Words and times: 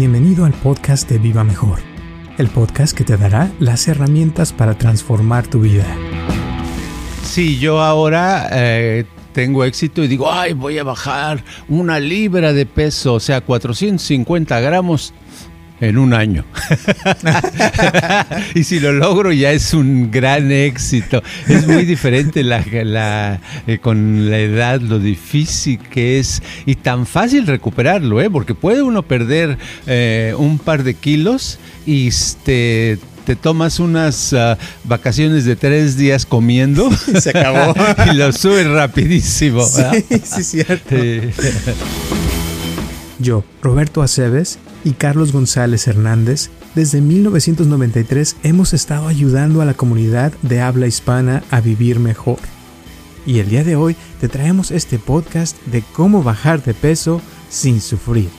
Bienvenido 0.00 0.46
al 0.46 0.54
podcast 0.54 1.10
de 1.10 1.18
Viva 1.18 1.44
Mejor, 1.44 1.78
el 2.38 2.48
podcast 2.48 2.96
que 2.96 3.04
te 3.04 3.18
dará 3.18 3.52
las 3.60 3.86
herramientas 3.86 4.50
para 4.50 4.78
transformar 4.78 5.46
tu 5.46 5.60
vida. 5.60 5.84
Sí, 7.22 7.58
yo 7.58 7.82
ahora 7.82 8.48
eh, 8.50 9.04
tengo 9.34 9.62
éxito 9.62 10.02
y 10.02 10.08
digo, 10.08 10.32
ay, 10.32 10.54
voy 10.54 10.78
a 10.78 10.84
bajar 10.84 11.44
una 11.68 12.00
libra 12.00 12.54
de 12.54 12.64
peso, 12.64 13.12
o 13.12 13.20
sea, 13.20 13.42
450 13.42 14.58
gramos 14.60 15.12
en 15.80 15.98
un 15.98 16.14
año. 16.14 16.44
y 18.54 18.64
si 18.64 18.80
lo 18.80 18.92
logro 18.92 19.32
ya 19.32 19.52
es 19.52 19.74
un 19.74 20.10
gran 20.10 20.52
éxito. 20.52 21.22
Es 21.48 21.66
muy 21.66 21.84
diferente 21.84 22.42
la, 22.42 23.40
eh, 23.66 23.78
con 23.78 24.30
la 24.30 24.38
edad, 24.38 24.80
lo 24.80 24.98
difícil 24.98 25.78
que 25.78 26.18
es 26.18 26.42
y 26.66 26.74
tan 26.76 27.06
fácil 27.06 27.46
recuperarlo, 27.46 28.20
¿eh? 28.20 28.30
porque 28.30 28.54
puede 28.54 28.82
uno 28.82 29.02
perder 29.02 29.58
eh, 29.86 30.34
un 30.36 30.58
par 30.58 30.84
de 30.84 30.94
kilos 30.94 31.58
y 31.86 32.08
este, 32.08 32.98
te 33.24 33.36
tomas 33.36 33.80
unas 33.80 34.32
ah, 34.32 34.58
vacaciones 34.84 35.44
de 35.44 35.56
tres 35.56 35.96
días 35.96 36.26
comiendo. 36.26 36.90
Se 37.20 37.30
acabó. 37.30 37.74
y 38.12 38.14
lo 38.14 38.32
subes 38.32 38.66
rapidísimo. 38.66 39.64
Sí, 39.64 40.20
sí, 40.24 40.44
cierto. 40.44 40.96
Yo, 43.20 43.44
Roberto 43.60 44.00
Aceves 44.00 44.58
y 44.82 44.92
Carlos 44.92 45.32
González 45.32 45.86
Hernández, 45.86 46.48
desde 46.74 47.02
1993 47.02 48.36
hemos 48.44 48.72
estado 48.72 49.08
ayudando 49.08 49.60
a 49.60 49.66
la 49.66 49.74
comunidad 49.74 50.32
de 50.40 50.62
habla 50.62 50.86
hispana 50.86 51.42
a 51.50 51.60
vivir 51.60 52.00
mejor. 52.00 52.38
Y 53.26 53.40
el 53.40 53.50
día 53.50 53.62
de 53.62 53.76
hoy 53.76 53.94
te 54.20 54.28
traemos 54.28 54.70
este 54.70 54.98
podcast 54.98 55.62
de 55.66 55.82
cómo 55.92 56.22
bajar 56.22 56.62
de 56.62 56.72
peso 56.72 57.20
sin 57.50 57.82
sufrir. 57.82 58.30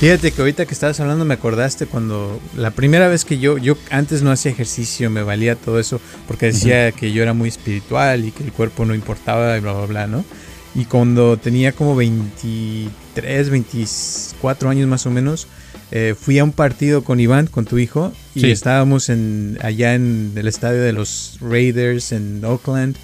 Fíjate 0.00 0.30
que 0.30 0.40
ahorita 0.40 0.64
que 0.64 0.74
estabas 0.74 0.98
hablando 1.00 1.26
me 1.26 1.34
acordaste 1.34 1.86
cuando 1.86 2.40
la 2.56 2.70
primera 2.70 3.08
vez 3.08 3.26
que 3.26 3.38
yo, 3.38 3.58
yo 3.58 3.76
antes 3.90 4.22
no 4.22 4.30
hacía 4.30 4.52
ejercicio, 4.52 5.10
me 5.10 5.22
valía 5.22 5.56
todo 5.56 5.78
eso 5.78 6.00
porque 6.26 6.46
decía 6.46 6.92
que 6.92 7.12
yo 7.12 7.22
era 7.22 7.34
muy 7.34 7.50
espiritual 7.50 8.24
y 8.24 8.30
que 8.30 8.44
el 8.44 8.52
cuerpo 8.52 8.86
no 8.86 8.94
importaba 8.94 9.56
y 9.56 9.60
bla, 9.60 9.72
bla, 9.74 9.86
bla, 9.86 10.06
¿no? 10.06 10.24
Y 10.76 10.84
cuando 10.84 11.38
tenía 11.38 11.72
como 11.72 11.96
23, 11.96 13.50
24 13.50 14.68
años 14.68 14.86
más 14.86 15.06
o 15.06 15.10
menos, 15.10 15.48
eh, 15.90 16.14
fui 16.20 16.38
a 16.38 16.44
un 16.44 16.52
partido 16.52 17.02
con 17.02 17.18
Iván, 17.18 17.46
con 17.46 17.64
tu 17.64 17.78
hijo, 17.78 18.12
y 18.34 18.50
estábamos 18.50 19.08
en, 19.08 19.58
allá 19.62 19.94
en 19.94 20.32
el 20.36 20.46
estadio 20.46 20.82
de 20.82 20.92
los 20.92 21.38
Raiders 21.40 22.12
en 22.12 22.44
Oakland. 22.44 22.96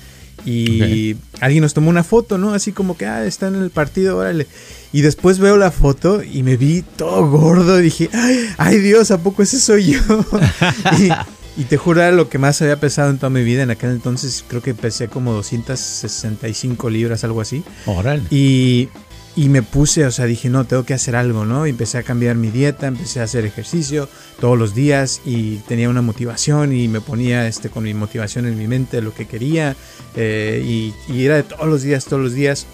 Y 0.44 1.16
alguien 1.40 1.62
nos 1.62 1.72
tomó 1.72 1.88
una 1.88 2.04
foto, 2.04 2.36
¿no? 2.36 2.52
Así 2.52 2.72
como 2.72 2.96
que, 2.98 3.06
ah, 3.06 3.24
está 3.24 3.48
en 3.48 3.54
el 3.54 3.70
partido, 3.70 4.18
órale. 4.18 4.46
Y 4.92 5.00
después 5.00 5.38
veo 5.38 5.56
la 5.56 5.70
foto 5.70 6.22
y 6.22 6.42
me 6.42 6.58
vi 6.58 6.82
todo 6.96 7.30
gordo 7.30 7.78
y 7.80 7.84
dije, 7.84 8.10
ay, 8.12 8.50
ay 8.58 8.78
Dios, 8.80 9.12
¿a 9.12 9.18
poco 9.18 9.42
ese 9.42 9.58
soy 9.58 9.92
yo? 9.92 10.00
y, 10.98 11.08
y 11.56 11.64
te 11.64 11.76
juro, 11.76 12.00
era 12.00 12.12
lo 12.12 12.28
que 12.28 12.38
más 12.38 12.62
había 12.62 12.80
pesado 12.80 13.10
en 13.10 13.18
toda 13.18 13.30
mi 13.30 13.42
vida. 13.42 13.62
En 13.62 13.70
aquel 13.70 13.90
entonces 13.90 14.44
creo 14.48 14.62
que 14.62 14.74
pesé 14.74 15.08
como 15.08 15.32
265 15.32 16.90
libras, 16.90 17.24
algo 17.24 17.40
así. 17.40 17.62
Órale. 17.86 18.22
Y, 18.30 18.88
y 19.36 19.48
me 19.48 19.62
puse, 19.62 20.04
o 20.06 20.10
sea, 20.10 20.26
dije, 20.26 20.48
no, 20.48 20.64
tengo 20.64 20.84
que 20.84 20.94
hacer 20.94 21.16
algo, 21.16 21.44
¿no? 21.44 21.66
Y 21.66 21.70
empecé 21.70 21.98
a 21.98 22.02
cambiar 22.02 22.36
mi 22.36 22.50
dieta, 22.50 22.86
empecé 22.86 23.20
a 23.20 23.24
hacer 23.24 23.44
ejercicio 23.44 24.08
todos 24.40 24.58
los 24.58 24.74
días 24.74 25.20
y 25.24 25.56
tenía 25.68 25.88
una 25.88 26.02
motivación 26.02 26.74
y 26.74 26.88
me 26.88 27.00
ponía 27.00 27.46
este, 27.46 27.68
con 27.68 27.84
mi 27.84 27.94
motivación 27.94 28.46
en 28.46 28.58
mi 28.58 28.66
mente 28.66 29.00
lo 29.00 29.14
que 29.14 29.26
quería 29.26 29.76
eh, 30.16 30.62
y, 30.64 30.94
y 31.12 31.24
era 31.24 31.36
de 31.36 31.42
todos 31.44 31.66
los 31.66 31.82
días, 31.82 32.04
todos 32.04 32.22
los 32.22 32.32
días 32.34 32.66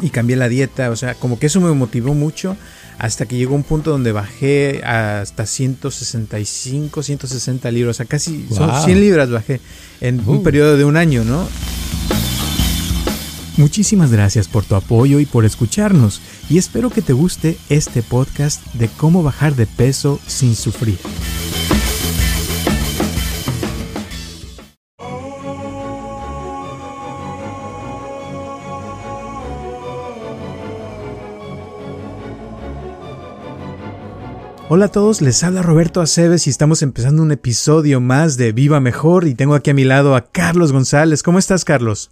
y 0.00 0.10
cambié 0.10 0.36
la 0.36 0.48
dieta, 0.48 0.90
o 0.90 0.96
sea, 0.96 1.14
como 1.14 1.38
que 1.38 1.46
eso 1.46 1.60
me 1.60 1.70
motivó 1.72 2.14
mucho 2.14 2.56
hasta 3.02 3.26
que 3.26 3.36
llegó 3.36 3.56
un 3.56 3.64
punto 3.64 3.90
donde 3.90 4.12
bajé 4.12 4.80
hasta 4.84 5.44
165, 5.44 7.02
160 7.02 7.70
libras, 7.72 7.96
o 7.96 7.98
sea, 7.98 8.06
casi 8.06 8.46
son 8.48 8.70
100 8.80 9.00
libras 9.00 9.28
bajé 9.28 9.60
en 10.00 10.22
un 10.24 10.44
periodo 10.44 10.76
de 10.76 10.84
un 10.84 10.96
año, 10.96 11.24
¿no? 11.24 11.48
Muchísimas 13.56 14.12
gracias 14.12 14.46
por 14.46 14.64
tu 14.64 14.76
apoyo 14.76 15.18
y 15.18 15.26
por 15.26 15.44
escucharnos 15.44 16.20
y 16.48 16.58
espero 16.58 16.90
que 16.90 17.02
te 17.02 17.12
guste 17.12 17.58
este 17.68 18.04
podcast 18.04 18.64
de 18.74 18.86
cómo 18.86 19.24
bajar 19.24 19.56
de 19.56 19.66
peso 19.66 20.20
sin 20.28 20.54
sufrir. 20.54 20.98
Hola 34.74 34.86
a 34.86 34.88
todos, 34.88 35.20
les 35.20 35.44
habla 35.44 35.60
Roberto 35.60 36.00
Aceves 36.00 36.46
y 36.46 36.50
estamos 36.50 36.80
empezando 36.80 37.22
un 37.22 37.30
episodio 37.30 38.00
más 38.00 38.38
de 38.38 38.52
Viva 38.52 38.80
Mejor 38.80 39.28
y 39.28 39.34
tengo 39.34 39.54
aquí 39.54 39.68
a 39.68 39.74
mi 39.74 39.84
lado 39.84 40.16
a 40.16 40.30
Carlos 40.32 40.72
González. 40.72 41.22
¿Cómo 41.22 41.38
estás, 41.38 41.66
Carlos? 41.66 42.10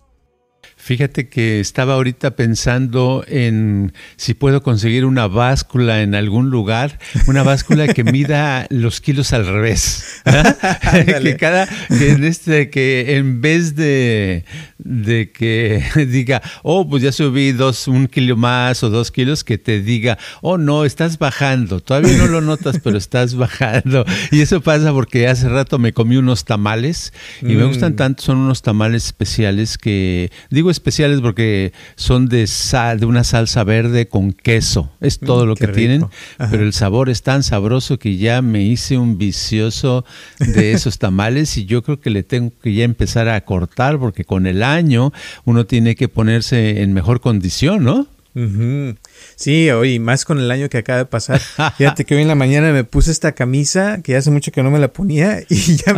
Fíjate 0.90 1.28
que 1.28 1.60
estaba 1.60 1.94
ahorita 1.94 2.34
pensando 2.34 3.24
en 3.28 3.92
si 4.16 4.34
puedo 4.34 4.60
conseguir 4.60 5.04
una 5.04 5.28
báscula 5.28 6.02
en 6.02 6.16
algún 6.16 6.50
lugar, 6.50 6.98
una 7.28 7.44
báscula 7.44 7.86
que 7.86 8.02
mida 8.12 8.66
los 8.70 9.00
kilos 9.00 9.32
al 9.32 9.46
revés. 9.46 10.20
que 11.22 11.36
cada, 11.36 11.68
que 11.88 12.10
en, 12.10 12.24
este, 12.24 12.70
que 12.70 13.14
en 13.14 13.40
vez 13.40 13.76
de, 13.76 14.44
de 14.78 15.30
que 15.30 15.80
diga, 16.08 16.42
oh, 16.64 16.88
pues 16.88 17.04
ya 17.04 17.12
subí 17.12 17.52
dos, 17.52 17.86
un 17.86 18.08
kilo 18.08 18.36
más 18.36 18.82
o 18.82 18.90
dos 18.90 19.12
kilos, 19.12 19.44
que 19.44 19.58
te 19.58 19.80
diga, 19.80 20.18
oh, 20.42 20.58
no, 20.58 20.84
estás 20.84 21.18
bajando. 21.18 21.78
Todavía 21.78 22.16
no 22.16 22.26
lo 22.26 22.40
notas, 22.40 22.80
pero 22.82 22.98
estás 22.98 23.36
bajando. 23.36 24.04
Y 24.32 24.40
eso 24.40 24.60
pasa 24.60 24.92
porque 24.92 25.28
hace 25.28 25.48
rato 25.48 25.78
me 25.78 25.92
comí 25.92 26.16
unos 26.16 26.44
tamales 26.44 27.12
y 27.42 27.54
me 27.54 27.64
gustan 27.64 27.94
tanto, 27.94 28.24
son 28.24 28.38
unos 28.38 28.62
tamales 28.62 29.04
especiales 29.06 29.78
que, 29.78 30.32
digo, 30.50 30.68
especiales 30.80 31.20
porque 31.20 31.72
son 31.96 32.26
de 32.28 32.46
sal, 32.46 33.00
de 33.00 33.06
una 33.06 33.22
salsa 33.22 33.64
verde 33.64 34.08
con 34.08 34.32
queso. 34.32 34.90
Es 35.00 35.18
todo 35.18 35.44
lo 35.44 35.54
que 35.54 35.68
tienen, 35.68 36.06
pero 36.50 36.62
el 36.62 36.72
sabor 36.72 37.10
es 37.10 37.22
tan 37.22 37.42
sabroso 37.42 37.98
que 37.98 38.16
ya 38.16 38.40
me 38.40 38.62
hice 38.62 38.96
un 38.96 39.18
vicioso 39.18 40.04
de 40.38 40.72
esos 40.72 40.98
tamales 40.98 41.56
y 41.58 41.66
yo 41.66 41.82
creo 41.82 42.00
que 42.00 42.10
le 42.10 42.22
tengo 42.22 42.52
que 42.62 42.72
ya 42.72 42.84
empezar 42.84 43.28
a 43.28 43.40
cortar 43.42 43.98
porque 43.98 44.24
con 44.24 44.46
el 44.46 44.62
año 44.62 45.12
uno 45.44 45.66
tiene 45.66 45.94
que 45.94 46.08
ponerse 46.08 46.82
en 46.82 46.92
mejor 46.94 47.20
condición, 47.20 47.84
¿no? 47.84 48.06
Sí, 49.36 49.70
hoy 49.70 49.98
más 49.98 50.24
con 50.24 50.38
el 50.38 50.50
año 50.50 50.68
que 50.68 50.78
acaba 50.78 50.98
de 50.98 51.06
pasar. 51.06 51.40
Fíjate 51.78 52.04
que 52.04 52.14
hoy 52.14 52.22
en 52.22 52.28
la 52.28 52.34
mañana 52.34 52.72
me 52.72 52.84
puse 52.84 53.10
esta 53.10 53.32
camisa 53.32 54.00
que 54.02 54.16
hace 54.16 54.30
mucho 54.30 54.52
que 54.52 54.62
no 54.62 54.70
me 54.70 54.78
la 54.78 54.92
ponía 54.92 55.40
y 55.48 55.76
ya 55.76 55.94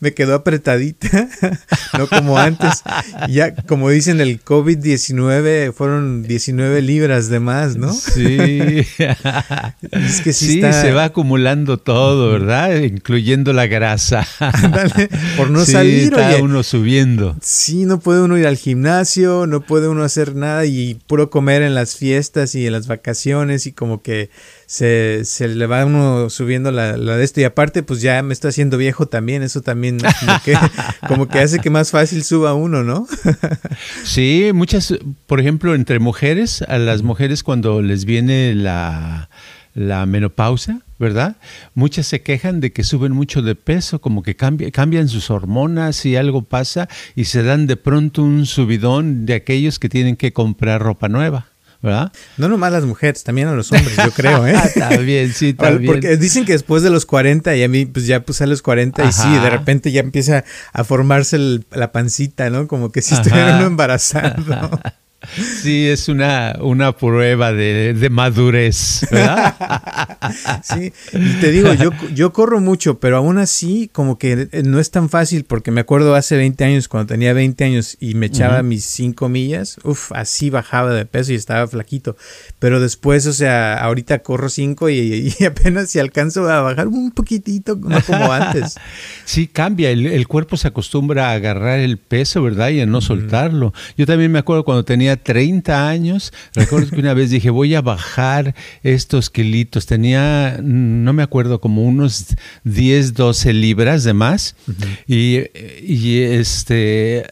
me, 0.00 0.14
quedó 0.14 0.34
apretadita, 0.34 1.28
no 1.98 2.06
como 2.06 2.38
antes. 2.38 2.82
Ya, 3.28 3.54
como 3.54 3.90
dicen, 3.90 4.20
el 4.20 4.42
COVID-19 4.44 5.72
fueron 5.72 6.22
19 6.22 6.82
libras 6.82 7.28
de 7.28 7.40
más, 7.40 7.76
¿no? 7.76 7.92
Sí. 7.92 8.86
es 9.90 10.20
que 10.22 10.32
sí, 10.32 10.60
se 10.60 10.92
va 10.92 11.04
acumulando 11.04 11.78
todo, 11.78 12.32
¿verdad? 12.32 12.76
Incluyendo 12.76 13.52
la 13.52 13.66
grasa. 13.66 14.26
por 15.36 15.50
no 15.50 15.64
salir. 15.64 16.12
Está 16.12 16.42
uno 16.42 16.62
subiendo. 16.62 17.36
Sí, 17.42 17.84
no 17.86 18.00
puede 18.00 18.22
uno 18.22 18.38
ir 18.38 18.46
al 18.46 18.56
gimnasio, 18.56 19.46
no 19.46 19.60
puede 19.60 19.88
uno 19.88 20.04
hacer 20.04 20.34
nada 20.34 20.64
y 20.64 20.94
puro 21.06 21.30
comer 21.30 21.62
en 21.62 21.71
las 21.74 21.96
fiestas 21.96 22.54
y 22.54 22.66
en 22.66 22.72
las 22.72 22.86
vacaciones 22.86 23.66
y 23.66 23.72
como 23.72 24.02
que 24.02 24.30
se, 24.66 25.24
se 25.24 25.48
le 25.48 25.66
va 25.66 25.84
uno 25.84 26.30
subiendo 26.30 26.70
la, 26.70 26.96
de 26.96 27.24
esto 27.24 27.40
y 27.40 27.44
aparte 27.44 27.82
pues 27.82 28.00
ya 28.00 28.22
me 28.22 28.32
está 28.32 28.48
haciendo 28.48 28.78
viejo 28.78 29.06
también, 29.06 29.42
eso 29.42 29.62
también 29.62 29.98
como 30.20 30.42
que, 30.44 30.56
como 31.06 31.28
que 31.28 31.38
hace 31.40 31.58
que 31.58 31.70
más 31.70 31.90
fácil 31.90 32.24
suba 32.24 32.54
uno, 32.54 32.82
¿no? 32.82 33.06
sí, 34.04 34.50
muchas, 34.54 34.94
por 35.26 35.40
ejemplo, 35.40 35.74
entre 35.74 35.98
mujeres, 35.98 36.62
a 36.62 36.78
las 36.78 37.02
mujeres 37.02 37.42
cuando 37.42 37.82
les 37.82 38.04
viene 38.04 38.54
la, 38.54 39.28
la 39.74 40.06
menopausa, 40.06 40.80
¿verdad? 40.98 41.36
Muchas 41.74 42.06
se 42.06 42.22
quejan 42.22 42.60
de 42.60 42.72
que 42.72 42.84
suben 42.84 43.12
mucho 43.12 43.42
de 43.42 43.54
peso, 43.54 44.00
como 44.00 44.22
que 44.22 44.36
cambian 44.36 45.08
sus 45.08 45.30
hormonas 45.30 46.04
y 46.06 46.16
algo 46.16 46.42
pasa 46.42 46.88
y 47.16 47.24
se 47.24 47.42
dan 47.42 47.66
de 47.66 47.76
pronto 47.76 48.22
un 48.22 48.46
subidón 48.46 49.26
de 49.26 49.34
aquellos 49.34 49.78
que 49.78 49.88
tienen 49.88 50.16
que 50.16 50.32
comprar 50.32 50.82
ropa 50.82 51.08
nueva. 51.08 51.51
¿Verdad? 51.82 52.12
No 52.38 52.48
nomás 52.48 52.72
las 52.72 52.84
mujeres, 52.84 53.24
también 53.24 53.48
a 53.48 53.52
los 53.52 53.72
hombres, 53.72 53.96
yo 53.96 54.10
creo, 54.12 54.46
¿eh? 54.46 54.54
también, 54.78 55.32
sí, 55.32 55.52
también. 55.54 55.92
Porque 55.92 56.16
dicen 56.16 56.44
que 56.44 56.52
después 56.52 56.82
de 56.82 56.90
los 56.90 57.04
40, 57.06 57.56
y 57.56 57.62
a 57.64 57.68
mí 57.68 57.86
pues 57.86 58.06
ya 58.06 58.20
puse 58.20 58.44
a 58.44 58.46
los 58.46 58.62
40 58.62 59.04
y 59.04 59.12
sí, 59.12 59.28
de 59.28 59.50
repente 59.50 59.90
ya 59.90 60.00
empieza 60.00 60.44
a 60.72 60.84
formarse 60.84 61.60
la 61.70 61.92
pancita, 61.92 62.48
¿no? 62.50 62.68
Como 62.68 62.92
que 62.92 63.02
si 63.02 63.14
estuviera 63.14 63.56
uno 63.56 63.66
embarazado. 63.66 64.80
Sí, 65.62 65.88
es 65.88 66.08
una, 66.08 66.56
una 66.60 66.92
prueba 66.92 67.52
de, 67.52 68.08
madurez, 68.10 69.06
¿verdad? 69.10 69.54
sí, 70.62 70.92
y 71.12 71.40
te 71.40 71.50
digo, 71.50 71.72
yo, 71.74 71.90
yo 72.12 72.32
corro 72.32 72.60
mucho, 72.60 72.98
pero 72.98 73.16
aún 73.16 73.38
así 73.38 73.90
como 73.92 74.18
que 74.18 74.48
no 74.64 74.80
es 74.80 74.90
tan 74.90 75.08
fácil 75.08 75.44
porque 75.44 75.70
me 75.70 75.80
acuerdo 75.80 76.14
hace 76.14 76.36
20 76.36 76.64
años, 76.64 76.88
cuando 76.88 77.12
tenía 77.12 77.32
20 77.32 77.64
años 77.64 77.96
y 78.00 78.14
me 78.14 78.26
echaba 78.26 78.62
mis 78.62 78.84
5 78.84 79.28
millas, 79.28 79.78
uff, 79.84 80.12
así 80.12 80.50
bajaba 80.50 80.92
de 80.92 81.06
peso 81.06 81.32
y 81.32 81.36
estaba 81.36 81.66
flaquito. 81.66 82.16
Pero 82.58 82.80
después, 82.80 83.26
o 83.26 83.32
sea, 83.32 83.74
ahorita 83.78 84.20
corro 84.20 84.48
5 84.48 84.90
y, 84.90 85.34
apenas 85.46 85.90
si 85.90 85.98
alcanzo 85.98 86.48
a 86.48 86.60
bajar 86.60 86.88
un 86.88 87.10
poquitito, 87.10 87.76
no 87.76 88.00
como 88.02 88.32
antes. 88.32 88.76
Sí, 89.24 89.46
cambia, 89.46 89.90
el, 89.90 90.26
cuerpo 90.26 90.56
se 90.56 90.68
acostumbra 90.68 91.30
a 91.30 91.32
agarrar 91.32 91.78
el 91.78 91.96
peso, 91.96 92.42
¿verdad? 92.42 92.70
Y 92.70 92.80
a 92.80 92.86
no 92.86 93.00
soltarlo. 93.00 93.72
Yo 93.96 94.04
también 94.04 94.30
me 94.30 94.38
acuerdo 94.38 94.64
cuando 94.64 94.84
tenía 94.84 95.11
30 95.16 95.88
años, 95.88 96.32
recuerdo 96.54 96.90
que 96.90 97.00
una 97.00 97.14
vez 97.14 97.30
dije, 97.30 97.50
voy 97.50 97.74
a 97.74 97.80
bajar 97.80 98.54
estos 98.82 99.30
kilitos. 99.30 99.86
Tenía, 99.86 100.58
no 100.62 101.12
me 101.12 101.22
acuerdo, 101.22 101.60
como 101.60 101.82
unos 101.82 102.34
10, 102.64 103.14
12 103.14 103.52
libras 103.52 104.04
de 104.04 104.12
más. 104.12 104.56
y, 105.06 105.38
este... 106.18 107.24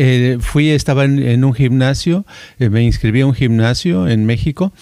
Eh, 0.00 0.38
fui, 0.38 0.68
estaba 0.70 1.04
en, 1.04 1.44
un 1.44 1.52
gimnasio, 1.52 2.24
eh, 2.60 2.70
me 2.70 2.84
inscribí 2.84 3.22
a 3.22 3.26
un 3.26 3.34
gimnasio 3.34 4.06
en 4.06 4.26
México 4.26 4.72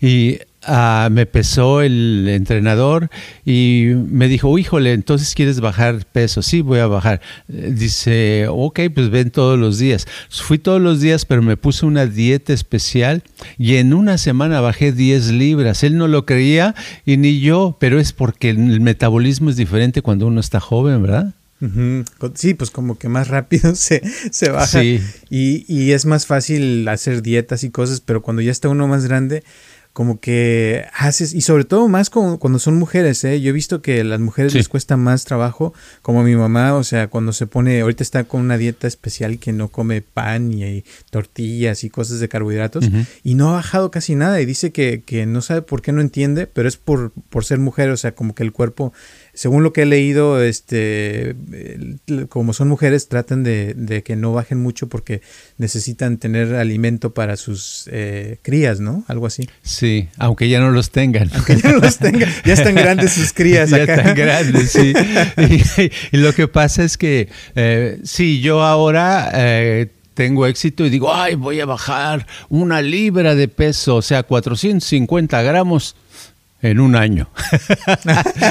y 0.00 0.38
Ah, 0.62 1.08
me 1.10 1.24
pesó 1.24 1.80
el 1.80 2.28
entrenador 2.28 3.08
y 3.46 3.92
me 3.94 4.28
dijo, 4.28 4.58
híjole, 4.58 4.92
entonces 4.92 5.34
quieres 5.34 5.60
bajar 5.60 6.04
peso. 6.04 6.42
Sí, 6.42 6.60
voy 6.60 6.80
a 6.80 6.86
bajar. 6.86 7.22
Eh, 7.48 7.72
dice, 7.74 8.46
ok, 8.48 8.80
pues 8.94 9.08
ven 9.08 9.30
todos 9.30 9.58
los 9.58 9.78
días. 9.78 10.06
Fui 10.28 10.58
todos 10.58 10.80
los 10.80 11.00
días, 11.00 11.24
pero 11.24 11.40
me 11.40 11.56
puse 11.56 11.86
una 11.86 12.04
dieta 12.04 12.52
especial 12.52 13.22
y 13.56 13.76
en 13.76 13.94
una 13.94 14.18
semana 14.18 14.60
bajé 14.60 14.92
10 14.92 15.30
libras. 15.30 15.82
Él 15.82 15.96
no 15.96 16.08
lo 16.08 16.26
creía 16.26 16.74
y 17.06 17.16
ni 17.16 17.40
yo, 17.40 17.78
pero 17.80 17.98
es 17.98 18.12
porque 18.12 18.50
el 18.50 18.80
metabolismo 18.80 19.48
es 19.48 19.56
diferente 19.56 20.02
cuando 20.02 20.26
uno 20.26 20.40
está 20.40 20.60
joven, 20.60 21.02
¿verdad? 21.02 21.34
Sí, 22.34 22.54
pues 22.54 22.70
como 22.70 22.98
que 22.98 23.08
más 23.08 23.28
rápido 23.28 23.74
se, 23.74 24.02
se 24.30 24.50
baja 24.50 24.82
y, 24.82 25.00
y 25.30 25.92
es 25.92 26.06
más 26.06 26.26
fácil 26.26 26.88
hacer 26.88 27.22
dietas 27.22 27.64
y 27.64 27.70
cosas, 27.70 28.00
pero 28.00 28.22
cuando 28.22 28.42
ya 28.42 28.50
está 28.50 28.68
uno 28.68 28.88
más 28.88 29.04
grande, 29.06 29.42
como 29.92 30.20
que 30.20 30.86
haces, 30.94 31.34
y 31.34 31.40
sobre 31.40 31.64
todo 31.64 31.88
más 31.88 32.10
cuando 32.10 32.58
son 32.58 32.76
mujeres, 32.76 33.24
¿eh? 33.24 33.40
yo 33.40 33.50
he 33.50 33.52
visto 33.52 33.82
que 33.82 34.00
a 34.00 34.04
las 34.04 34.20
mujeres 34.20 34.54
les 34.54 34.68
cuesta 34.68 34.96
más 34.96 35.24
trabajo, 35.24 35.74
como 36.00 36.22
mi 36.22 36.36
mamá, 36.36 36.74
o 36.74 36.84
sea, 36.84 37.08
cuando 37.08 37.32
se 37.32 37.46
pone, 37.46 37.80
ahorita 37.80 38.02
está 38.02 38.24
con 38.24 38.40
una 38.40 38.56
dieta 38.56 38.86
especial 38.86 39.38
que 39.38 39.52
no 39.52 39.68
come 39.68 40.00
pan 40.00 40.52
y, 40.52 40.84
tortillas 41.10 41.82
y 41.82 41.90
cosas 41.90 42.20
de 42.20 42.28
carbohidratos, 42.28 42.88
y 43.24 43.34
no 43.34 43.50
ha 43.50 43.52
bajado 43.54 43.90
casi 43.90 44.14
nada, 44.14 44.40
y 44.40 44.46
dice 44.46 44.70
que, 44.70 45.02
que, 45.04 45.26
no 45.26 45.42
sabe 45.42 45.62
por 45.62 45.82
qué 45.82 45.92
no 45.92 46.00
entiende, 46.00 46.46
pero 46.46 46.68
es 46.68 46.76
por, 46.76 47.10
por 47.28 47.44
ser 47.44 47.58
mujer, 47.58 47.90
o 47.90 47.96
sea, 47.96 48.14
como 48.14 48.34
que 48.34 48.44
el 48.44 48.52
cuerpo 48.52 48.92
según 49.40 49.62
lo 49.62 49.72
que 49.72 49.80
he 49.80 49.86
leído, 49.86 50.42
este, 50.42 51.34
como 52.28 52.52
son 52.52 52.68
mujeres, 52.68 53.08
tratan 53.08 53.42
de, 53.42 54.02
que 54.04 54.14
no 54.14 54.34
bajen 54.34 54.60
mucho 54.60 54.90
porque 54.90 55.22
necesitan 55.56 56.18
tener 56.18 56.54
alimento 56.56 57.14
para 57.14 57.38
sus 57.38 57.88
eh, 57.90 58.36
crías, 58.42 58.80
¿no? 58.80 59.02
Algo 59.08 59.26
así. 59.26 59.48
Sí, 59.62 60.10
aunque 60.18 60.50
ya 60.50 60.60
no 60.60 60.70
los 60.70 60.90
tengan. 60.90 61.30
Aunque 61.32 61.56
ya 61.56 61.72
no 61.72 61.78
los 61.78 61.96
tengan, 61.96 62.28
ya 62.44 62.52
están 62.52 62.74
grandes 62.74 63.14
sus 63.14 63.32
crías. 63.32 63.70
ya 63.70 63.84
están 63.84 64.14
grandes, 64.14 64.72
sí. 64.72 64.92
y, 66.12 66.16
lo 66.18 66.34
que 66.34 66.46
pasa 66.46 66.84
es 66.84 66.98
que, 66.98 67.30
eh, 67.54 67.98
sí, 68.04 68.42
yo 68.42 68.62
ahora... 68.62 69.30
Eh, 69.32 69.88
tengo 70.12 70.46
éxito 70.46 70.84
y 70.84 70.90
digo, 70.90 71.14
ay, 71.14 71.34
voy 71.34 71.60
a 71.60 71.64
bajar 71.64 72.26
una 72.50 72.82
libra 72.82 73.34
de 73.34 73.48
peso, 73.48 73.96
o 73.96 74.02
sea, 74.02 74.22
450 74.22 75.40
gramos 75.40 75.96
en 76.62 76.80
un 76.80 76.96
año. 76.96 77.30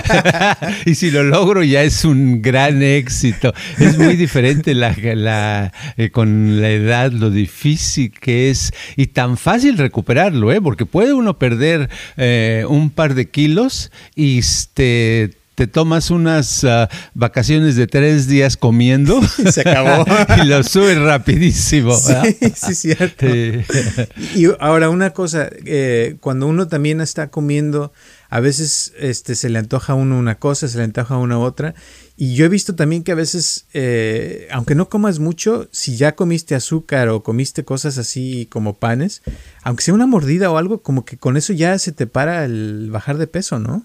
y 0.86 0.96
si 0.96 1.12
lo 1.12 1.24
logro 1.24 1.64
ya 1.64 1.84
es 1.84 2.06
un 2.06 2.42
gran 2.42 2.82
éxito. 2.82 3.54
Es 3.78 3.98
muy 3.98 4.16
diferente 4.16 4.74
la, 4.74 5.72
eh, 5.98 6.10
con 6.12 6.62
la 6.62 6.70
edad, 6.70 7.12
lo 7.12 7.30
difícil 7.30 8.12
que 8.12 8.50
es 8.50 8.74
y 8.96 9.08
tan 9.08 9.38
fácil 9.38 9.78
recuperarlo, 9.78 10.52
¿eh? 10.52 10.62
porque 10.62 10.86
puede 10.86 11.14
uno 11.14 11.38
perder 11.38 11.90
eh, 12.18 12.66
un 12.68 12.90
par 12.90 13.16
de 13.16 13.30
kilos 13.30 13.92
y 14.16 14.40
este, 14.40 15.32
te 15.60 15.68
tomas 15.68 16.10
unas 16.10 16.64
ah, 16.64 16.88
vacaciones 17.14 17.76
de 17.76 17.86
tres 17.86 18.28
días 18.28 18.56
comiendo. 18.56 19.20
Y 19.40 19.52
se 19.52 19.60
acabó. 19.60 20.06
y 20.42 20.46
lo 20.46 20.64
subes 20.64 20.98
rapidísimo. 20.98 21.98
Sí, 21.98 22.14
sí, 22.56 22.76
cierto. 22.76 23.26
Y 23.28 24.46
ahora 24.62 24.90
una 24.90 25.10
cosa, 25.10 25.50
eh, 25.66 26.16
cuando 26.22 26.48
uno 26.48 26.70
también 26.70 27.02
está 27.02 27.30
comiendo, 27.30 27.92
a 28.30 28.40
veces 28.40 28.94
este, 29.00 29.36
se 29.36 29.50
le 29.50 29.60
antoja 29.60 29.92
a 29.92 29.96
uno 29.98 30.18
una 30.18 30.36
cosa, 30.36 30.70
se 30.70 30.78
le 30.78 30.86
antoja 30.86 31.16
a 31.16 31.18
una 31.18 31.38
otra. 31.40 31.76
Y 32.16 32.36
yo 32.36 32.46
he 32.46 32.50
visto 32.50 32.76
también 32.76 33.04
que 33.04 33.12
a 33.12 33.16
veces, 33.16 33.66
eh, 33.74 34.48
aunque 34.52 34.76
no 34.76 34.88
comas 34.88 35.20
mucho, 35.20 35.68
si 35.72 35.98
ya 35.98 36.16
comiste 36.16 36.56
azúcar 36.56 37.10
o 37.10 37.22
comiste 37.22 37.66
cosas 37.66 37.98
así 37.98 38.48
como 38.50 38.78
panes, 38.78 39.24
aunque 39.64 39.84
sea 39.84 39.94
una 39.94 40.08
mordida 40.08 40.50
o 40.52 40.58
algo, 40.58 40.84
como 40.84 41.04
que 41.04 41.18
con 41.18 41.36
eso 41.36 41.52
ya 41.52 41.78
se 41.80 41.92
te 41.92 42.08
para 42.08 42.46
el 42.46 42.90
bajar 42.92 43.18
de 43.18 43.28
peso, 43.28 43.60
¿no? 43.60 43.84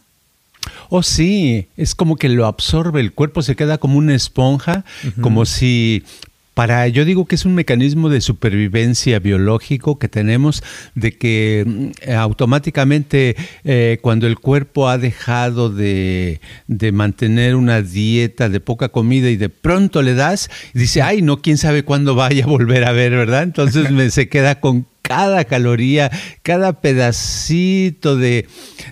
Oh, 0.89 1.03
sí, 1.03 1.69
es 1.77 1.95
como 1.95 2.17
que 2.17 2.29
lo 2.29 2.47
absorbe, 2.47 3.01
el 3.01 3.13
cuerpo 3.13 3.43
se 3.43 3.57
queda 3.57 3.79
como 3.79 3.99
una 3.99 4.15
esponja, 4.15 4.85
como 5.21 5.45
si 5.45 6.05
para, 6.55 6.87
yo 6.89 7.05
digo 7.05 7.27
que 7.27 7.35
es 7.35 7.45
un 7.45 7.55
mecanismo 7.55 8.09
de 8.09 8.21
supervivencia 8.21 9.19
biológico 9.19 9.99
que 9.99 10.09
tenemos 10.09 10.63
de 10.95 11.13
que 11.13 11.65
mm, 11.67 12.13
automáticamente 12.13 13.37
eh, 13.65 13.99
cuando 14.01 14.27
el 14.29 14.39
cuerpo 14.39 14.89
ha 14.89 14.97
dejado 14.97 15.69
de, 15.69 16.41
de, 16.69 16.93
mantener 16.93 17.57
una 17.57 17.83
dieta 17.83 18.49
de 18.49 18.61
poca 18.61 18.89
comida 18.89 19.31
y 19.31 19.37
de 19.37 19.49
pronto 19.49 20.01
le 20.03 20.15
das, 20.15 20.49
dice, 20.75 21.03
ay, 21.03 21.23
no, 21.23 21.43
quién 21.43 21.59
sabe 21.59 21.83
cuándo 21.83 22.15
vaya 22.15 22.45
a 22.45 22.49
volver 22.49 22.85
a 22.85 22.93
ver, 22.93 23.13
¿verdad? 23.13 23.43
Entonces 23.43 23.91
me, 23.91 24.11
se 24.11 24.29
queda 24.29 24.61
con 24.61 24.87
cada 25.03 25.45
caloría, 25.45 26.11
cada 26.43 26.81
pedacito 26.81 28.17
de, 28.17 28.47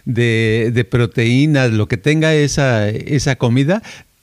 de, 0.05 0.71
de 0.75 0.85
proteínas, 0.85 1.71
lo 1.71 1.89
que 1.89 1.97
tenga 1.97 2.35
esa, 2.35 2.89
esa 2.89 3.37
comida, 3.37 3.83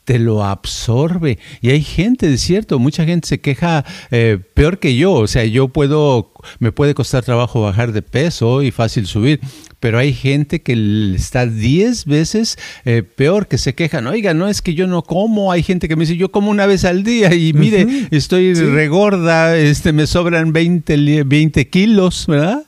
te 0.10 0.18
lo 0.18 0.44
absorbe. 0.44 1.38
Y 1.62 1.70
hay 1.70 1.84
gente, 1.84 2.34
es 2.34 2.42
cierto, 2.42 2.80
mucha 2.80 3.06
gente 3.06 3.28
se 3.28 3.42
queja 3.42 3.86
eh, 4.10 4.40
peor 4.56 4.80
que 4.80 4.96
yo. 4.96 5.14
O 5.14 5.28
sea, 5.28 5.46
yo 5.46 5.68
puedo, 5.68 6.34
me 6.58 6.72
puede 6.72 6.96
costar 6.96 7.24
trabajo 7.24 7.62
bajar 7.62 7.92
de 7.92 8.02
peso 8.02 8.64
y 8.64 8.72
fácil 8.72 9.06
subir, 9.06 9.40
pero 9.80 10.00
hay 10.00 10.12
gente 10.12 10.64
que 10.64 11.14
está 11.16 11.46
10 11.46 12.06
veces 12.06 12.58
eh, 12.86 13.04
peor, 13.04 13.48
que 13.48 13.60
se 13.60 13.76
quejan. 13.76 14.08
Oiga, 14.08 14.34
no 14.34 14.48
es 14.48 14.64
que 14.64 14.74
yo 14.74 14.88
no 14.88 15.04
como. 15.04 15.52
Hay 15.52 15.62
gente 15.62 15.88
que 15.88 15.96
me 15.96 16.06
dice, 16.06 16.18
yo 16.18 16.32
como 16.32 16.50
una 16.50 16.66
vez 16.66 16.86
al 16.86 17.04
día 17.04 17.32
y 17.36 17.54
mire, 17.54 17.86
estoy 18.10 18.56
regorda, 18.56 19.56
este, 19.56 19.94
me 19.94 20.08
sobran 20.08 20.54
20, 20.54 21.24
20 21.24 21.70
kilos, 21.70 22.26
¿verdad? 22.28 22.64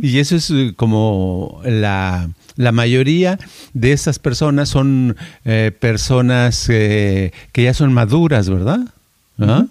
Y 0.00 0.18
eso 0.20 0.36
es 0.36 0.48
eh, 0.50 0.74
como 0.76 1.60
la 1.64 2.30
la 2.56 2.72
mayoría 2.72 3.38
de 3.72 3.92
esas 3.92 4.18
personas 4.18 4.68
son 4.68 5.16
eh, 5.44 5.72
personas 5.78 6.68
eh, 6.68 7.32
que 7.52 7.62
ya 7.64 7.74
son 7.74 7.92
maduras, 7.92 8.48
¿verdad? 8.48 8.80
¿Ah? 9.38 9.66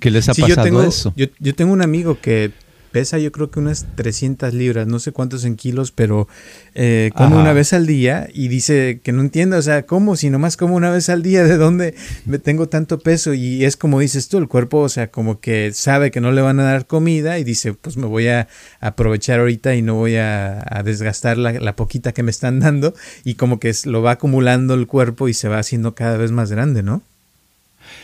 ¿Qué 0.00 0.10
les 0.10 0.28
ha 0.28 0.34
pasado 0.34 0.82
eso? 0.82 1.12
Yo, 1.16 1.26
yo, 1.38 1.54
tengo 1.54 1.72
un 1.72 1.82
amigo 1.82 2.18
que 2.20 2.52
pesa 2.96 3.18
yo 3.18 3.30
creo 3.30 3.50
que 3.50 3.58
unas 3.58 3.84
300 3.94 4.54
libras, 4.54 4.86
no 4.86 4.98
sé 5.00 5.12
cuántos 5.12 5.44
en 5.44 5.56
kilos, 5.56 5.92
pero 5.92 6.28
eh, 6.74 7.10
come 7.14 7.36
una 7.36 7.52
vez 7.52 7.74
al 7.74 7.86
día 7.86 8.26
y 8.32 8.48
dice 8.48 9.02
que 9.04 9.12
no 9.12 9.20
entiende, 9.20 9.58
o 9.58 9.60
sea, 9.60 9.84
¿cómo? 9.84 10.16
Si 10.16 10.30
nomás 10.30 10.56
como 10.56 10.76
una 10.76 10.90
vez 10.90 11.10
al 11.10 11.22
día, 11.22 11.44
¿de 11.44 11.58
dónde 11.58 11.94
me 12.24 12.38
tengo 12.38 12.70
tanto 12.70 12.98
peso? 13.00 13.34
Y 13.34 13.66
es 13.66 13.76
como 13.76 14.00
dices 14.00 14.30
tú, 14.30 14.38
el 14.38 14.48
cuerpo, 14.48 14.78
o 14.78 14.88
sea, 14.88 15.10
como 15.10 15.40
que 15.40 15.72
sabe 15.74 16.10
que 16.10 16.22
no 16.22 16.32
le 16.32 16.40
van 16.40 16.58
a 16.58 16.62
dar 16.62 16.86
comida 16.86 17.38
y 17.38 17.44
dice, 17.44 17.74
pues 17.74 17.98
me 17.98 18.06
voy 18.06 18.28
a 18.28 18.48
aprovechar 18.80 19.40
ahorita 19.40 19.74
y 19.74 19.82
no 19.82 19.96
voy 19.96 20.16
a, 20.16 20.64
desgastar 20.82 21.36
la, 21.36 21.52
la, 21.52 21.76
poquita 21.76 22.12
que 22.12 22.22
me 22.22 22.30
están 22.30 22.60
dando 22.60 22.94
y 23.24 23.34
como 23.34 23.60
que 23.60 23.74
lo 23.84 24.00
va 24.00 24.12
acumulando 24.12 24.72
el 24.72 24.86
cuerpo 24.86 25.28
y 25.28 25.34
se 25.34 25.48
va 25.48 25.58
haciendo 25.58 25.94
cada 25.94 26.16
vez 26.16 26.32
más 26.32 26.50
grande, 26.50 26.82
¿no? 26.82 27.02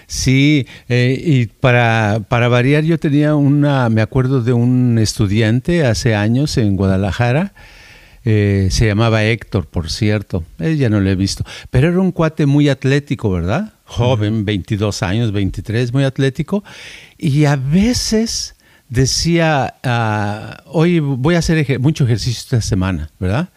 Sí, 0.06 0.66
eh, 0.88 1.20
y 1.24 1.46
para, 1.46 2.20
para 2.28 2.48
variar 2.48 2.84
yo 2.84 2.98
tenía 2.98 3.34
una, 3.34 3.88
me 3.88 4.02
acuerdo 4.02 4.42
de 4.42 4.52
un 4.52 4.98
estudiante 4.98 5.84
hace 5.84 6.14
años 6.14 6.58
en 6.58 6.76
Guadalajara, 6.76 7.54
eh, 8.24 8.68
se 8.70 8.86
llamaba 8.86 9.24
Héctor, 9.24 9.66
por 9.66 9.90
cierto, 9.90 10.44
él 10.58 10.78
ya 10.78 10.88
no 10.88 11.00
lo 11.00 11.10
he 11.10 11.16
visto, 11.16 11.44
pero 11.70 11.88
era 11.88 12.00
un 12.00 12.12
cuate 12.12 12.46
muy 12.46 12.68
atlético, 12.68 13.30
¿verdad? 13.30 13.72
Joven, 13.84 14.44
22 14.44 15.02
años, 15.02 15.32
23, 15.32 15.92
muy 15.92 16.04
atlético, 16.04 16.62
y 17.18 17.46
a 17.46 17.56
veces 17.56 18.54
decía, 18.88 19.74
uh, 19.84 20.70
hoy 20.70 21.00
voy 21.00 21.34
a 21.34 21.38
hacer 21.38 21.80
mucho 21.80 22.04
ejercicio 22.04 22.38
esta 22.38 22.60
semana, 22.60 23.10
¿verdad? 23.18 23.48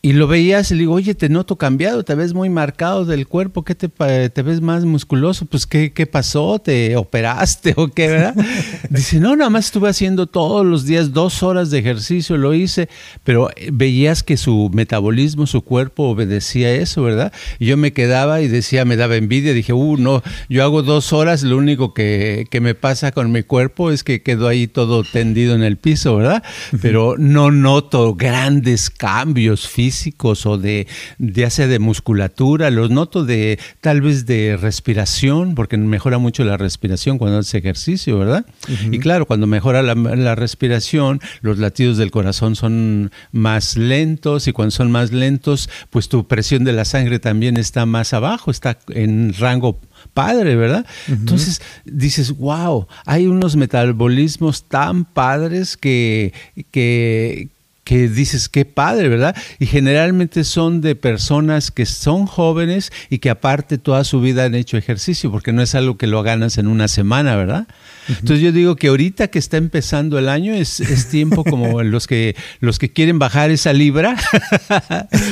Y 0.00 0.12
lo 0.12 0.28
veías 0.28 0.70
y 0.70 0.74
le 0.74 0.80
digo, 0.80 0.94
oye, 0.94 1.16
te 1.16 1.28
noto 1.28 1.56
cambiado, 1.56 2.04
te 2.04 2.14
ves 2.14 2.32
muy 2.32 2.48
marcado 2.48 3.04
del 3.04 3.26
cuerpo, 3.26 3.64
¿qué 3.64 3.74
te, 3.74 3.88
te 3.88 4.42
ves 4.42 4.60
más 4.60 4.84
musculoso? 4.84 5.44
Pues, 5.46 5.66
¿qué, 5.66 5.92
¿qué 5.92 6.06
pasó? 6.06 6.60
¿Te 6.60 6.94
operaste 6.94 7.74
o 7.76 7.88
qué, 7.88 8.06
verdad? 8.06 8.34
Dice, 8.90 9.18
no, 9.18 9.34
nada 9.34 9.50
más 9.50 9.66
estuve 9.66 9.88
haciendo 9.88 10.28
todos 10.28 10.64
los 10.64 10.84
días 10.84 11.12
dos 11.12 11.42
horas 11.42 11.70
de 11.70 11.80
ejercicio, 11.80 12.36
lo 12.36 12.54
hice, 12.54 12.88
pero 13.24 13.50
eh, 13.56 13.70
veías 13.72 14.22
que 14.22 14.36
su 14.36 14.70
metabolismo, 14.72 15.48
su 15.48 15.62
cuerpo 15.62 16.04
obedecía 16.04 16.72
eso, 16.72 17.02
¿verdad? 17.02 17.32
Y 17.58 17.66
yo 17.66 17.76
me 17.76 17.92
quedaba 17.92 18.40
y 18.40 18.46
decía, 18.46 18.84
me 18.84 18.94
daba 18.94 19.16
envidia, 19.16 19.52
dije, 19.52 19.72
uh, 19.72 19.96
no, 19.96 20.22
yo 20.48 20.62
hago 20.62 20.84
dos 20.84 21.12
horas, 21.12 21.42
lo 21.42 21.56
único 21.56 21.92
que, 21.92 22.46
que 22.52 22.60
me 22.60 22.76
pasa 22.76 23.10
con 23.10 23.32
mi 23.32 23.42
cuerpo 23.42 23.90
es 23.90 24.04
que 24.04 24.22
quedo 24.22 24.46
ahí 24.46 24.68
todo 24.68 25.02
tendido 25.02 25.56
en 25.56 25.64
el 25.64 25.76
piso, 25.76 26.14
¿verdad? 26.14 26.44
Pero 26.80 27.16
no 27.18 27.50
noto 27.50 28.14
grandes 28.14 28.90
cambios 28.90 29.66
físicos 29.66 29.88
físicos 29.98 30.46
o 30.46 30.58
de, 30.58 30.86
ya 31.18 31.50
sea 31.50 31.66
de 31.66 31.78
musculatura, 31.78 32.70
los 32.70 32.90
noto 32.90 33.24
de 33.24 33.58
tal 33.80 34.00
vez 34.00 34.26
de 34.26 34.56
respiración, 34.56 35.54
porque 35.54 35.76
mejora 35.76 36.18
mucho 36.18 36.44
la 36.44 36.56
respiración 36.56 37.18
cuando 37.18 37.38
haces 37.38 37.54
ejercicio, 37.54 38.18
¿verdad? 38.18 38.46
Y 38.90 38.98
claro, 39.00 39.26
cuando 39.26 39.46
mejora 39.46 39.82
la, 39.82 39.94
la, 39.94 40.34
respiración, 40.34 41.20
los 41.40 41.58
latidos 41.58 41.96
del 41.96 42.10
corazón 42.10 42.54
son 42.54 43.10
más 43.32 43.76
lentos 43.76 44.46
y 44.46 44.52
cuando 44.52 44.70
son 44.70 44.90
más 44.90 45.12
lentos, 45.12 45.68
pues 45.90 46.08
tu 46.08 46.26
presión 46.26 46.64
de 46.64 46.72
la 46.72 46.84
sangre 46.84 47.18
también 47.18 47.56
está 47.56 47.84
más 47.86 48.12
abajo, 48.12 48.50
está 48.50 48.78
en 48.90 49.34
rango 49.34 49.80
padre, 50.14 50.54
¿verdad? 50.56 50.86
Entonces 51.08 51.60
dices, 51.84 52.36
wow, 52.36 52.86
hay 53.04 53.26
unos 53.26 53.56
metabolismos 53.56 54.64
tan 54.64 55.04
padres 55.04 55.76
que, 55.76 56.32
que, 56.70 57.48
que 57.88 58.06
dices, 58.06 58.50
qué 58.50 58.66
padre, 58.66 59.08
¿verdad? 59.08 59.34
Y 59.58 59.64
generalmente 59.64 60.44
son 60.44 60.82
de 60.82 60.94
personas 60.94 61.70
que 61.70 61.86
son 61.86 62.26
jóvenes 62.26 62.92
y 63.08 63.16
que 63.16 63.30
aparte 63.30 63.78
toda 63.78 64.04
su 64.04 64.20
vida 64.20 64.44
han 64.44 64.54
hecho 64.54 64.76
ejercicio, 64.76 65.30
porque 65.30 65.54
no 65.54 65.62
es 65.62 65.74
algo 65.74 65.96
que 65.96 66.06
lo 66.06 66.22
ganas 66.22 66.58
en 66.58 66.66
una 66.66 66.86
semana, 66.86 67.34
¿verdad? 67.34 67.66
Entonces 68.08 68.40
yo 68.40 68.52
digo 68.52 68.76
que 68.76 68.88
ahorita 68.88 69.28
que 69.28 69.38
está 69.38 69.56
empezando 69.56 70.18
el 70.18 70.28
año 70.28 70.54
es, 70.54 70.78
tiempo 71.10 71.44
como 71.44 71.82
los 71.82 72.06
que, 72.06 72.36
los 72.60 72.78
que 72.78 72.90
quieren 72.90 73.18
bajar 73.18 73.50
esa 73.50 73.72
libra 73.72 74.16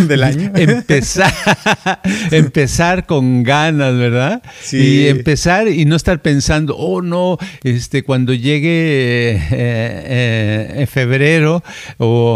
del 0.07 0.23
año. 0.23 0.53
empezar, 0.55 1.33
empezar 2.31 3.07
con 3.07 3.43
ganas, 3.43 3.97
¿verdad? 3.97 4.43
Sí. 4.61 4.77
Y 4.77 5.09
empezar 5.09 5.69
y 5.69 5.85
no 5.85 5.97
estar 5.97 6.21
pensando, 6.21 6.77
oh 6.77 7.03
no, 7.03 7.39
este, 7.63 8.03
cuando 8.03 8.35
llegue 8.35 9.37
eh, 9.37 9.49
eh, 9.51 10.87
febrero 10.91 11.63
o, 11.99 12.35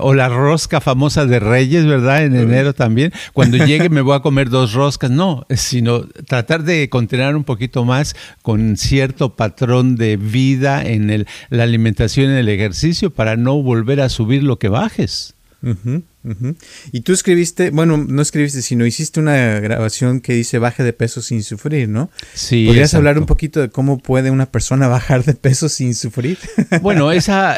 o 0.00 0.14
la 0.14 0.28
rosca 0.28 0.80
famosa 0.80 1.26
de 1.26 1.38
Reyes, 1.38 1.86
¿verdad? 1.86 2.24
En 2.24 2.34
enero 2.36 2.74
también, 2.74 3.12
cuando 3.32 3.56
llegue 3.64 3.88
me 3.88 4.00
voy 4.00 4.16
a 4.16 4.20
comer 4.20 4.50
dos 4.50 4.72
roscas. 4.72 5.10
No, 5.10 5.46
sino 5.50 6.02
tratar 6.26 6.64
de 6.64 6.88
contener 6.88 7.36
un 7.36 7.44
poquito 7.44 7.84
más 7.84 8.16
con 8.42 8.76
cierto 8.76 9.34
patrón 9.36 9.67
de 9.68 10.16
vida 10.16 10.82
en 10.82 11.10
el, 11.10 11.26
la 11.50 11.64
alimentación 11.64 12.32
y 12.32 12.36
el 12.36 12.48
ejercicio 12.48 13.10
para 13.10 13.36
no 13.36 13.62
volver 13.62 14.00
a 14.00 14.08
subir 14.08 14.42
lo 14.42 14.58
que 14.58 14.68
bajes. 14.68 15.34
Y 16.92 17.00
tú 17.00 17.12
escribiste, 17.12 17.70
bueno, 17.70 17.96
no 17.96 18.22
escribiste, 18.22 18.62
sino 18.62 18.86
hiciste 18.86 19.18
una 19.18 19.60
grabación 19.60 20.20
que 20.20 20.34
dice 20.34 20.58
baje 20.58 20.82
de 20.84 20.92
peso 20.92 21.20
sin 21.22 21.42
sufrir, 21.42 21.88
¿no? 21.88 22.10
Sí. 22.34 22.66
¿Podrías 22.66 22.94
hablar 22.94 23.18
un 23.18 23.26
poquito 23.26 23.60
de 23.60 23.68
cómo 23.68 23.98
puede 23.98 24.30
una 24.30 24.46
persona 24.46 24.88
bajar 24.88 25.24
de 25.24 25.34
peso 25.34 25.68
sin 25.68 25.94
sufrir? 25.94 26.38
Bueno, 26.82 27.10
esa, 27.12 27.56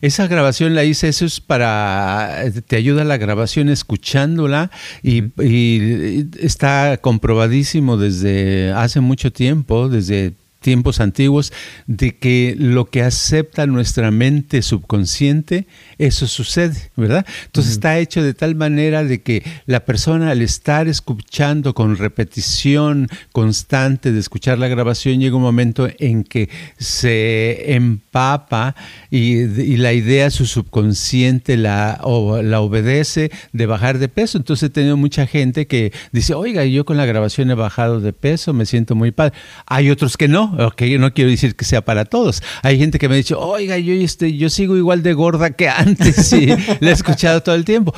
esa 0.00 0.26
grabación 0.26 0.74
la 0.74 0.84
hice, 0.84 1.08
eso 1.08 1.24
es 1.24 1.40
para, 1.40 2.44
te 2.66 2.76
ayuda 2.76 3.04
la 3.04 3.16
grabación 3.16 3.68
escuchándola 3.68 4.70
y, 5.02 5.24
y 5.42 6.28
está 6.38 6.98
comprobadísimo 6.98 7.96
desde 7.96 8.72
hace 8.72 9.00
mucho 9.00 9.32
tiempo, 9.32 9.88
desde 9.88 10.34
tiempos 10.60 11.00
antiguos, 11.00 11.52
de 11.86 12.18
que 12.18 12.54
lo 12.58 12.86
que 12.86 13.02
acepta 13.02 13.66
nuestra 13.66 14.10
mente 14.10 14.62
subconsciente, 14.62 15.66
eso 15.98 16.26
sucede, 16.26 16.90
¿verdad? 16.96 17.26
Entonces 17.46 17.72
está 17.72 17.98
hecho 17.98 18.22
de 18.22 18.34
tal 18.34 18.54
manera 18.54 19.04
de 19.04 19.22
que 19.22 19.42
la 19.66 19.84
persona 19.84 20.30
al 20.30 20.42
estar 20.42 20.88
escuchando 20.88 21.74
con 21.74 21.96
repetición 21.96 23.08
constante 23.32 24.12
de 24.12 24.20
escuchar 24.20 24.58
la 24.58 24.68
grabación, 24.68 25.20
llega 25.20 25.36
un 25.36 25.42
momento 25.42 25.88
en 25.98 26.24
que 26.24 26.48
se 26.78 27.74
empapa 27.74 28.74
y, 29.10 29.76
la 29.76 29.92
idea, 29.92 30.30
su 30.30 30.46
subconsciente 30.46 31.56
la, 31.56 32.00
la 32.42 32.60
obedece 32.60 33.30
de 33.52 33.66
bajar 33.66 33.98
de 33.98 34.08
peso. 34.08 34.38
Entonces 34.38 34.68
he 34.68 34.70
tenido 34.70 34.96
mucha 34.96 35.26
gente 35.26 35.66
que 35.66 35.92
dice, 36.12 36.34
oiga, 36.34 36.64
yo 36.64 36.84
con 36.84 36.96
la 36.96 37.06
grabación 37.06 37.50
he 37.50 37.54
bajado 37.54 38.00
de 38.00 38.12
peso, 38.12 38.52
me 38.52 38.66
siento 38.66 38.94
muy 38.94 39.10
padre. 39.10 39.34
Hay 39.66 39.90
otros 39.90 40.16
que 40.16 40.28
no, 40.28 40.49
ok, 40.58 40.82
no 40.98 41.12
quiero 41.12 41.30
decir 41.30 41.56
que 41.56 41.64
sea 41.64 41.84
para 41.84 42.04
todos. 42.04 42.42
Hay 42.62 42.78
gente 42.78 42.98
que 42.98 43.08
me 43.08 43.14
ha 43.14 43.18
dicho, 43.18 43.38
oiga, 43.38 43.78
yo, 43.78 43.92
este, 43.92 44.36
yo 44.36 44.50
sigo 44.50 44.76
igual 44.76 45.02
de 45.02 45.12
gorda 45.12 45.50
que 45.50 45.68
antes 45.68 46.32
y 46.32 46.46
la 46.80 46.90
he 46.90 46.92
escuchado 46.92 47.42
todo 47.42 47.54
el 47.54 47.64
tiempo. 47.64 47.94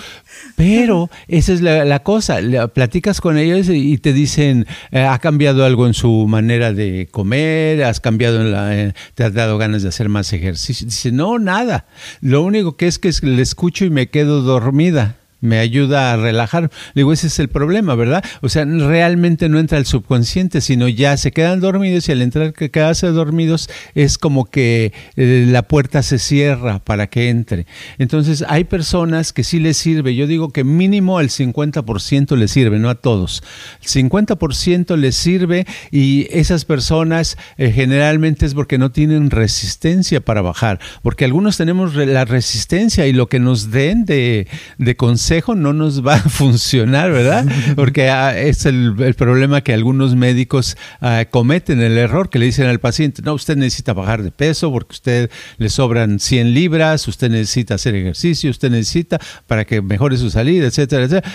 Pero 0.56 1.10
esa 1.28 1.52
es 1.52 1.60
la, 1.60 2.02
cosa, 2.02 2.38
platicas 2.72 3.20
con 3.20 3.38
ellos 3.38 3.68
y 3.68 3.98
te 3.98 4.12
dicen, 4.12 4.66
eh, 4.90 5.02
ha 5.02 5.18
cambiado 5.18 5.64
algo 5.64 5.86
en 5.86 5.94
su 5.94 6.26
manera 6.28 6.72
de 6.72 7.08
comer, 7.10 7.84
has 7.84 8.00
cambiado, 8.00 8.40
en 8.40 8.52
la, 8.52 8.76
eh, 8.76 8.94
te 9.14 9.24
has 9.24 9.34
dado 9.34 9.58
ganas 9.58 9.82
de 9.82 9.88
hacer 9.88 10.08
más 10.08 10.32
ejercicio. 10.32 10.86
Dice, 10.86 11.12
no, 11.12 11.38
nada. 11.38 11.86
Lo 12.20 12.42
único 12.42 12.76
que 12.76 12.86
es 12.88 12.98
que 12.98 13.12
le 13.22 13.42
escucho 13.42 13.84
y 13.84 13.90
me 13.90 14.08
quedo 14.08 14.42
dormida 14.42 15.16
me 15.42 15.58
ayuda 15.58 16.12
a 16.12 16.16
relajar. 16.16 16.70
Digo, 16.94 17.12
ese 17.12 17.26
es 17.26 17.38
el 17.38 17.48
problema, 17.48 17.94
¿verdad? 17.94 18.24
O 18.40 18.48
sea, 18.48 18.64
realmente 18.64 19.50
no 19.50 19.58
entra 19.58 19.76
el 19.76 19.84
subconsciente, 19.84 20.62
sino 20.62 20.88
ya 20.88 21.16
se 21.18 21.32
quedan 21.32 21.60
dormidos 21.60 22.08
y 22.08 22.12
al 22.12 22.22
entrar 22.22 22.54
que 22.54 22.70
quedarse 22.70 23.08
dormidos 23.08 23.68
es 23.94 24.16
como 24.16 24.46
que 24.46 24.92
eh, 25.16 25.44
la 25.48 25.62
puerta 25.62 26.02
se 26.02 26.18
cierra 26.18 26.78
para 26.78 27.08
que 27.08 27.28
entre. 27.28 27.66
Entonces, 27.98 28.44
hay 28.48 28.64
personas 28.64 29.32
que 29.32 29.44
sí 29.44 29.58
les 29.58 29.76
sirve. 29.76 30.14
Yo 30.14 30.26
digo 30.26 30.50
que 30.50 30.64
mínimo 30.64 31.20
el 31.20 31.28
50% 31.28 32.36
les 32.36 32.50
sirve, 32.50 32.78
no 32.78 32.88
a 32.88 32.94
todos. 32.94 33.42
El 33.82 33.88
50% 33.88 34.96
les 34.96 35.16
sirve 35.16 35.66
y 35.90 36.28
esas 36.30 36.64
personas 36.64 37.36
eh, 37.58 37.72
generalmente 37.72 38.46
es 38.46 38.54
porque 38.54 38.78
no 38.78 38.92
tienen 38.92 39.30
resistencia 39.30 40.20
para 40.20 40.40
bajar, 40.40 40.78
porque 41.02 41.24
algunos 41.24 41.56
tenemos 41.56 41.96
la 41.96 42.24
resistencia 42.24 43.06
y 43.08 43.12
lo 43.12 43.28
que 43.28 43.40
nos 43.40 43.70
den 43.72 44.04
de, 44.04 44.46
de 44.78 44.96
no 45.40 45.72
nos 45.72 46.06
va 46.06 46.14
a 46.14 46.18
funcionar, 46.28 47.10
¿verdad? 47.10 47.46
Porque 47.74 48.10
ah, 48.10 48.38
es 48.38 48.66
el, 48.66 48.94
problema 49.16 49.62
que 49.62 49.72
algunos 49.72 50.14
médicos 50.14 50.76
ah, 51.00 51.24
cometen, 51.30 51.80
el 51.80 51.96
error 51.96 52.28
que 52.28 52.38
le 52.38 52.46
dicen 52.46 52.66
al 52.66 52.80
paciente, 52.80 53.22
no, 53.22 53.34
usted 53.34 53.56
necesita 53.56 53.94
bajar 53.94 54.22
de 54.22 54.30
peso 54.30 54.70
porque 54.70 54.92
usted 54.92 55.30
le 55.56 55.68
sobran 55.70 56.20
100 56.20 56.54
libras, 56.54 57.08
usted 57.08 57.30
necesita 57.30 57.74
hacer 57.74 57.94
ejercicio, 57.94 58.50
usted 58.50 58.70
necesita 58.70 59.18
para 59.46 59.64
que 59.64 59.80
mejore 59.80 60.16
su 60.18 60.30
salida, 60.30 60.66
etcétera, 60.66 61.04
etcétera 61.04 61.32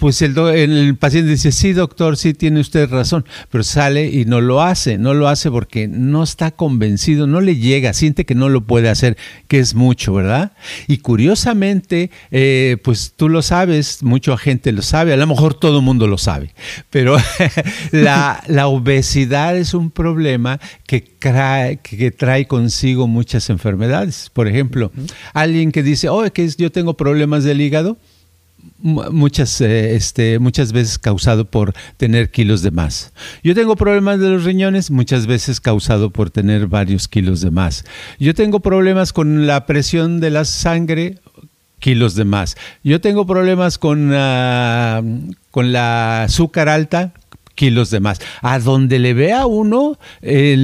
pues 0.00 0.22
el, 0.22 0.36
el, 0.38 0.96
paciente 0.96 1.30
dice, 1.30 1.52
sí, 1.52 1.74
doctor, 1.74 2.16
sí, 2.16 2.32
tiene 2.32 2.58
usted 2.60 2.88
razón, 2.88 3.26
pero 3.50 3.62
sale 3.62 4.06
y 4.06 4.24
no 4.24 4.40
lo 4.40 4.62
hace, 4.62 4.96
no 4.96 5.12
lo 5.12 5.28
hace 5.28 5.50
porque 5.50 5.88
no 5.88 6.22
está 6.22 6.52
convencido, 6.52 7.26
no 7.26 7.42
le 7.42 7.56
llega, 7.56 7.92
siente 7.92 8.24
que 8.24 8.34
no 8.34 8.48
lo 8.48 8.62
puede 8.62 8.88
hacer, 8.88 9.18
que 9.46 9.58
es 9.58 9.74
mucho, 9.74 10.14
¿verdad? 10.14 10.52
Y 10.88 10.98
curiosamente, 10.98 12.10
eh, 12.30 12.78
pues 12.82 13.12
tú 13.14 13.28
lo 13.28 13.42
sabes, 13.42 14.02
mucha 14.02 14.38
gente 14.38 14.72
lo 14.72 14.80
sabe, 14.80 15.12
a 15.12 15.18
lo 15.18 15.26
mejor 15.26 15.52
todo 15.52 15.80
el 15.80 15.84
mundo 15.84 16.06
lo 16.06 16.16
sabe, 16.16 16.54
pero 16.88 17.18
la, 17.90 18.42
la, 18.46 18.68
obesidad 18.68 19.54
es 19.58 19.74
un 19.74 19.90
problema 19.90 20.58
que 20.86 21.02
trae, 21.02 21.76
que 21.76 22.10
trae 22.10 22.46
consigo 22.46 23.06
muchas 23.06 23.50
enfermedades. 23.50 24.30
Por 24.32 24.48
ejemplo, 24.48 24.92
alguien 25.34 25.72
que 25.72 25.82
dice, 25.82 26.08
oh, 26.08 26.24
que 26.32 26.48
yo 26.56 26.72
tengo 26.72 26.96
problemas 26.96 27.44
del 27.44 27.60
hígado, 27.60 27.98
muchas, 28.82 29.60
eh, 29.60 29.94
este, 29.94 30.38
muchas 30.38 30.72
veces 30.72 30.98
causado 30.98 31.44
por 31.44 31.74
tener 31.96 32.30
kilos 32.30 32.62
de 32.62 32.70
más. 32.70 33.12
Yo 33.42 33.54
tengo 33.54 33.76
problemas 33.76 34.20
de 34.20 34.30
los 34.30 34.44
riñones, 34.44 34.90
muchas 34.90 35.26
veces 35.26 35.60
causado 35.60 36.10
por 36.10 36.30
tener 36.30 36.66
varios 36.66 37.08
kilos 37.08 37.40
de 37.40 37.50
más. 37.50 37.84
Yo 38.18 38.34
tengo 38.34 38.60
problemas 38.60 39.12
con 39.12 39.46
la 39.46 39.66
presión 39.66 40.20
de 40.20 40.30
la 40.30 40.44
sangre, 40.44 41.18
kilos 41.78 42.14
de 42.14 42.24
más. 42.24 42.56
Yo 42.84 43.00
tengo 43.00 43.26
problemas 43.26 43.78
con, 43.78 44.10
con 45.50 45.72
la 45.72 46.22
azúcar 46.24 46.68
alta, 46.68 47.12
kilos 47.54 47.90
de 47.90 48.00
más. 48.00 48.20
A 48.42 48.58
donde 48.58 48.98
le 48.98 49.14
vea 49.14 49.46
uno, 49.46 49.98
eh, 50.22 50.56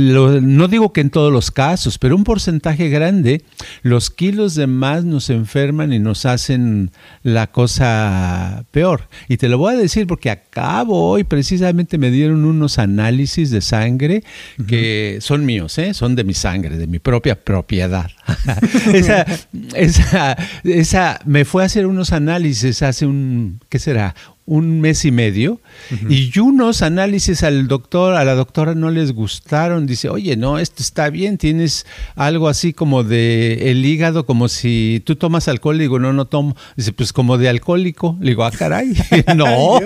no 0.42 0.68
digo 0.68 0.92
que 0.92 1.00
en 1.00 1.10
todos 1.10 1.32
los 1.32 1.50
casos, 1.50 1.98
pero 1.98 2.16
un 2.16 2.24
porcentaje 2.24 2.88
grande, 2.88 3.42
los 3.82 4.10
kilos 4.10 4.54
de 4.54 4.66
más 4.66 5.04
nos 5.04 5.30
enferman 5.30 5.92
y 5.92 5.98
nos 5.98 6.26
hacen 6.26 6.90
la 7.22 7.48
cosa 7.48 8.64
peor. 8.70 9.08
Y 9.28 9.36
te 9.36 9.48
lo 9.48 9.58
voy 9.58 9.74
a 9.74 9.78
decir 9.78 10.06
porque 10.06 10.30
acabo 10.30 11.10
hoy, 11.10 11.24
precisamente 11.24 11.98
me 11.98 12.10
dieron 12.10 12.44
unos 12.44 12.78
análisis 12.78 13.50
de 13.50 13.60
sangre 13.60 14.24
que 14.66 15.18
son 15.20 15.44
míos, 15.44 15.78
¿eh? 15.78 15.94
son 15.94 16.16
de 16.16 16.24
mi 16.24 16.34
sangre, 16.34 16.76
de 16.76 16.86
mi 16.86 16.98
propia 16.98 17.42
propiedad. 17.42 18.10
esa, 18.92 19.26
esa, 19.74 20.36
esa, 20.64 21.20
me 21.24 21.44
fue 21.44 21.62
a 21.62 21.66
hacer 21.66 21.86
unos 21.86 22.12
análisis 22.12 22.82
hace 22.82 23.06
un, 23.06 23.60
¿qué 23.68 23.78
será? 23.78 24.14
Un 24.46 24.80
mes 24.80 25.04
y 25.04 25.10
medio 25.10 25.60
y 26.08 26.38
unos 26.38 26.82
análisis 26.82 27.42
al 27.42 27.66
doctor, 27.66 28.14
a 28.14 28.24
la 28.24 28.34
doctora 28.34 28.74
no 28.74 28.90
les 28.90 29.12
gustaron. 29.12 29.86
Dice, 29.86 30.08
oye, 30.08 30.36
no, 30.36 30.58
esto 30.58 30.82
está 30.82 31.10
bien, 31.10 31.36
tienes 31.36 31.84
algo 32.14 32.48
así 32.48 32.72
como 32.72 33.02
de 33.02 33.70
el 33.70 33.84
hígado, 33.84 34.24
como 34.24 34.48
si 34.48 35.02
tú 35.04 35.16
tomas 35.16 35.48
alcohol. 35.48 35.78
Digo, 35.78 35.98
no, 35.98 36.12
no 36.12 36.26
tomo. 36.26 36.56
Dice, 36.76 36.92
pues 36.92 37.12
como 37.12 37.38
de 37.38 37.48
alcohólico. 37.48 38.16
Le 38.20 38.30
digo, 38.30 38.44
ah, 38.44 38.52
caray, 38.52 38.92
no. 39.36 39.80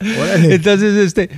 Entonces, 0.00 0.94
este, 0.96 1.30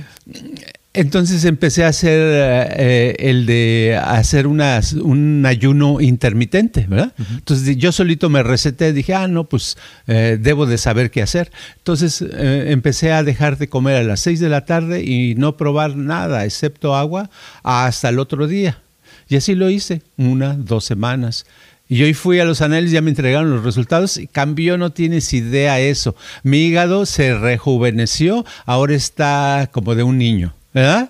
entonces 0.93 1.45
empecé 1.45 1.85
a 1.85 1.89
hacer 1.89 2.19
eh, 2.19 3.15
el 3.19 3.45
de 3.45 3.99
hacer 4.03 4.47
un 4.47 5.45
ayuno 5.45 6.01
intermitente, 6.01 6.87
¿verdad? 6.89 7.13
Entonces 7.29 7.77
yo 7.77 7.91
solito 7.91 8.29
me 8.29 8.41
receté, 8.41 8.91
dije, 8.91 9.13
ah, 9.13 9.27
no, 9.27 9.43
pues 9.43 9.77
eh, 10.07 10.37
debo 10.41 10.65
de 10.65 10.79
saber 10.79 11.11
qué 11.11 11.21
hacer. 11.21 11.51
Entonces 11.77 12.23
eh, 12.23 12.71
empecé 12.71 13.11
a 13.11 13.23
dejar 13.23 13.59
de 13.59 13.69
comer 13.69 13.97
a 13.97 14.03
las 14.03 14.21
seis 14.21 14.39
de 14.39 14.49
la 14.49 14.65
tarde 14.65 15.03
y 15.03 15.35
no 15.35 15.57
probar 15.57 15.95
nada 15.95 16.43
excepto 16.43 16.95
agua 16.95 17.29
hasta 17.61 18.09
el 18.09 18.17
otro 18.17 18.47
día. 18.47 18.79
Y 19.27 19.35
así 19.35 19.53
lo 19.53 19.69
hice, 19.69 20.01
una, 20.17 20.55
dos 20.55 20.85
semanas. 20.85 21.45
Y 21.87 22.01
hoy 22.01 22.15
fui 22.15 22.39
a 22.39 22.45
los 22.45 22.61
análisis, 22.61 22.93
ya 22.93 23.01
me 23.01 23.11
entregaron 23.11 23.51
los 23.51 23.63
resultados 23.63 24.17
y 24.17 24.25
cambió, 24.25 24.77
no 24.79 24.91
tienes 24.91 25.33
idea 25.33 25.79
eso. 25.79 26.15
Mi 26.41 26.65
hígado 26.65 27.05
se 27.05 27.37
rejuveneció, 27.37 28.43
ahora 28.65 28.95
está 28.95 29.69
como 29.71 29.93
de 29.93 30.01
un 30.01 30.17
niño. 30.17 30.55
¿Verdad? 30.73 31.09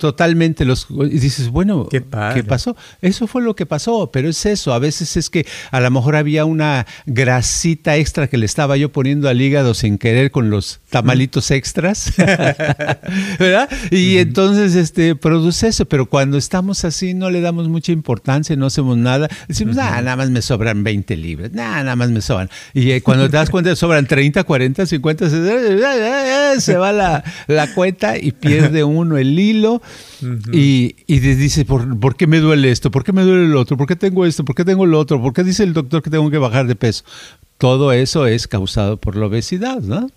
Totalmente 0.00 0.64
los 0.64 0.88
y 0.90 1.20
dices, 1.20 1.48
bueno, 1.48 1.86
¿Qué, 1.88 2.00
pasó? 2.00 2.76
Eso 3.02 3.28
fue 3.28 3.40
lo 3.40 3.54
que 3.54 3.66
pasó, 3.66 4.10
pero 4.10 4.28
es 4.28 4.44
eso, 4.44 4.74
a 4.74 4.80
veces 4.80 5.16
es 5.16 5.30
que 5.30 5.46
a 5.70 5.78
lo 5.78 5.88
mejor 5.92 6.16
había 6.16 6.44
una 6.44 6.86
grasita 7.06 7.96
extra 7.96 8.26
que 8.26 8.36
le 8.36 8.46
estaba 8.46 8.76
yo 8.76 8.90
poniendo 8.90 9.28
al 9.28 9.40
hígado 9.40 9.74
sin 9.74 9.96
querer 9.96 10.32
con 10.32 10.50
los 10.50 10.80
tamalitos 10.90 11.52
extras, 11.52 12.12
¿verdad? 13.38 13.70
Y 13.92 14.18
entonces 14.18 14.74
este 14.74 15.14
produce 15.14 15.68
eso, 15.68 15.84
pero 15.84 16.06
cuando 16.06 16.36
estamos 16.36 16.84
así 16.84 17.14
no 17.14 17.30
le 17.30 17.40
damos 17.40 17.68
mucha 17.68 17.92
importancia, 17.92 18.56
no 18.56 18.66
hacemos 18.66 18.96
nada, 18.96 19.28
decimos, 19.46 19.78
ah, 19.78 20.02
nada 20.02 20.16
más 20.16 20.30
me 20.30 20.42
sobran 20.42 20.82
20 20.82 21.16
libras, 21.16 21.52
nada 21.52 21.94
más 21.94 22.10
me 22.10 22.22
sobran. 22.22 22.50
Y 22.74 22.90
eh, 22.90 23.02
cuando 23.02 23.30
te 23.30 23.36
das 23.36 23.50
cuenta 23.50 23.76
sobran 23.76 24.04
30, 24.04 24.42
40, 24.42 24.84
50, 24.84 25.30
se 25.30 26.76
va 26.76 26.90
la, 26.90 27.22
la 27.46 27.72
cuenta 27.72 28.18
y 28.18 28.32
pierde 28.32 28.82
uno 28.82 29.16
el 29.16 29.38
hilo 29.38 29.59
y, 30.52 30.96
y 31.06 31.18
dice, 31.18 31.64
¿por, 31.64 31.98
¿por, 31.98 32.16
qué 32.16 32.26
me 32.26 32.40
duele 32.40 32.70
esto? 32.70 32.90
¿Por 32.90 33.04
qué 33.04 33.12
me 33.12 33.22
duele 33.22 33.44
el 33.44 33.56
otro? 33.56 33.76
¿Por 33.76 33.86
qué 33.86 33.96
tengo 33.96 34.26
esto? 34.26 34.44
¿Por 34.44 34.54
qué 34.54 34.64
tengo 34.64 34.84
el 34.84 34.94
otro? 34.94 35.20
¿Por 35.20 35.32
qué 35.32 35.44
dice 35.44 35.62
el 35.62 35.72
doctor 35.72 36.02
que 36.02 36.10
tengo 36.10 36.30
que 36.30 36.38
bajar 36.38 36.66
de 36.66 36.76
peso? 36.76 37.04
Todo 37.58 37.92
eso 37.92 38.26
es 38.26 38.48
causado 38.48 38.96
por 38.96 39.16
la 39.16 39.26
obesidad, 39.26 39.80
¿no? 39.80 40.10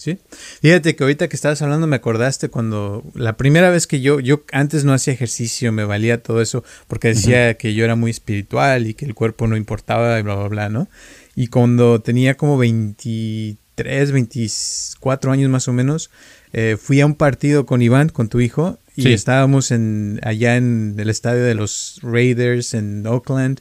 Sí. 0.00 0.18
Fíjate 0.62 0.96
que 0.96 1.04
ahorita 1.04 1.28
que 1.28 1.36
estabas 1.36 1.60
hablando 1.60 1.86
me 1.86 1.96
acordaste 1.96 2.48
cuando 2.48 3.04
la 3.14 3.36
primera 3.36 3.68
vez 3.68 3.86
que 3.86 4.00
yo, 4.00 4.18
yo 4.18 4.44
antes 4.50 4.84
no 4.84 4.94
hacía 4.94 5.12
ejercicio, 5.12 5.72
me 5.72 5.84
valía 5.84 6.22
todo 6.22 6.40
eso 6.40 6.64
porque 6.88 7.08
decía 7.08 7.54
que 7.54 7.74
yo 7.74 7.84
era 7.84 7.96
muy 7.96 8.10
espiritual 8.10 8.86
y 8.86 8.94
que 8.94 9.04
el 9.04 9.14
cuerpo 9.14 9.46
no 9.46 9.56
importaba 9.56 10.18
y 10.18 10.22
bla, 10.22 10.36
bla, 10.36 10.48
bla, 10.48 10.68
¿no? 10.70 10.88
Y 11.36 11.48
cuando 11.48 12.00
tenía 12.00 12.36
como 12.36 12.56
23, 12.56 14.12
24 14.12 15.32
años 15.32 15.50
más 15.50 15.68
o 15.68 15.72
menos, 15.74 16.10
eh, 16.52 16.76
fui 16.80 17.00
a 17.00 17.06
un 17.06 17.14
partido 17.14 17.66
con 17.66 17.82
Iván, 17.82 18.08
con 18.08 18.28
tu 18.28 18.40
hijo, 18.40 18.78
y 18.96 19.12
estábamos 19.12 19.70
en, 19.70 20.20
allá 20.22 20.56
en 20.56 20.96
el 20.98 21.08
estadio 21.08 21.42
de 21.42 21.54
los 21.54 22.00
Raiders 22.02 22.74
en 22.74 23.06
Oakland. 23.06 23.60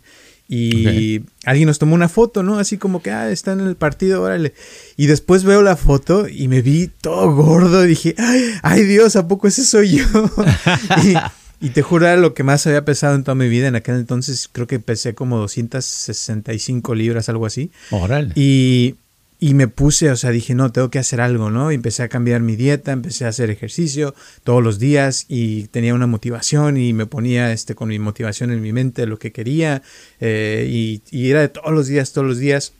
Y 0.51 1.21
alguien 1.45 1.67
nos 1.67 1.77
tomó 1.77 1.93
una 1.93 2.09
foto, 2.09 2.41
¿no? 2.41 2.57
Así 2.57 2.79
como 2.79 3.03
que, 3.03 3.11
ah, 3.11 3.29
está 3.29 3.51
en 3.51 3.59
el 3.59 3.75
partido, 3.75 4.23
órale. 4.23 4.55
Y 4.97 5.05
después 5.05 5.43
veo 5.43 5.61
la 5.61 5.75
foto 5.75 6.27
y 6.27 6.47
me 6.47 6.63
vi 6.63 6.89
todo 7.01 7.31
gordo. 7.35 7.85
Y 7.85 7.89
dije, 7.89 8.15
ay, 8.63 8.83
Dios, 8.83 9.15
¿a 9.15 9.27
poco 9.27 9.47
ese 9.47 9.63
soy 9.63 9.97
yo? 9.97 10.05
y, 11.03 11.67
y, 11.67 11.69
te 11.69 11.83
juro, 11.83 12.13
lo 12.17 12.33
que 12.33 12.41
más 12.41 12.65
había 12.65 12.83
pesado 12.83 13.13
en 13.13 13.23
toda 13.23 13.35
mi 13.35 13.47
vida. 13.47 13.67
En 13.67 13.75
aquel 13.75 13.95
entonces 13.95 14.49
creo 14.51 14.65
que 14.65 14.79
pesé 14.79 15.13
como 15.13 15.37
265 15.37 16.95
libras, 16.95 17.29
algo 17.29 17.45
así. 17.45 17.69
Órale. 17.91 18.33
Y 18.33 18.95
y 19.39 19.53
me 19.53 19.69
puse, 19.69 20.11
o 20.11 20.17
sea, 20.17 20.31
dije, 20.31 20.53
no, 20.53 20.71
tengo 20.71 20.89
que 20.89 20.99
hacer 20.99 21.21
algo, 21.21 21.49
¿no? 21.49 21.71
Y 21.71 21.75
empecé 21.75 22.03
a 22.03 22.09
cambiar 22.09 22.41
mi 22.41 22.57
dieta, 22.57 22.91
empecé 22.91 23.25
a 23.25 23.29
hacer 23.29 23.49
ejercicio 23.49 24.13
todos 24.43 24.61
los 24.61 24.79
días 24.79 25.25
y 25.29 25.67
tenía 25.67 25.93
una 25.93 26.07
motivación 26.07 26.75
y 26.75 26.91
me 26.91 27.05
ponía 27.05 27.53
este, 27.53 27.73
con 27.73 27.87
mi 27.87 27.99
motivación 27.99 28.51
en 28.51 28.61
mi 28.61 28.73
mente 28.73 29.05
lo 29.05 29.17
que 29.17 29.31
quería 29.31 29.81
eh, 30.19 30.67
y, 30.69 31.03
y, 31.09 31.29
era 31.29 31.39
de 31.39 31.47
todos 31.47 31.71
los 31.71 31.87
días, 31.87 32.11
todos 32.11 32.27
los 32.27 32.37
días 32.37 32.73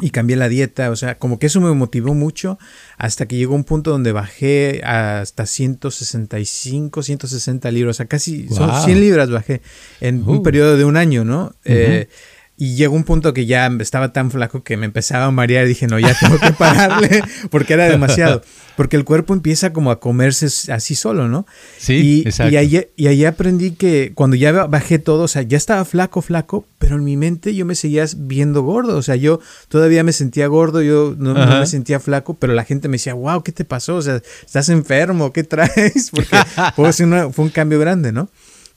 y 0.00 0.10
cambié 0.10 0.34
la 0.36 0.48
dieta, 0.48 0.90
o 0.90 0.96
sea, 0.96 1.18
como 1.18 1.38
que 1.38 1.46
eso 1.46 1.60
me 1.60 1.72
motivó 1.72 2.14
mucho 2.14 2.58
hasta 2.98 3.26
que 3.26 3.36
llegó 3.36 3.54
un 3.54 3.62
punto 3.62 3.92
donde 3.92 4.10
bajé 4.10 4.82
hasta 4.82 5.46
165, 5.46 7.04
160 7.04 7.70
libras, 7.70 7.96
o 7.96 7.98
sea, 7.98 8.06
casi 8.06 8.48
son 8.48 8.82
100 8.82 9.00
libras 9.00 9.30
bajé 9.30 9.62
en 10.00 10.28
un 10.28 10.38
uh. 10.38 10.42
periodo 10.42 10.76
de 10.76 10.84
un 10.84 10.96
año, 10.96 11.24
¿no? 11.24 11.54
eh, 11.64 12.08
y 12.56 12.76
llegó 12.76 12.94
un 12.94 13.02
punto 13.02 13.34
que 13.34 13.46
ya 13.46 13.66
estaba 13.80 14.12
tan 14.12 14.30
flaco 14.30 14.62
que 14.62 14.76
me 14.76 14.86
empezaba 14.86 15.24
a 15.24 15.30
marear 15.32 15.64
y 15.64 15.68
dije, 15.68 15.88
no, 15.88 15.98
ya 15.98 16.16
tengo 16.18 16.38
que 16.38 16.52
pararle 16.52 17.22
porque 17.50 17.72
era 17.72 17.88
demasiado. 17.88 18.42
Porque 18.76 18.96
el 18.96 19.04
cuerpo 19.04 19.34
empieza 19.34 19.72
como 19.72 19.90
a 19.90 19.98
comerse 19.98 20.46
así 20.72 20.94
solo, 20.94 21.28
¿no? 21.28 21.46
Sí, 21.78 21.94
y, 21.94 22.28
exacto. 22.28 22.52
Y 22.52 22.56
ahí, 22.56 22.86
y 22.96 23.06
ahí 23.08 23.24
aprendí 23.24 23.72
que 23.72 24.12
cuando 24.14 24.36
ya 24.36 24.52
bajé 24.66 25.00
todo, 25.00 25.24
o 25.24 25.28
sea, 25.28 25.42
ya 25.42 25.56
estaba 25.56 25.84
flaco, 25.84 26.22
flaco, 26.22 26.64
pero 26.78 26.96
en 26.96 27.04
mi 27.04 27.16
mente 27.16 27.54
yo 27.54 27.64
me 27.66 27.74
seguía 27.74 28.04
viendo 28.16 28.62
gordo. 28.62 28.96
O 28.96 29.02
sea, 29.02 29.16
yo 29.16 29.40
todavía 29.68 30.04
me 30.04 30.12
sentía 30.12 30.46
gordo, 30.46 30.80
yo 30.80 31.14
no, 31.18 31.34
me 31.34 31.66
sentía 31.66 31.98
flaco, 31.98 32.34
pero 32.34 32.52
la 32.52 32.64
gente 32.64 32.88
me 32.88 32.94
decía, 32.94 33.14
wow, 33.14 33.42
¿qué 33.42 33.50
te 33.50 33.64
pasó? 33.64 33.96
O 33.96 34.02
sea, 34.02 34.22
¿estás 34.46 34.68
enfermo? 34.68 35.32
¿Qué 35.32 35.42
traes? 35.42 36.10
Porque 36.12 36.36
fue, 36.76 36.92
fue 37.32 37.44
un 37.44 37.50
cambio 37.50 37.80
grande, 37.80 38.12
¿no? 38.12 38.28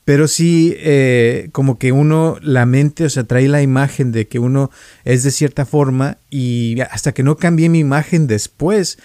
Pero 0.08 0.30
sí 0.30 0.74
eh, 0.78 1.50
como 1.52 1.78
que 1.78 1.92
uno, 1.92 2.38
la 2.42 2.66
mente, 2.66 3.04
o 3.04 3.10
sea, 3.10 3.26
trae 3.26 3.50
la 3.50 3.62
imagen 3.62 4.14
de 4.14 4.26
que 4.26 4.40
uno 4.40 4.72
es 5.04 5.24
de 5.24 5.32
cierta 5.32 5.66
forma 5.66 6.18
y 6.30 6.80
hasta 6.80 7.12
que 7.12 7.24
no 7.24 7.36
cambié 7.36 7.68
mi 7.68 7.80
imagen 7.80 8.26
después, 8.26 9.00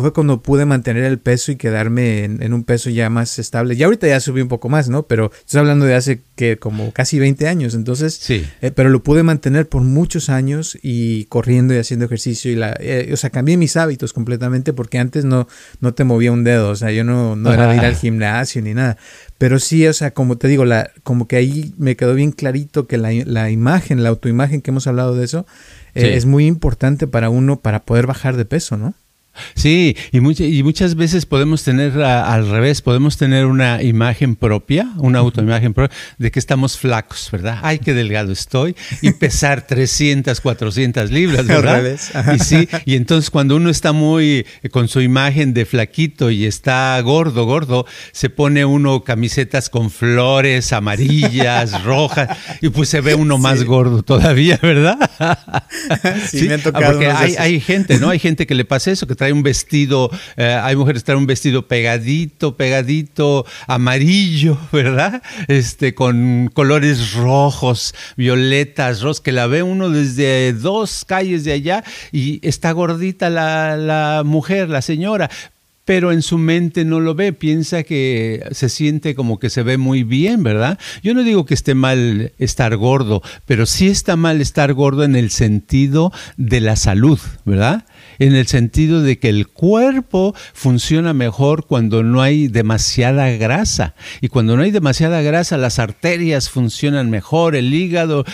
fue 0.00 0.12
cuando 0.12 0.42
pude 0.42 0.64
mantener 0.66 1.04
el 1.04 1.18
peso 1.18 1.52
y 1.52 1.56
quedarme 1.56 2.24
en, 2.24 2.52
un 2.52 2.64
peso 2.64 2.90
ya 2.90 3.08
más 3.10 3.38
estable. 3.38 3.74
Y 3.74 3.82
ahorita 3.82 4.08
ya 4.08 4.20
subí 4.20 4.40
un 4.40 4.48
poco 4.48 4.68
más, 4.68 4.88
¿no? 4.88 5.04
Pero 5.04 5.30
estoy 5.38 5.60
hablando 5.60 5.84
de 5.86 5.94
hace 5.94 6.22
que 6.34 6.58
como 6.58 6.92
casi 6.92 7.18
20 7.18 7.46
años, 7.48 7.74
entonces, 7.74 8.18
sí. 8.20 8.44
Eh, 8.62 8.70
pero 8.70 8.90
lo 8.90 9.02
pude 9.02 9.22
mantener 9.22 9.68
por 9.68 9.82
muchos 9.82 10.28
años 10.28 10.76
y 10.82 11.24
corriendo 11.26 11.74
y 11.74 11.78
haciendo 11.78 12.06
ejercicio 12.06 12.50
y 12.50 12.56
la, 12.56 12.76
eh, 12.80 13.10
o 13.12 13.16
sea, 13.16 13.30
cambié 13.30 13.56
mis 13.56 13.76
hábitos 13.76 14.12
completamente 14.12 14.72
porque 14.72 14.98
antes 14.98 15.24
no, 15.24 15.48
no 15.80 15.94
te 15.94 16.04
movía 16.04 16.32
un 16.32 16.44
dedo, 16.44 16.70
o 16.70 16.76
sea, 16.76 16.90
yo 16.90 17.04
no, 17.04 17.36
no 17.36 17.52
era 17.52 17.68
de 17.68 17.76
ir 17.76 17.84
al 17.84 17.96
gimnasio 17.96 18.62
ni 18.62 18.74
nada. 18.74 18.96
Pero 19.38 19.58
sí, 19.58 19.86
o 19.86 19.92
sea, 19.92 20.12
como 20.12 20.38
te 20.38 20.48
digo, 20.48 20.64
la, 20.64 20.90
como 21.02 21.28
que 21.28 21.36
ahí 21.36 21.74
me 21.76 21.96
quedó 21.96 22.14
bien 22.14 22.32
clarito 22.32 22.86
que 22.86 22.96
la, 22.96 23.10
la 23.24 23.50
imagen, 23.50 24.02
la 24.02 24.08
autoimagen 24.08 24.62
que 24.62 24.70
hemos 24.70 24.86
hablado 24.86 25.14
de 25.14 25.24
eso, 25.24 25.46
eh, 25.94 26.16
es 26.16 26.26
muy 26.26 26.46
importante 26.46 27.06
para 27.06 27.30
uno 27.30 27.60
para 27.60 27.84
poder 27.84 28.06
bajar 28.06 28.36
de 28.36 28.44
peso, 28.44 28.76
¿no? 28.76 28.94
Sí, 29.54 29.96
y, 30.12 30.58
y 30.58 30.62
muchas 30.62 30.94
veces 30.94 31.26
podemos 31.26 31.62
tener 31.62 32.00
al 32.02 32.48
revés, 32.48 32.82
podemos 32.82 33.16
tener 33.16 33.46
una 33.46 33.82
imagen 33.82 34.36
propia, 34.36 34.88
una 34.98 35.18
autoimagen 35.20 35.74
propia 35.74 35.96
de 36.18 36.30
que 36.30 36.38
estamos 36.38 36.78
flacos, 36.78 37.28
¿verdad? 37.30 37.58
Ay, 37.62 37.78
qué 37.78 37.94
delgado 37.94 38.32
estoy 38.32 38.76
y 39.02 39.10
pesar 39.12 39.66
300, 39.66 40.40
400 40.40 41.10
libras, 41.10 41.46
¿verdad? 41.46 41.84
Y 42.34 42.38
sí, 42.38 42.68
y 42.84 42.96
entonces 42.96 43.30
cuando 43.30 43.56
uno 43.56 43.70
está 43.70 43.92
muy 43.92 44.46
eh, 44.62 44.68
con 44.70 44.88
su 44.88 45.00
imagen 45.00 45.54
de 45.54 45.66
flaquito 45.66 46.30
y 46.30 46.46
está 46.46 47.00
gordo, 47.00 47.44
gordo, 47.44 47.86
se 48.12 48.30
pone 48.30 48.64
uno 48.64 49.04
camisetas 49.04 49.70
con 49.70 49.90
flores 49.90 50.72
amarillas, 50.72 51.82
rojas 51.84 52.36
y 52.60 52.68
pues 52.68 52.88
se 52.88 53.00
ve 53.00 53.14
uno 53.14 53.38
más 53.38 53.64
gordo 53.64 54.02
todavía, 54.02 54.58
¿verdad? 54.62 54.98
Sí, 56.30 56.48
me 56.48 56.54
ha 56.54 56.58
tocado. 56.58 56.92
Porque 56.92 57.08
hay, 57.08 57.34
hay, 57.38 57.60
gente, 57.60 57.98
¿no? 57.98 58.10
Hay 58.10 58.18
gente 58.18 58.46
que 58.46 58.54
le 58.54 58.64
pasa 58.64 58.90
eso, 58.90 59.06
que 59.06 59.14
trae 59.26 59.32
un 59.32 59.42
vestido, 59.42 60.08
eh, 60.36 60.56
hay 60.62 60.76
mujeres 60.76 61.02
que 61.02 61.06
traen 61.06 61.18
un 61.18 61.26
vestido 61.26 61.66
pegadito, 61.66 62.56
pegadito, 62.56 63.44
amarillo, 63.66 64.56
¿verdad? 64.72 65.20
Este, 65.48 65.94
con 65.94 66.48
colores 66.54 67.14
rojos, 67.14 67.92
violetas, 68.16 69.00
rojos, 69.00 69.20
que 69.20 69.32
la 69.32 69.48
ve 69.48 69.64
uno 69.64 69.90
desde 69.90 70.52
dos 70.52 71.04
calles 71.04 71.42
de 71.42 71.52
allá 71.52 71.82
y 72.12 72.38
está 72.46 72.70
gordita 72.70 73.28
la, 73.28 73.76
la 73.76 74.22
mujer, 74.24 74.68
la 74.68 74.80
señora, 74.80 75.28
pero 75.84 76.12
en 76.12 76.22
su 76.22 76.38
mente 76.38 76.84
no 76.84 77.00
lo 77.00 77.14
ve, 77.14 77.32
piensa 77.32 77.82
que 77.82 78.44
se 78.52 78.68
siente 78.68 79.14
como 79.16 79.38
que 79.38 79.50
se 79.50 79.62
ve 79.62 79.76
muy 79.76 80.02
bien, 80.04 80.42
¿verdad? 80.42 80.78
Yo 81.02 81.14
no 81.14 81.22
digo 81.22 81.46
que 81.46 81.54
esté 81.54 81.74
mal 81.74 82.32
estar 82.38 82.76
gordo, 82.76 83.22
pero 83.46 83.66
sí 83.66 83.88
está 83.88 84.14
mal 84.16 84.40
estar 84.40 84.72
gordo 84.74 85.04
en 85.04 85.16
el 85.16 85.30
sentido 85.30 86.12
de 86.36 86.60
la 86.60 86.76
salud, 86.76 87.18
¿verdad? 87.44 87.86
En 88.18 88.34
el 88.34 88.46
sentido 88.46 89.02
de 89.02 89.18
que 89.18 89.28
el 89.28 89.48
cuerpo 89.48 90.34
funciona 90.52 91.12
mejor 91.12 91.66
cuando 91.66 92.02
no 92.02 92.22
hay 92.22 92.48
demasiada 92.48 93.30
grasa. 93.30 93.94
Y 94.20 94.28
cuando 94.28 94.56
no 94.56 94.62
hay 94.62 94.70
demasiada 94.70 95.22
grasa, 95.22 95.56
las 95.56 95.78
arterias 95.78 96.50
funcionan 96.50 97.10
mejor, 97.10 97.56
el 97.56 97.72
hígado, 97.72 98.24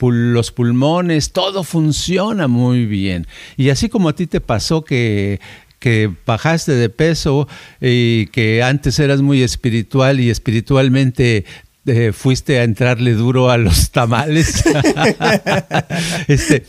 los 0.00 0.52
pulmones, 0.52 1.32
todo 1.32 1.64
funciona 1.64 2.48
muy 2.48 2.86
bien. 2.86 3.26
Y 3.56 3.70
así 3.70 3.88
como 3.88 4.08
a 4.08 4.14
ti 4.14 4.26
te 4.26 4.40
pasó 4.40 4.84
que 4.84 5.40
que 5.78 6.10
bajaste 6.24 6.72
de 6.72 6.88
peso 6.88 7.48
y 7.80 8.26
que 8.28 8.62
antes 8.62 8.98
eras 8.98 9.20
muy 9.20 9.42
espiritual 9.42 10.20
y 10.20 10.30
espiritualmente 10.30 11.44
eh, 11.86 12.12
fuiste 12.12 12.58
a 12.58 12.64
entrarle 12.64 13.12
duro 13.12 13.50
a 13.50 13.58
los 13.58 13.90
tamales. 13.90 14.64
este, 16.28 16.66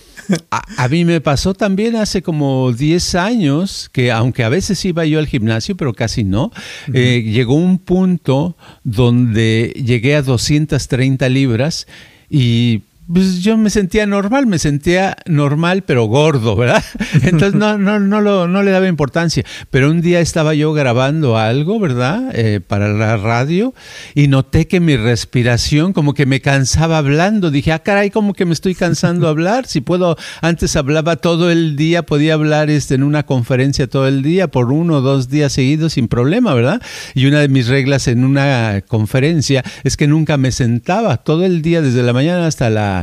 a, 0.52 0.88
mí 0.88 1.06
me 1.06 1.22
pasó 1.22 1.54
también 1.54 1.96
hace 1.96 2.22
como 2.22 2.72
10 2.72 3.16
años 3.16 3.90
que 3.92 4.12
aunque 4.12 4.44
a 4.44 4.50
veces 4.50 4.84
iba 4.86 5.06
yo 5.06 5.20
al 5.20 5.28
gimnasio, 5.28 5.76
pero 5.78 5.94
casi 5.94 6.24
no, 6.24 6.52
eh, 6.94 7.24
llegó 7.26 7.56
un 7.56 7.80
punto 7.80 8.56
donde 8.84 9.74
llegué 9.76 10.16
a 10.16 10.22
230 10.22 11.30
libras 11.30 11.88
y 12.30 12.82
pues 13.12 13.40
yo 13.42 13.58
me 13.58 13.70
sentía 13.70 14.06
normal, 14.06 14.48
me 14.48 14.60
sentía 14.60 15.16
normal 15.26 15.84
pero 15.84 16.06
gordo, 16.06 16.56
¿verdad? 16.56 16.84
Entonces 17.24 17.54
no, 17.54 17.78
no, 17.78 18.00
no, 18.00 18.22
lo, 18.22 18.48
no 18.48 18.64
le 18.64 18.72
daba 18.72 18.88
importancia. 18.88 19.46
Pero 19.70 19.90
un 19.90 20.02
día 20.02 20.20
estaba 20.20 20.54
yo 20.54 20.74
grabando 20.74 21.38
algo, 21.38 21.80
¿verdad? 21.80 22.32
Eh, 22.34 22.60
para 22.60 22.90
la 22.90 23.16
radio 23.18 23.74
y 24.14 24.28
noté 24.28 24.68
que 24.68 24.80
mi 24.80 24.98
respiración 24.98 25.94
como 25.94 26.14
que 26.14 26.26
me 26.26 26.42
cansaba 26.42 26.98
hablando. 26.98 27.50
Dije, 27.50 27.72
ah, 27.72 27.80
caray, 27.80 28.10
como 28.10 28.34
que 28.34 28.46
me 28.46 28.54
estoy 28.54 28.76
cansando 28.76 29.28
hablar. 29.28 29.68
Si 29.68 29.80
puedo, 29.80 30.18
antes 30.42 30.76
hablaba 30.76 31.16
todo 31.16 31.50
el 31.50 31.76
día, 31.78 32.04
podía 32.04 32.34
hablar 32.34 32.70
este, 32.70 32.96
en 32.96 33.04
una 33.04 33.24
conferencia 33.24 33.88
todo 33.88 34.08
el 34.08 34.22
día 34.22 34.50
por 34.50 34.72
uno 34.72 34.96
o 34.96 35.02
dos 35.02 35.30
días 35.30 35.54
seguidos 35.54 35.94
sin 35.94 36.10
problema, 36.10 36.54
¿verdad? 36.54 36.82
Y 37.16 37.26
una 37.28 37.40
de 37.40 37.48
mis 37.48 37.68
reglas 37.68 38.08
en 38.08 38.26
una 38.26 38.82
conferencia 38.88 39.64
es 39.84 39.96
que 39.96 40.08
nunca 40.08 40.38
me 40.38 40.52
sentaba 40.52 41.18
todo 41.18 41.46
el 41.46 41.62
día, 41.62 41.82
desde 41.82 42.04
la 42.04 42.14
mañana 42.14 42.48
hasta 42.48 42.70
la 42.70 42.97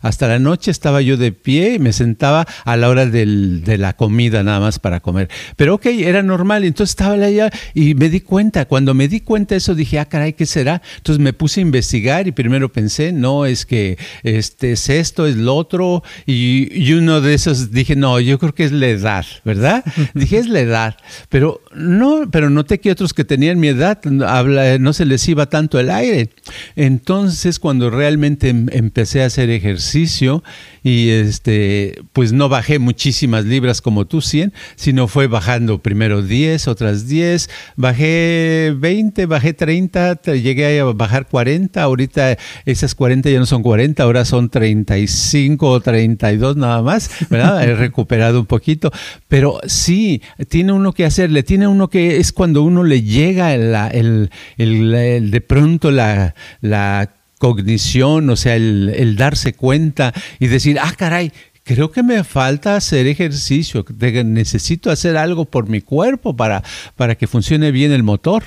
hasta 0.00 0.28
la 0.28 0.38
noche 0.38 0.70
estaba 0.70 1.02
yo 1.02 1.16
de 1.16 1.32
pie 1.32 1.74
y 1.74 1.78
me 1.78 1.92
sentaba 1.92 2.46
a 2.64 2.76
la 2.76 2.88
hora 2.88 3.06
de 3.06 3.76
la 3.78 3.94
comida 3.94 4.42
nada 4.42 4.60
más 4.60 4.78
para 4.78 5.00
comer. 5.00 5.28
Pero 5.56 5.74
ok, 5.74 5.86
era 5.86 6.22
normal. 6.22 6.64
Entonces 6.64 6.90
estaba 6.90 7.14
allá 7.14 7.50
y 7.74 7.94
me 7.94 8.08
di 8.08 8.20
cuenta. 8.20 8.66
Cuando 8.66 8.94
me 8.94 9.08
di 9.08 9.20
cuenta 9.20 9.54
de 9.54 9.58
eso 9.58 9.74
dije, 9.74 9.98
ah, 9.98 10.06
caray, 10.06 10.32
¿qué 10.32 10.46
será? 10.46 10.82
Entonces 10.96 11.22
me 11.22 11.32
puse 11.32 11.60
a 11.60 11.62
investigar 11.62 12.26
y 12.26 12.32
primero 12.32 12.72
pensé, 12.72 13.12
no, 13.12 13.46
es 13.46 13.66
que 13.66 13.98
este 14.22 14.72
es 14.72 14.88
esto, 14.88 15.26
es 15.26 15.36
lo 15.36 15.54
otro. 15.54 16.02
Y, 16.26 16.68
y 16.72 16.92
uno 16.94 17.20
de 17.20 17.34
esos 17.34 17.70
dije, 17.70 17.96
no, 17.96 18.20
yo 18.20 18.38
creo 18.38 18.54
que 18.54 18.64
es 18.64 18.72
la 18.72 18.88
edad, 18.88 19.26
¿verdad? 19.44 19.84
dije, 20.14 20.38
es 20.38 20.48
la 20.48 20.60
edad. 20.60 20.96
Pero 21.28 21.60
no, 21.74 22.28
pero 22.30 22.50
noté 22.50 22.80
que 22.80 22.90
otros 22.90 23.12
que 23.14 23.24
tenían 23.24 23.58
mi 23.58 23.68
edad 23.68 24.02
no 24.04 24.92
se 24.92 25.04
les 25.04 25.28
iba 25.28 25.46
tanto 25.46 25.78
el 25.78 25.90
aire. 25.90 26.30
Entonces, 26.74 27.58
cuando 27.58 27.90
realmente 27.90 28.48
em, 28.48 28.66
empecé 28.72 29.22
a 29.22 29.30
hacer 29.36 29.50
ejercicio 29.50 30.42
y 30.82 31.10
este, 31.10 32.00
pues 32.14 32.32
no 32.32 32.48
bajé 32.48 32.78
muchísimas 32.78 33.44
libras 33.44 33.82
como 33.82 34.06
tú 34.06 34.22
100, 34.22 34.54
sino 34.76 35.08
fue 35.08 35.26
bajando 35.26 35.82
primero 35.82 36.22
10, 36.22 36.68
otras 36.68 37.06
10, 37.06 37.50
bajé 37.76 38.72
20, 38.74 39.26
bajé 39.26 39.52
30, 39.52 40.22
llegué 40.32 40.80
a 40.80 40.84
bajar 40.84 41.26
40, 41.26 41.82
ahorita 41.82 42.38
esas 42.64 42.94
40 42.94 43.28
ya 43.28 43.38
no 43.38 43.44
son 43.44 43.62
40, 43.62 44.02
ahora 44.02 44.24
son 44.24 44.48
35 44.48 45.68
o 45.68 45.80
32 45.80 46.56
nada 46.56 46.80
más, 46.80 47.10
¿verdad? 47.28 47.62
He 47.68 47.74
recuperado 47.74 48.40
un 48.40 48.46
poquito, 48.46 48.90
pero 49.28 49.60
sí, 49.66 50.22
tiene 50.48 50.72
uno 50.72 50.92
que 50.92 51.04
hacerle, 51.04 51.42
tiene 51.42 51.66
uno 51.66 51.90
que 51.90 52.16
es 52.16 52.32
cuando 52.32 52.62
uno 52.62 52.84
le 52.84 53.02
llega 53.02 53.52
el, 53.54 54.30
de 54.56 55.44
pronto 55.46 55.90
la, 55.90 56.34
la 56.62 57.10
cognición, 57.38 58.30
o 58.30 58.36
sea, 58.36 58.56
el, 58.56 59.16
darse 59.16 59.54
cuenta 59.54 60.12
y 60.38 60.46
decir, 60.46 60.78
ah, 60.80 60.92
caray, 60.96 61.32
creo 61.64 61.90
que 61.90 62.02
me 62.02 62.24
falta 62.24 62.76
hacer 62.76 63.06
ejercicio, 63.06 63.84
necesito 64.24 64.90
hacer 64.90 65.16
algo 65.16 65.44
por 65.44 65.68
mi 65.68 65.80
cuerpo 65.80 66.36
para, 66.36 66.62
para 66.94 67.14
que 67.16 67.26
funcione 67.26 67.70
bien 67.70 67.92
el 67.92 68.02
motor. 68.02 68.42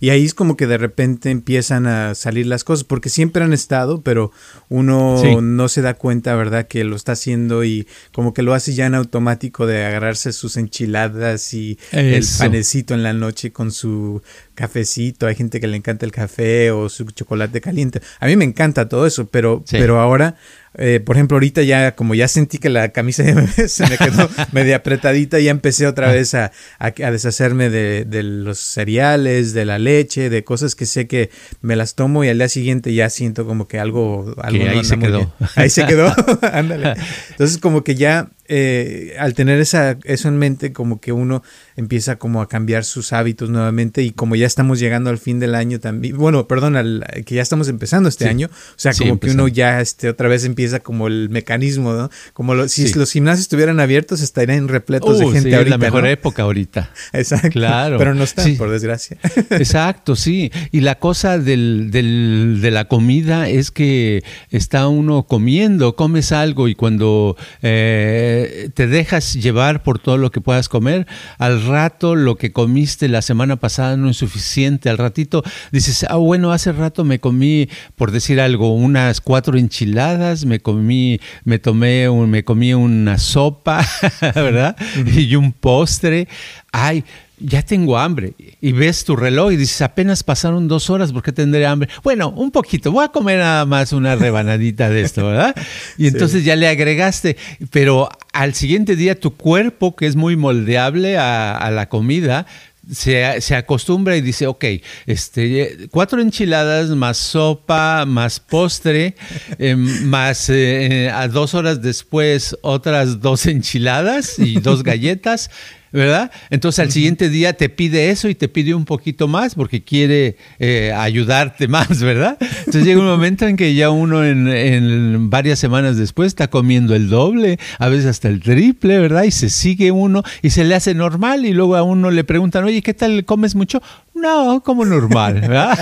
Y 0.00 0.10
ahí 0.10 0.24
es 0.24 0.34
como 0.34 0.56
que 0.56 0.66
de 0.66 0.78
repente 0.78 1.30
empiezan 1.30 1.86
a 1.86 2.14
salir 2.14 2.46
las 2.46 2.62
cosas, 2.62 2.84
porque 2.84 3.08
siempre 3.08 3.42
han 3.42 3.52
estado, 3.52 4.00
pero 4.02 4.30
uno 4.68 5.40
no 5.40 5.68
se 5.68 5.82
da 5.82 5.94
cuenta, 5.94 6.34
¿verdad?, 6.36 6.68
que 6.68 6.84
lo 6.84 6.94
está 6.94 7.12
haciendo 7.12 7.64
y 7.64 7.88
como 8.12 8.32
que 8.32 8.42
lo 8.42 8.54
hace 8.54 8.74
ya 8.74 8.86
en 8.86 8.94
automático 8.94 9.66
de 9.66 9.84
agarrarse 9.84 10.32
sus 10.32 10.56
enchiladas 10.56 11.52
y 11.52 11.78
el 11.92 12.24
panecito 12.38 12.94
en 12.94 13.02
la 13.02 13.12
noche 13.12 13.52
con 13.52 13.72
su 13.72 14.22
cafecito. 14.54 15.26
Hay 15.26 15.34
gente 15.34 15.60
que 15.60 15.66
le 15.66 15.76
encanta 15.76 16.06
el 16.06 16.12
café 16.12 16.70
o 16.70 16.88
su 16.88 17.04
chocolate 17.06 17.60
caliente. 17.60 18.00
A 18.20 18.26
mí 18.26 18.36
me 18.36 18.44
encanta 18.44 18.88
todo 18.88 19.06
eso, 19.06 19.26
pero, 19.26 19.64
pero 19.70 20.00
ahora 20.00 20.36
eh, 20.74 21.00
por 21.04 21.16
ejemplo, 21.16 21.36
ahorita 21.36 21.62
ya, 21.62 21.96
como 21.96 22.14
ya 22.14 22.28
sentí 22.28 22.58
que 22.58 22.68
la 22.68 22.90
camisa 22.90 23.24
se 23.68 23.88
me 23.88 23.98
quedó 23.98 24.28
media 24.52 24.76
apretadita, 24.76 25.40
ya 25.40 25.50
empecé 25.50 25.86
otra 25.86 26.10
ah. 26.10 26.12
vez 26.12 26.34
a, 26.34 26.52
a, 26.78 26.90
deshacerme 26.90 27.70
de, 27.70 28.04
de, 28.04 28.22
los 28.22 28.59
cereales, 28.62 29.52
de 29.52 29.64
la 29.64 29.78
leche, 29.78 30.30
de 30.30 30.44
cosas 30.44 30.74
que 30.74 30.86
sé 30.86 31.06
que 31.06 31.30
me 31.60 31.76
las 31.76 31.94
tomo 31.94 32.24
y 32.24 32.28
al 32.28 32.38
día 32.38 32.48
siguiente 32.48 32.92
ya 32.94 33.10
siento 33.10 33.46
como 33.46 33.68
que 33.68 33.78
algo, 33.78 34.34
algo 34.38 34.64
ahí 34.68 34.84
se 34.84 34.98
quedó. 34.98 35.32
Ahí 35.56 35.70
se 35.70 35.86
quedó, 35.86 36.14
ándale. 36.52 36.94
Entonces 37.30 37.58
como 37.58 37.84
que 37.84 37.94
ya 37.94 38.30
eh, 38.52 39.14
al 39.20 39.34
tener 39.34 39.60
esa, 39.60 39.96
eso 40.02 40.26
en 40.26 40.36
mente, 40.36 40.72
como 40.72 41.00
que 41.00 41.12
uno 41.12 41.44
empieza 41.76 42.16
como 42.16 42.42
a 42.42 42.48
cambiar 42.48 42.84
sus 42.84 43.12
hábitos 43.12 43.48
nuevamente 43.48 44.02
y 44.02 44.10
como 44.10 44.34
ya 44.34 44.44
estamos 44.44 44.80
llegando 44.80 45.08
al 45.08 45.18
fin 45.18 45.38
del 45.38 45.54
año 45.54 45.78
también, 45.78 46.16
bueno, 46.16 46.48
perdón, 46.48 46.74
al, 46.74 47.06
que 47.24 47.36
ya 47.36 47.42
estamos 47.42 47.68
empezando 47.68 48.08
este 48.08 48.26
año, 48.28 48.48
o 48.50 48.74
sea, 48.74 48.92
como 48.92 49.20
que 49.20 49.30
uno 49.30 49.46
ya 49.46 49.80
este, 49.80 50.08
otra 50.08 50.26
vez 50.28 50.44
empieza 50.44 50.80
como 50.80 51.06
el 51.06 51.28
mecanismo, 51.30 51.92
¿no? 51.92 52.10
Como 52.32 52.66
si 52.66 52.92
los 52.94 53.12
gimnasios 53.12 53.42
estuvieran 53.42 53.78
abiertos 53.78 54.20
estarían 54.20 54.66
repletos 54.66 55.20
de 55.20 55.26
gente 55.26 55.54
ahorita. 55.54 55.62
Es 55.62 55.68
la 55.68 55.78
mejor 55.78 56.06
época 56.08 56.42
ahorita. 56.42 56.90
Exacto. 57.12 57.50
Claro. 57.50 57.98
Pero 57.98 58.16
no 58.16 58.24
están, 58.24 58.56
por 58.56 58.70
desgracia. 58.70 59.16
Exacto, 59.50 60.16
sí. 60.16 60.50
Y 60.72 60.80
la 60.80 60.96
cosa 60.96 61.38
del, 61.38 61.92
del, 61.92 62.58
de 62.60 62.70
la 62.72 62.86
comida 62.86 63.48
es 63.48 63.70
que 63.70 64.24
está 64.50 64.88
uno 64.88 65.22
comiendo, 65.22 65.94
comes 65.94 66.32
algo 66.32 66.66
y 66.66 66.74
cuando... 66.74 67.36
Eh, 67.62 68.39
te 68.74 68.86
dejas 68.86 69.34
llevar 69.34 69.82
por 69.82 69.98
todo 69.98 70.16
lo 70.16 70.30
que 70.30 70.40
puedas 70.40 70.68
comer, 70.68 71.06
al 71.38 71.64
rato 71.66 72.14
lo 72.14 72.36
que 72.36 72.52
comiste 72.52 73.08
la 73.08 73.22
semana 73.22 73.56
pasada 73.56 73.96
no 73.96 74.10
es 74.10 74.16
suficiente, 74.16 74.88
al 74.88 74.98
ratito 74.98 75.42
dices, 75.72 76.04
ah, 76.08 76.16
bueno, 76.16 76.52
hace 76.52 76.72
rato 76.72 77.04
me 77.04 77.20
comí, 77.20 77.68
por 77.96 78.10
decir 78.10 78.40
algo, 78.40 78.74
unas 78.74 79.20
cuatro 79.20 79.58
enchiladas, 79.58 80.44
me 80.44 80.60
comí, 80.60 81.20
me 81.44 81.58
tomé, 81.58 82.08
un, 82.08 82.30
me 82.30 82.44
comí 82.44 82.74
una 82.74 83.18
sopa, 83.18 83.86
¿verdad? 84.34 84.76
Y 85.06 85.34
un 85.36 85.52
postre. 85.52 86.28
Ay, 86.72 87.04
ya 87.40 87.62
tengo 87.62 87.98
hambre. 87.98 88.34
Y 88.60 88.72
ves 88.72 89.04
tu 89.04 89.16
reloj 89.16 89.52
y 89.52 89.56
dices, 89.56 89.80
apenas 89.82 90.22
pasaron 90.22 90.68
dos 90.68 90.90
horas, 90.90 91.12
¿por 91.12 91.22
qué 91.22 91.32
tendré 91.32 91.66
hambre? 91.66 91.88
Bueno, 92.02 92.30
un 92.30 92.50
poquito, 92.50 92.92
voy 92.92 93.04
a 93.04 93.08
comer 93.08 93.38
nada 93.38 93.66
más 93.66 93.92
una 93.92 94.14
rebanadita 94.14 94.90
de 94.90 95.02
esto, 95.02 95.26
¿verdad? 95.26 95.54
Y 95.96 96.06
entonces 96.08 96.44
ya 96.44 96.56
le 96.56 96.68
agregaste, 96.68 97.36
pero 97.70 98.08
al 98.32 98.54
siguiente 98.54 98.96
día 98.96 99.18
tu 99.18 99.34
cuerpo, 99.34 99.96
que 99.96 100.06
es 100.06 100.16
muy 100.16 100.36
moldeable 100.36 101.18
a, 101.18 101.70
la 101.72 101.88
comida, 101.88 102.46
se, 102.90 103.40
se, 103.40 103.54
acostumbra 103.54 104.16
y 104.16 104.20
dice, 104.20 104.46
ok, 104.46 104.64
este, 105.06 105.88
cuatro 105.90 106.20
enchiladas 106.20 106.88
más 106.90 107.18
sopa, 107.18 108.04
más 108.06 108.40
postre, 108.40 109.14
eh, 109.58 109.76
más 109.76 110.48
eh, 110.50 111.10
a 111.12 111.28
dos 111.28 111.54
horas 111.54 111.80
después 111.80 112.56
otras 112.62 113.20
dos 113.20 113.46
enchiladas 113.46 114.38
y 114.38 114.58
dos 114.60 114.82
galletas 114.82 115.50
¿verdad? 115.92 116.30
Entonces 116.50 116.78
al 116.78 116.90
siguiente 116.90 117.28
día 117.28 117.52
te 117.52 117.68
pide 117.68 118.10
eso 118.10 118.28
y 118.28 118.34
te 118.34 118.48
pide 118.48 118.74
un 118.74 118.84
poquito 118.84 119.28
más 119.28 119.54
porque 119.54 119.82
quiere 119.82 120.36
eh, 120.58 120.92
ayudarte 120.96 121.68
más, 121.68 122.00
¿verdad? 122.02 122.36
Entonces 122.40 122.84
llega 122.84 123.00
un 123.00 123.06
momento 123.06 123.46
en 123.46 123.56
que 123.56 123.74
ya 123.74 123.90
uno 123.90 124.24
en, 124.24 125.30
varias 125.30 125.58
semanas 125.58 125.96
después 125.96 126.28
está 126.28 126.48
comiendo 126.48 126.94
el 126.94 127.08
doble, 127.08 127.58
a 127.78 127.88
veces 127.88 128.06
hasta 128.06 128.28
el 128.28 128.40
triple, 128.40 128.98
¿verdad? 128.98 129.24
Y 129.24 129.30
se 129.30 129.50
sigue 129.50 129.90
uno 129.90 130.22
y 130.42 130.50
se 130.50 130.64
le 130.64 130.74
hace 130.74 130.94
normal 130.94 131.44
y 131.44 131.52
luego 131.52 131.76
a 131.76 131.82
uno 131.82 132.10
le 132.10 132.24
preguntan, 132.24 132.64
oye, 132.64 132.82
¿qué 132.82 132.94
tal 132.94 133.24
comes 133.24 133.54
mucho? 133.54 133.82
No, 134.14 134.62
como 134.62 134.84
normal, 134.84 135.40
¿verdad? 135.40 135.78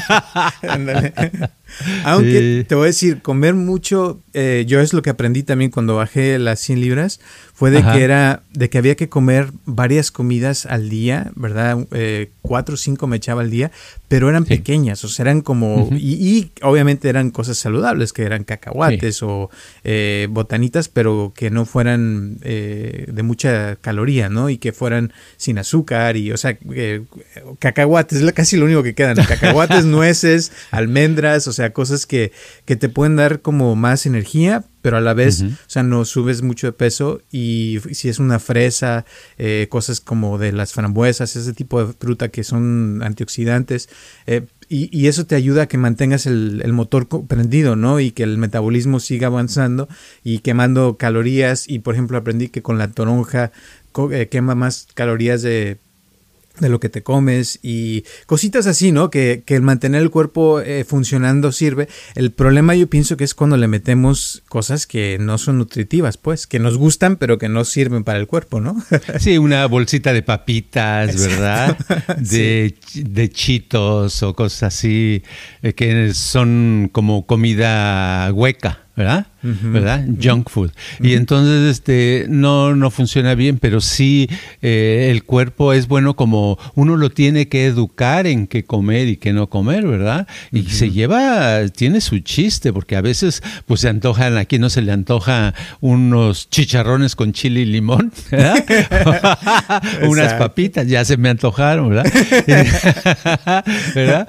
Aunque 2.05 2.65
te 2.67 2.75
voy 2.75 2.85
a 2.85 2.87
decir, 2.87 3.21
comer 3.23 3.55
mucho, 3.55 4.21
eh, 4.33 4.65
yo 4.67 4.81
es 4.81 4.93
lo 4.93 5.03
que 5.03 5.11
aprendí 5.11 5.43
también 5.43 5.71
cuando 5.71 5.97
bajé 5.97 6.39
las 6.39 6.61
100 6.61 6.81
libras, 6.81 7.21
fue 7.55 7.71
de 7.71 7.83
que 7.83 8.05
era, 8.05 8.45
de 8.53 8.71
que 8.71 8.79
había 8.79 8.95
que 8.95 9.09
comer 9.09 9.51
varias 9.65 10.11
comidas 10.13 10.65
al 10.65 10.89
día, 10.89 11.33
¿verdad? 11.35 11.87
Eh, 11.91 12.31
cuatro 12.41 12.75
o 12.75 12.77
cinco 12.79 13.09
me 13.09 13.17
echaba 13.17 13.43
al 13.43 13.51
día, 13.51 13.73
pero 14.07 14.29
eran 14.29 14.45
pequeñas, 14.45 15.03
o 15.05 15.09
sea, 15.09 15.25
eran 15.25 15.41
como, 15.41 15.89
y, 15.93 16.53
obviamente 16.63 17.09
eran 17.09 17.31
cosas 17.31 17.59
saludables, 17.59 18.13
que 18.13 18.23
eran 18.23 18.45
cacahuates 18.45 19.23
o 19.23 19.51
eh, 19.83 20.29
botanitas, 20.31 20.89
pero 20.89 21.33
que 21.35 21.51
no 21.51 21.65
fueran 21.65 22.39
de 22.39 23.23
mucha 23.25 23.77
caloría, 23.77 24.29
¿no? 24.29 24.51
Y 24.51 24.59
que 24.59 24.73
fueran 24.73 25.13
sin 25.37 25.59
azúcar 25.59 26.17
y, 26.17 26.31
o 26.31 26.37
sea, 26.37 26.57
cacahuates, 27.59 28.23
es 28.23 28.33
casi 28.33 28.57
lo 28.57 28.67
único 28.67 28.83
que 28.83 28.95
quedan, 28.95 29.17
cacahuates, 29.29 29.85
nueces, 29.85 30.53
almendras, 30.71 31.49
o 31.49 31.53
sea, 31.53 31.58
cosas 31.73 32.07
que, 32.07 32.33
que 32.65 32.77
te 32.77 32.89
pueden 32.89 33.17
dar 33.17 33.41
como 33.41 33.77
más 33.77 34.07
energía, 34.07 34.65
pero 34.83 34.97
a 34.97 35.01
la 35.01 35.15
vez, 35.15 35.43
o 35.43 35.57
sea, 35.67 35.83
no 35.83 36.05
subes 36.05 36.43
mucho 36.43 36.69
de 36.69 36.73
peso 36.73 37.21
y 37.31 37.79
si 37.93 38.09
es 38.09 38.19
una 38.19 38.39
fresa, 38.39 39.05
eh, 39.37 39.67
cosas 39.69 40.01
como 40.01 40.39
de 40.39 40.53
las 40.53 40.73
frambuesas, 40.73 41.37
ese 41.37 41.53
tipo 41.53 41.85
de 41.85 41.93
fruta 41.93 42.29
que 42.29 42.45
son 42.45 43.03
antioxidantes, 43.03 43.89
eh, 44.27 44.47
y, 44.71 44.89
y, 44.97 45.07
eso 45.07 45.25
te 45.25 45.35
ayuda 45.35 45.63
a 45.63 45.67
que 45.67 45.79
mantengas 45.79 46.27
el, 46.27 46.61
el, 46.63 46.75
motor 46.75 47.09
prendido, 47.27 47.75
¿no? 47.75 48.01
Y 48.01 48.11
que 48.11 48.23
el 48.23 48.37
metabolismo 48.37 49.01
siga 49.01 49.29
avanzando 49.29 49.89
y 50.23 50.41
quemando 50.41 50.99
calorías. 50.99 51.67
Y 51.67 51.79
por 51.79 51.95
ejemplo, 51.95 52.19
aprendí 52.19 52.51
que 52.51 52.61
con 52.61 52.77
la 52.77 52.91
toronja 52.91 53.51
eh, 54.13 54.29
quema 54.29 54.55
más 54.55 54.87
calorías 54.95 55.41
de 55.41 55.79
de 56.61 56.69
lo 56.69 56.81
que 56.81 56.89
te 56.89 57.03
comes 57.03 57.59
y 57.63 58.05
cositas 58.27 58.67
así, 58.67 58.93
¿no? 58.93 59.11
Que, 59.11 59.43
que 59.45 59.55
el 59.55 59.63
mantener 59.63 60.03
el 60.03 60.11
cuerpo 60.11 60.61
eh, 60.61 60.85
funcionando 60.85 61.53
sirve. 61.53 61.89
El 62.15 62.33
problema 62.33 62.75
yo 62.75 62.89
pienso 62.89 63.17
que 63.17 63.25
es 63.25 63.35
cuando 63.35 63.57
le 63.57 63.69
metemos 63.69 64.43
cosas 64.49 64.87
que 64.87 65.19
no 65.21 65.39
son 65.39 65.59
nutritivas, 65.59 66.17
pues, 66.17 66.47
que 66.47 66.59
nos 66.59 66.77
gustan 66.77 67.17
pero 67.17 67.39
que 67.39 67.49
no 67.49 67.65
sirven 67.65 68.05
para 68.05 68.19
el 68.19 68.27
cuerpo, 68.27 68.61
¿no? 68.61 68.77
sí, 69.19 69.39
una 69.39 69.67
bolsita 69.67 70.13
de 70.13 70.23
papitas, 70.23 71.17
¿verdad? 71.21 71.77
De, 72.19 72.75
de 72.95 73.31
chitos 73.31 74.23
o 74.23 74.35
cosas 74.35 74.75
así 74.75 75.23
eh, 75.63 75.73
que 75.73 76.13
son 76.15 76.91
como 76.93 77.27
comida 77.27 78.31
hueca. 78.33 78.81
¿verdad? 78.99 79.29
¿Verdad? 79.63 80.05
Junk 80.23 80.49
food. 80.51 80.71
Y 81.01 81.15
entonces 81.15 81.71
este 81.71 82.27
no, 82.29 82.75
no 82.75 82.91
funciona 82.91 83.35
bien, 83.35 83.59
pero 83.59 83.81
sí 83.81 84.29
eh, 84.63 85.09
el 85.11 85.25
cuerpo 85.25 85.73
es 85.73 85.89
bueno 85.89 86.17
como 86.17 86.59
uno 86.75 86.97
lo 86.97 87.11
tiene 87.11 87.49
que 87.49 87.67
educar 87.67 88.27
en 88.27 88.47
qué 88.47 88.65
comer 88.65 89.09
y 89.09 89.17
qué 89.17 89.33
no 89.33 89.49
comer, 89.49 89.87
¿verdad? 89.87 90.27
Y 90.53 90.65
se 90.65 90.91
lleva, 90.91 91.67
tiene 91.69 92.01
su 92.01 92.19
chiste, 92.21 92.73
porque 92.73 92.97
a 92.97 93.01
veces 93.01 93.43
pues 93.67 93.81
se 93.81 93.89
antojan, 93.89 94.37
aquí 94.37 94.59
no 94.59 94.71
se 94.71 94.83
le 94.83 94.93
antoja 94.93 95.55
unos 95.81 96.51
chicharrones 96.51 97.17
con 97.17 97.33
chile 97.33 97.61
y 97.61 97.65
limón, 97.65 98.13
Unas 100.09 100.35
papitas, 100.35 100.87
ya 100.87 101.05
se 101.05 101.17
me 101.17 101.29
antojaron, 101.29 101.91
¿verdad? 101.91 102.13
¿verdad? 103.95 104.29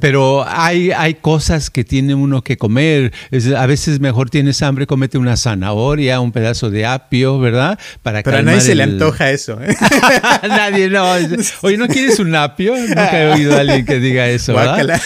Pero 0.00 0.44
hay, 0.46 0.90
hay 0.90 1.14
cosas 1.14 1.70
que 1.70 1.84
tiene 1.84 2.14
uno 2.14 2.42
que 2.42 2.56
comer. 2.56 3.12
a 3.56 3.66
veces 3.66 4.00
mejor 4.00 4.30
tienes 4.42 4.60
hambre, 4.62 4.88
comete 4.88 5.18
una 5.18 5.36
zanahoria, 5.36 6.18
un 6.18 6.32
pedazo 6.32 6.68
de 6.68 6.84
apio, 6.84 7.38
¿verdad? 7.38 7.78
Para 8.02 8.24
Pero 8.24 8.38
a 8.38 8.42
nadie 8.42 8.60
se 8.60 8.74
le 8.74 8.82
antoja 8.82 9.30
eso. 9.30 9.56
¿eh? 9.62 9.72
nadie, 10.42 10.90
no. 10.90 11.04
Oye, 11.62 11.76
¿no 11.76 11.86
quieres 11.86 12.18
un 12.18 12.34
apio? 12.34 12.76
Nunca 12.76 13.22
he 13.22 13.30
oído 13.30 13.54
a 13.54 13.60
alguien 13.60 13.86
que 13.86 14.00
diga 14.00 14.26
eso, 14.26 14.54
¿verdad? 14.54 15.00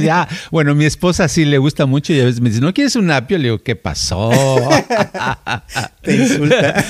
ya, 0.02 0.26
bueno, 0.50 0.74
mi 0.74 0.84
esposa 0.84 1.28
sí 1.28 1.44
le 1.44 1.58
gusta 1.58 1.86
mucho 1.86 2.12
y 2.12 2.20
a 2.22 2.24
veces 2.24 2.40
me 2.40 2.48
dice, 2.48 2.60
¿no 2.60 2.74
quieres 2.74 2.96
un 2.96 3.08
apio? 3.12 3.38
Le 3.38 3.44
digo, 3.44 3.62
¿qué 3.62 3.76
pasó? 3.76 4.32
Te 6.02 6.16
insulta. 6.16 6.84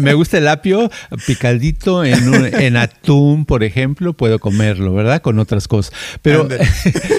Me 0.00 0.14
gusta 0.14 0.38
el 0.38 0.48
apio 0.48 0.90
picadito 1.28 2.04
en, 2.04 2.54
en 2.60 2.76
atún, 2.76 3.44
por 3.44 3.62
ejemplo, 3.62 4.14
puedo 4.14 4.40
comerlo, 4.40 4.94
¿verdad? 4.94 5.22
Con 5.22 5.38
otras 5.38 5.68
cosas. 5.68 5.92
Pero 6.22 6.48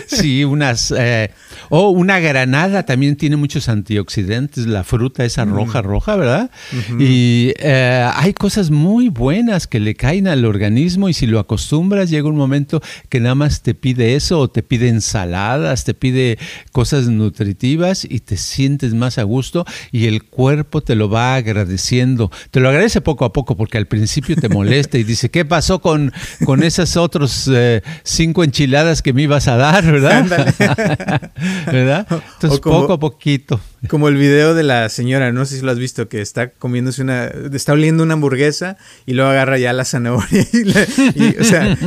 sí, 0.08 0.44
unas... 0.44 0.94
Eh, 0.98 1.32
o 1.70 1.90
una 1.90 2.20
granada 2.20 2.84
también 2.84 3.16
tiene 3.16 3.36
muchos 3.36 3.59
antioxidantes, 3.68 4.68
la 4.68 4.84
fruta 4.84 5.26
esa 5.26 5.46
mm. 5.46 5.54
roja, 5.54 5.82
roja, 5.82 6.16
¿verdad? 6.16 6.52
Y 6.98 7.54
eh, 7.60 8.10
hay 8.14 8.34
cosas 8.34 8.72
muy 8.72 9.10
buenas 9.10 9.68
que 9.68 9.80
le 9.80 9.96
caen 9.96 10.28
al 10.28 10.46
organismo 10.46 11.10
y 11.10 11.14
si 11.14 11.26
lo 11.26 11.40
acostumbras 11.40 12.10
llega 12.10 12.30
un 12.30 12.38
momento 12.38 12.82
que 13.10 13.20
nada 13.20 13.36
más 13.36 13.62
te 13.62 13.74
pide 13.74 14.16
eso 14.16 14.40
o 14.40 14.50
te 14.50 14.64
pide 14.64 14.88
ensaladas, 14.88 15.84
te 15.84 15.94
pide 15.94 16.38
cosas 16.72 17.08
nutritivas 17.08 18.06
y 18.06 18.20
te 18.20 18.38
sientes 18.38 18.94
más 18.94 19.18
a 19.18 19.24
gusto 19.24 19.66
y 19.92 20.06
el 20.06 20.24
cuerpo 20.24 20.82
te 20.82 20.96
lo 20.96 21.10
va 21.10 21.36
agradeciendo. 21.36 22.32
Te 22.52 22.60
lo 22.60 22.70
agradece 22.70 23.02
poco 23.02 23.26
a 23.26 23.34
poco 23.34 23.58
porque 23.58 23.78
al 23.78 23.88
principio 23.88 24.36
te 24.36 24.50
molesta 24.50 24.98
y 24.98 25.04
dice, 25.04 25.30
¿qué 25.30 25.46
pasó 25.46 25.80
con, 25.80 26.14
con 26.46 26.64
esas 26.64 26.96
otros 26.98 27.50
eh, 27.52 27.82
cinco 28.04 28.44
enchiladas 28.44 29.02
que 29.02 29.14
me 29.14 29.24
ibas 29.24 29.48
a 29.48 29.58
dar, 29.58 29.86
¿verdad? 29.86 30.26
¿Verdad? 31.66 32.08
Entonces 32.36 32.60
poco 32.60 32.94
a 32.94 33.00
poquito 33.00 33.49
listo. 33.50 33.60
Como 33.88 34.10
el 34.10 34.18
video 34.18 34.54
de 34.54 34.64
la 34.64 34.90
señora, 34.90 35.32
no 35.32 35.46
sé 35.46 35.58
si 35.58 35.62
lo 35.62 35.72
has 35.72 35.80
visto, 35.80 36.10
que 36.10 36.22
está 36.22 36.50
comiéndose 36.50 37.02
una, 37.02 37.28
está 37.54 37.74
oliendo 37.74 38.04
una 38.04 38.14
hamburguesa 38.14 38.78
y 39.06 39.14
luego 39.14 39.32
agarra 39.32 39.58
ya 39.58 39.72
la 39.72 39.86
zanahoria 39.86 40.46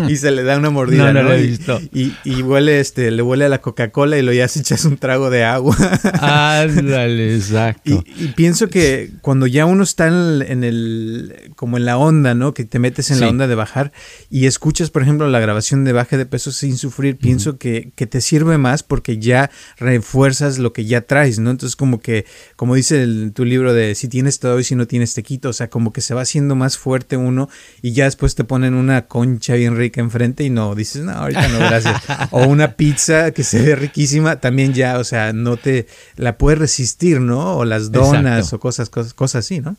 y, 0.09 0.17
se 0.17 0.31
le 0.31 0.43
da 0.43 0.57
una 0.57 0.71
mordida. 0.71 1.13
No, 1.13 1.23
lo 1.23 1.33
he 1.35 1.43
visto. 1.43 1.81
Y, 1.93 2.43
huele, 2.43 2.81
este, 2.81 3.11
le 3.11 3.23
huele 3.23 3.45
a 3.45 3.49
la 3.49 3.61
Coca-Cola 3.61 4.17
y 4.17 4.23
lo 4.23 4.33
ya 4.33 4.49
se 4.49 4.61
echas 4.61 4.85
un 4.85 4.97
trago 4.97 5.29
de 5.29 5.45
agua. 5.45 5.77
Ándale, 6.21 7.35
exacto. 7.37 8.03
Y, 8.17 8.29
pienso 8.29 8.69
que 8.69 9.11
cuando 9.21 9.47
ya 9.47 9.67
uno 9.67 9.83
está 9.83 10.07
en 10.07 10.65
el, 10.65 11.53
como 11.57 11.77
en 11.77 11.85
la 11.85 11.99
onda, 11.99 12.35
¿no? 12.35 12.55
Que 12.55 12.65
te 12.65 12.79
metes 12.79 13.11
en 13.11 13.21
la 13.21 13.29
onda 13.29 13.47
de 13.47 13.55
bajar 13.55 13.93
y 14.31 14.47
escuchas, 14.47 14.91
por 14.91 15.03
ejemplo, 15.03 15.29
la 15.29 15.41
grabación 15.41 15.85
de 15.85 15.93
baje 15.93 16.17
de 16.17 16.25
peso 16.25 16.53
sin 16.53 16.79
sufrir, 16.79 17.19
pienso 17.19 17.59
que, 17.59 17.93
que 17.95 18.07
te 18.07 18.21
sirve 18.21 18.57
más 18.57 18.83
porque 18.83 19.19
ya 19.19 19.51
refuerzas 19.79 20.59
lo 20.59 20.73
que 20.73 20.87
ya 20.87 21.03
traes, 21.03 21.39
¿no? 21.39 21.51
Entonces 21.51 21.77
como 21.83 21.99
que, 21.99 22.27
como 22.55 22.77
dice 22.77 23.05
tu 23.35 23.45
libro 23.45 23.75
de 23.75 23.97
si 23.97 24.07
tienes 24.07 24.39
todo 24.39 24.61
y 24.61 24.63
si 24.63 24.77
no 24.77 24.87
tienes 24.87 25.15
te 25.15 25.25
quito, 25.25 25.49
o 25.49 25.53
sea, 25.53 25.69
como 25.69 25.93
que 25.93 26.01
se 26.01 26.15
va 26.15 26.23
haciendo 26.23 26.55
más 26.55 26.79
fuerte 26.79 27.17
uno 27.17 27.49
y 27.83 27.91
ya 27.91 28.05
después 28.05 28.37
te 28.37 28.45
ponen 28.45 28.75
una 28.75 29.09
concha 29.09 29.57
bien 29.57 29.77
rica 29.77 30.01
enfrente 30.01 30.45
y 30.45 30.51
no, 30.51 30.77
dices, 30.77 31.03
no, 31.03 31.11
ahorita 31.11 31.49
no, 31.49 31.59
gracias. 31.59 32.01
o 32.31 32.47
una 32.47 32.77
pizza 32.77 33.33
que 33.33 33.43
se 33.43 33.61
ve 33.61 33.75
riquísima, 33.75 34.37
también 34.37 34.75
ya, 34.75 35.01
o 35.01 35.03
sea, 35.03 35.33
no 35.33 35.57
te, 35.57 35.89
la 36.15 36.39
puedes 36.39 36.61
resistir, 36.61 37.21
¿no? 37.21 37.57
O 37.57 37.65
las 37.65 37.91
donas 37.91 38.53
o 38.53 38.61
cosas, 38.61 38.89
cosas, 38.89 39.13
cosas 39.13 39.45
así, 39.45 39.59
¿no? 39.59 39.77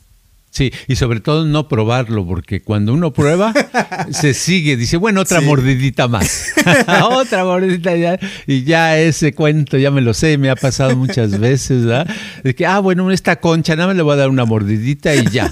Sí, 0.54 0.72
y 0.88 0.98
sobre 0.98 1.20
todo 1.20 1.46
no 1.46 1.68
probarlo, 1.68 2.28
porque 2.28 2.62
cuando 2.62 2.94
uno 2.94 3.12
prueba, 3.12 3.52
se 4.12 4.36
sigue, 4.36 4.78
dice, 4.78 4.98
bueno, 4.98 5.22
otra 5.22 5.42
mordidita 5.42 6.08
más, 6.08 6.54
otra 7.10 7.44
mordidita 7.44 7.96
ya, 7.96 8.20
y 8.46 8.64
ya 8.64 9.00
ese 9.00 9.34
cuento 9.34 9.80
ya 9.80 9.90
me 9.90 10.02
lo 10.02 10.14
sé, 10.14 10.38
me 10.38 10.52
ha 10.52 10.56
pasado 10.56 10.96
muchas 10.96 11.40
veces, 11.40 11.86
¿verdad? 11.86 12.08
De 12.44 12.54
que, 12.54 12.68
ah, 12.68 12.78
bueno, 12.78 13.10
esta 13.10 13.40
concha, 13.40 13.76
nada 13.76 13.88
más 13.88 13.96
le 13.96 14.04
voy 14.04 14.14
a 14.14 14.18
dar 14.18 14.30
una 14.30 14.46
mordidita 14.46 15.16
y 15.16 15.26
ya. 15.32 15.52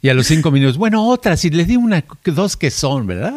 Y 0.00 0.08
a 0.08 0.14
los 0.14 0.26
cinco 0.26 0.50
minutos, 0.50 0.78
bueno, 0.78 1.06
otra, 1.06 1.36
si 1.36 1.50
le 1.50 1.66
di 1.66 1.76
una, 1.76 2.02
dos 2.24 2.56
que 2.56 2.70
son, 2.70 3.06
¿verdad? 3.06 3.34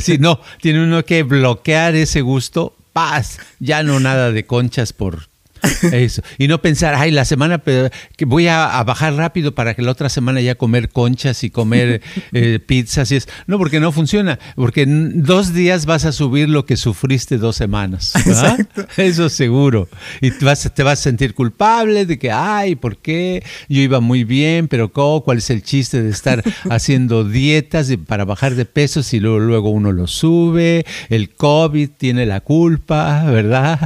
Sí, 0.00 0.16
no, 0.16 0.40
tiene 0.62 0.82
uno 0.82 1.04
que 1.04 1.24
bloquear 1.24 1.94
ese 1.94 2.22
gusto, 2.22 2.74
paz, 2.94 3.38
ya 3.60 3.82
no 3.82 4.00
nada 4.00 4.32
de 4.32 4.46
conchas 4.46 4.94
por 4.94 5.33
eso. 5.92 6.22
Y 6.38 6.48
no 6.48 6.60
pensar, 6.60 6.94
ay, 6.94 7.10
la 7.10 7.24
semana 7.24 7.58
que 7.58 8.24
voy 8.24 8.48
a, 8.48 8.82
bajar 8.84 9.14
rápido 9.14 9.54
para 9.54 9.74
que 9.74 9.82
la 9.82 9.92
otra 9.92 10.08
semana 10.08 10.40
ya 10.40 10.56
comer 10.56 10.90
conchas 10.90 11.44
y 11.44 11.50
comer 11.50 12.02
eh, 12.32 12.58
pizzas 12.64 13.10
y 13.12 13.16
es. 13.16 13.28
No, 13.46 13.58
porque 13.58 13.80
no 13.80 13.92
funciona. 13.92 14.38
Porque 14.56 14.82
en 14.82 15.22
dos 15.22 15.54
días 15.54 15.86
vas 15.86 16.04
a 16.04 16.12
subir 16.12 16.48
lo 16.48 16.66
que 16.66 16.76
sufriste 16.76 17.38
dos 17.38 17.56
semanas. 17.56 18.12
Eso 18.96 19.28
seguro. 19.28 19.88
Y 20.20 20.30
te 20.30 20.44
vas, 20.44 20.70
te 20.74 20.82
vas 20.82 21.00
a 21.00 21.02
sentir 21.02 21.34
culpable 21.34 22.06
de 22.06 22.18
que, 22.18 22.30
ay, 22.30 22.74
¿por 22.76 22.98
qué? 22.98 23.42
Yo 23.68 23.80
iba 23.80 24.00
muy 24.00 24.24
bien, 24.24 24.68
pero 24.68 24.92
¿cuál 24.92 25.38
es 25.38 25.50
el 25.50 25.62
chiste 25.62 26.02
de 26.02 26.10
estar 26.10 26.42
haciendo 26.70 27.24
dietas 27.24 27.90
para 28.06 28.24
bajar 28.24 28.54
de 28.54 28.64
peso 28.64 29.02
si 29.02 29.20
luego, 29.20 29.38
luego 29.40 29.70
uno 29.70 29.92
lo 29.92 30.06
sube? 30.06 30.84
El 31.08 31.30
COVID 31.30 31.90
tiene 31.96 32.26
la 32.26 32.40
culpa, 32.40 33.24
¿verdad? 33.24 33.78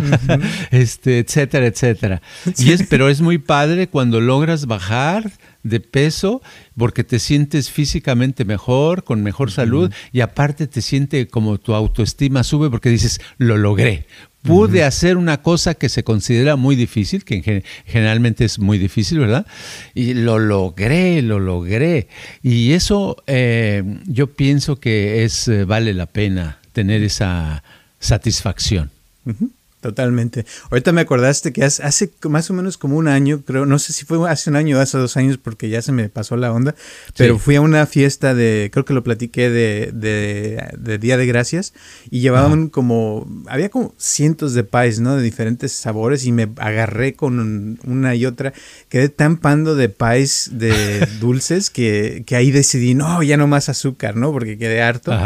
este, 0.71 1.21
etcétera, 1.21 1.67
etcétera. 1.69 2.21
Y 2.59 2.73
es, 2.73 2.83
pero 2.89 3.09
es 3.09 3.21
muy 3.21 3.39
padre 3.39 3.89
cuando 3.89 4.21
logras 4.21 4.67
bajar 4.67 5.31
de 5.63 5.81
peso 5.81 6.43
porque 6.77 7.05
te 7.05 7.19
sientes 7.19 7.71
físicamente 7.71 8.45
mejor, 8.45 9.05
con 9.05 9.23
mejor 9.23 9.51
salud 9.51 9.93
y 10.13 10.21
aparte 10.21 10.67
te 10.67 10.83
siente 10.83 11.29
como 11.29 11.59
tu 11.59 11.75
autoestima 11.75 12.43
sube 12.43 12.71
porque 12.71 12.89
dices, 12.89 13.21
lo 13.39 13.57
logré, 13.57 14.07
pude 14.43 14.85
hacer 14.85 15.17
una 15.17 15.43
cosa 15.43 15.75
que 15.75 15.89
se 15.89 16.05
considera 16.05 16.57
muy 16.57 16.77
difícil, 16.77 17.25
que 17.25 17.63
generalmente 17.85 18.45
es 18.45 18.59
muy 18.59 18.79
difícil, 18.79 19.19
¿verdad? 19.19 19.47
Y 19.95 20.15
lo 20.15 20.39
logré, 20.39 21.23
lo 21.23 21.39
logré. 21.39 22.09
Y 22.43 22.73
eso 22.73 23.17
eh, 23.27 23.83
yo 24.07 24.29
pienso 24.29 24.77
que 24.77 25.25
es 25.25 25.49
eh, 25.49 25.65
vale 25.65 25.93
la 25.95 26.07
pena 26.07 26.59
tener 26.73 27.03
esa 27.03 27.63
satisfacción. 27.99 28.91
Totalmente. 29.81 30.45
Ahorita 30.71 30.91
me 30.91 31.03
acordaste 31.03 31.53
que 31.53 31.63
hace, 31.63 32.11
más 32.29 32.51
o 32.51 32.53
menos 32.55 32.77
como 32.77 32.97
un 32.97 33.07
año, 33.07 33.43
creo, 33.47 33.65
no 33.65 33.79
sé 33.79 33.93
si 33.93 34.05
fue 34.05 34.29
hace 34.29 34.51
un 34.51 34.57
año 34.57 34.77
o 34.77 34.81
hace 34.81 34.99
dos 34.99 35.17
años 35.17 35.39
porque 35.39 35.69
ya 35.69 35.83
se 35.83 35.93
me 35.93 36.09
pasó 36.09 36.37
la 36.37 36.53
onda, 36.53 36.75
pero 37.17 37.39
fui 37.39 37.55
a 37.55 37.61
una 37.61 37.87
fiesta 37.87 38.35
de, 38.35 38.71
creo 38.73 38.85
que 38.85 38.93
lo 38.93 39.05
platiqué 39.05 39.51
de, 39.51 39.93
de, 39.93 40.99
Día 40.99 41.17
de 41.17 41.27
Gracias 41.27 41.75
y 42.11 42.19
llevaban 42.19 42.71
como, 42.71 43.29
había 43.47 43.69
como 43.69 43.95
cientos 43.99 44.53
de 44.53 44.65
pies, 44.65 44.99
¿no? 44.99 45.15
De 45.15 45.23
diferentes 45.23 45.71
sabores 45.71 46.25
y 46.25 46.33
me 46.33 46.49
agarré 46.57 47.15
con 47.15 47.79
una 47.85 48.17
y 48.17 48.27
otra, 48.27 48.53
quedé 48.89 49.09
tan 49.11 49.37
pando 49.37 49.77
de 49.77 49.89
pies 49.89 50.51
de 50.55 51.07
dulces 51.21 51.71
que, 51.71 52.25
que 52.27 52.35
ahí 52.35 52.51
decidí, 52.51 52.95
no, 52.95 53.23
ya 53.23 53.37
no 53.37 53.47
más 53.47 53.69
azúcar, 53.69 54.17
¿no? 54.17 54.33
Porque 54.33 54.59
quedé 54.59 54.83
harto. 54.83 55.17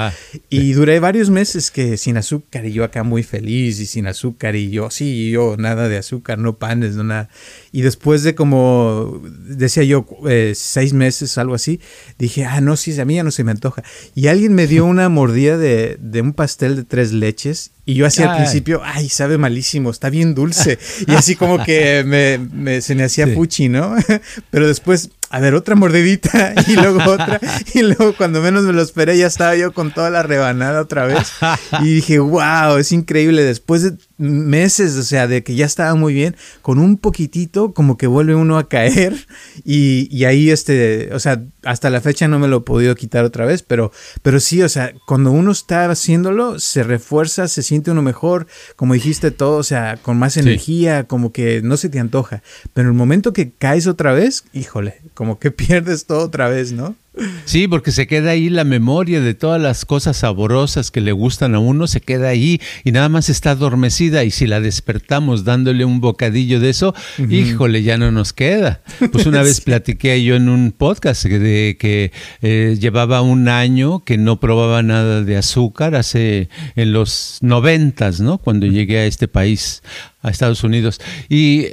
Y 0.51 0.75
duré 0.75 1.01
varios 1.01 1.31
meses 1.31 1.71
que 1.71 1.97
sin 1.97 2.19
azúcar 2.19 2.67
y 2.67 2.73
yo 2.73 2.85
acá 2.85 3.03
muy 3.03 3.23
feliz 3.23 3.81
y 3.81 3.87
sin 3.87 4.07
azúcar 4.07 4.42
y 4.51 4.71
yo, 4.71 4.91
sí, 4.91 5.31
yo 5.31 5.57
nada 5.57 5.89
de 5.89 5.99
azúcar, 5.99 6.39
no 6.39 6.59
panes, 6.59 6.97
no 6.97 7.05
nada. 7.05 7.29
Y 7.71 7.83
después 7.83 8.23
de 8.23 8.35
como, 8.35 9.23
decía 9.25 9.85
yo, 9.85 10.07
eh, 10.29 10.53
seis 10.57 10.93
meses, 10.93 11.39
algo 11.39 11.55
así, 11.55 11.81
dije, 12.19 12.45
ah, 12.45 12.61
no, 12.61 12.77
sí, 12.77 12.99
a 13.01 13.05
mí 13.05 13.15
ya 13.15 13.25
no 13.25 13.31
se 13.31 13.45
me 13.45 13.53
antoja. 13.53 13.83
Y 14.15 14.27
alguien 14.27 14.55
me 14.55 14.67
dio 14.67 14.85
una 14.85 15.09
mordida 15.09 15.57
de, 15.57 15.97
de 16.01 16.21
un 16.21 16.33
pastel 16.33 16.77
de 16.77 16.85
tres 16.85 17.13
leches 17.13 17.73
y 17.85 17.95
yo 17.95 18.07
hacía 18.07 18.31
al 18.31 18.37
principio, 18.37 18.81
ay, 18.85 19.09
sabe 19.09 19.39
malísimo, 19.39 19.91
está 19.91 20.09
bien 20.09 20.35
dulce. 20.35 20.79
Y 21.07 21.15
así 21.15 21.35
como 21.35 21.63
que 21.65 22.05
me, 22.05 22.81
se 22.81 22.95
me 22.95 23.03
hacía 23.03 23.27
fuchi, 23.27 23.69
¿no? 23.69 23.97
Pero 24.51 24.69
después, 24.69 25.11
a 25.31 25.41
ver, 25.41 25.55
otra 25.55 25.75
mordidita 25.75 26.55
y 26.69 26.75
luego 26.75 27.03
otra. 27.05 27.41
Y 27.75 27.83
luego 27.83 28.15
cuando 28.17 28.41
menos 28.41 28.63
me 28.63 28.73
lo 28.73 28.83
esperé 28.83 29.19
ya 29.19 29.27
estaba 29.27 29.57
yo 29.57 29.73
con 29.73 29.93
toda 29.93 30.11
la 30.11 30.23
rebanada 30.23 30.81
otra 30.81 31.07
vez. 31.07 31.33
Y 31.81 31.95
dije, 31.95 32.21
wow, 32.21 32.77
es 32.79 32.93
increíble. 32.93 33.43
Después 33.43 33.83
de 33.83 33.95
meses, 34.19 34.97
o 34.97 35.03
sea, 35.03 35.27
de 35.27 35.43
que 35.43 35.55
ya 35.55 35.67
estaba 35.67 35.95
muy 35.95 36.15
bien, 36.15 36.37
con 36.63 36.79
un 36.79 36.97
poquitito 36.97 37.73
como 37.73 37.97
que 37.97 38.07
vuelve 38.07 38.35
uno 38.35 38.59
a 38.59 38.69
caer. 38.69 39.15
Y, 39.65 40.09
y 40.11 40.25
ahí, 40.25 40.51
este, 40.51 41.11
o 41.13 41.21
sea, 41.21 41.43
hasta 41.63 41.91
la 41.91 42.01
fecha 42.01 42.27
no 42.27 42.39
me 42.39 42.49
lo 42.49 42.59
he 42.59 42.61
podido 42.63 42.95
quitar 42.95 43.25
otra 43.25 43.45
vez, 43.45 43.63
pero, 43.63 43.93
pero 44.23 44.41
sí, 44.41 44.63
o 44.63 44.69
sea, 44.69 44.93
cuando 45.07 45.31
uno 45.31 45.53
está 45.53 45.91
haciéndolo, 45.91 46.59
se 46.59 46.83
refuerza, 46.83 47.49
se 47.49 47.63
siente 47.63 47.91
uno 47.91 48.03
mejor, 48.03 48.47
como 48.77 48.95
dijiste 48.95 49.31
todo, 49.31 49.59
o 49.59 49.63
sea, 49.63 49.99
con 50.03 50.19
más 50.19 50.37
energía, 50.37 51.05
como 51.05 51.33
que 51.33 51.61
no 51.63 51.77
se 51.77 51.91
te 51.91 52.01
antoja. 52.01 52.43
Pero 52.73 52.89
el 52.89 52.95
momento 52.95 53.33
que 53.33 53.53
caes 53.53 53.87
otra 53.87 54.13
vez, 54.13 54.45
híjole, 54.53 55.01
como 55.15 55.39
que 55.39 55.51
pierdes 55.53 56.07
todo 56.07 56.25
otra 56.25 56.49
vez, 56.49 56.73
¿no? 56.73 56.97
Sí, 57.45 57.69
porque 57.69 57.93
se 57.93 58.07
queda 58.07 58.31
ahí 58.31 58.49
la 58.49 58.65
memoria 58.65 59.21
de 59.21 59.35
todas 59.35 59.61
las 59.61 59.85
cosas 59.85 60.17
saborosas 60.17 60.91
que 60.91 61.03
le 61.03 61.13
gustan 61.13 61.55
a 61.55 61.59
uno, 61.59 61.87
se 61.87 62.01
queda 62.01 62.29
ahí 62.29 62.61
y 62.85 62.93
nada 62.93 63.11
más 63.11 63.29
está 63.29 63.51
adormecida. 63.51 64.25
Y 64.25 64.31
si 64.31 64.47
la 64.47 64.61
despertamos 64.61 65.45
dándole 65.45 65.85
un 65.85 66.01
bocadillo 66.01 66.59
de 66.59 66.71
eso, 66.71 66.95
híjole, 67.29 67.83
ya 67.83 67.99
no 67.99 68.11
nos 68.11 68.33
queda. 68.33 68.81
Pues 69.13 69.27
una 69.27 69.43
vez 69.43 69.61
platiqué 69.61 70.25
yo 70.25 70.37
en 70.37 70.49
un 70.49 70.73
podcast 70.73 71.25
de 71.25 71.77
que 71.79 72.13
eh, 72.41 72.77
llevaba 72.81 73.21
un 73.21 73.49
año 73.49 74.05
que 74.05 74.17
no 74.17 74.41
probaba 74.41 74.83
nada 74.83 75.23
de 75.23 75.37
azúcar, 75.37 75.95
hace 75.95 76.49
en 76.77 76.93
los 76.93 77.39
noventas, 77.43 78.21
¿no? 78.21 78.39
Cuando 78.39 78.67
llegué 78.67 79.01
a 79.01 79.05
este 79.05 79.29
país 79.29 79.83
a 80.23 80.31
Estados 80.31 80.65
Unidos. 80.65 81.01
Y, 81.29 81.67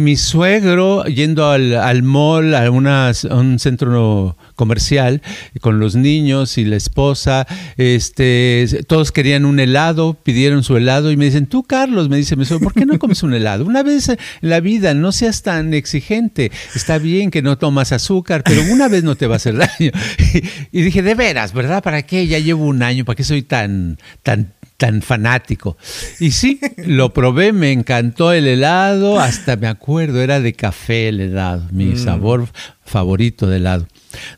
mi 0.00 0.16
suegro, 0.16 1.04
yendo 1.04 1.48
al, 1.48 1.74
al 1.74 2.02
mall, 2.02 2.54
a, 2.54 2.70
un 2.70 3.58
centro 3.58 4.36
comercial, 4.56 5.22
con 5.60 5.78
los 5.78 5.94
niños 5.94 6.58
y 6.58 6.64
la 6.64 6.76
esposa, 6.76 7.46
este, 7.76 8.66
todos 8.86 9.12
querían 9.12 9.44
un 9.44 9.60
helado, 9.60 10.14
pidieron 10.14 10.64
su 10.64 10.76
helado 10.76 11.10
y 11.10 11.16
me 11.16 11.26
dicen, 11.26 11.46
tú 11.46 11.62
Carlos, 11.62 12.08
me 12.08 12.16
dice, 12.16 12.36
¿por 12.36 12.74
qué 12.74 12.84
no 12.86 12.98
comes 12.98 13.22
un 13.22 13.34
helado? 13.34 13.64
Una 13.64 13.82
vez 13.82 14.08
en 14.08 14.18
la 14.40 14.60
vida, 14.60 14.94
no 14.94 15.12
seas 15.12 15.42
tan 15.42 15.72
exigente. 15.74 16.50
Está 16.74 16.98
bien 16.98 17.30
que 17.30 17.42
no 17.42 17.58
tomas 17.58 17.92
azúcar, 17.92 18.42
pero 18.44 18.62
una 18.72 18.88
vez 18.88 19.04
no 19.04 19.16
te 19.16 19.26
va 19.26 19.34
a 19.34 19.36
hacer 19.36 19.56
daño. 19.56 19.92
Y, 20.34 20.78
y 20.78 20.82
dije, 20.82 21.02
de 21.02 21.14
veras, 21.14 21.52
¿verdad? 21.52 21.82
¿Para 21.82 22.02
qué? 22.02 22.26
Ya 22.26 22.38
llevo 22.38 22.64
un 22.64 22.82
año, 22.82 23.04
¿para 23.04 23.16
qué 23.16 23.24
soy 23.24 23.42
tan, 23.42 23.98
tan 24.22 24.52
tan 24.76 25.02
fanático. 25.02 25.76
Y 26.20 26.32
sí, 26.32 26.60
lo 26.78 27.12
probé, 27.12 27.52
me 27.52 27.72
encantó 27.72 28.32
el 28.32 28.46
helado, 28.46 29.20
hasta 29.20 29.56
me 29.56 29.66
acuerdo, 29.66 30.20
era 30.20 30.40
de 30.40 30.52
café 30.52 31.08
el 31.08 31.20
helado, 31.20 31.66
mi 31.70 31.86
mm. 31.86 31.98
sabor 31.98 32.48
favorito 32.84 33.46
de 33.46 33.58
helado, 33.58 33.86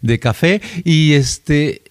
de 0.03 0.18
café. 0.18 0.61
Y 0.85 1.12
este, 1.12 1.83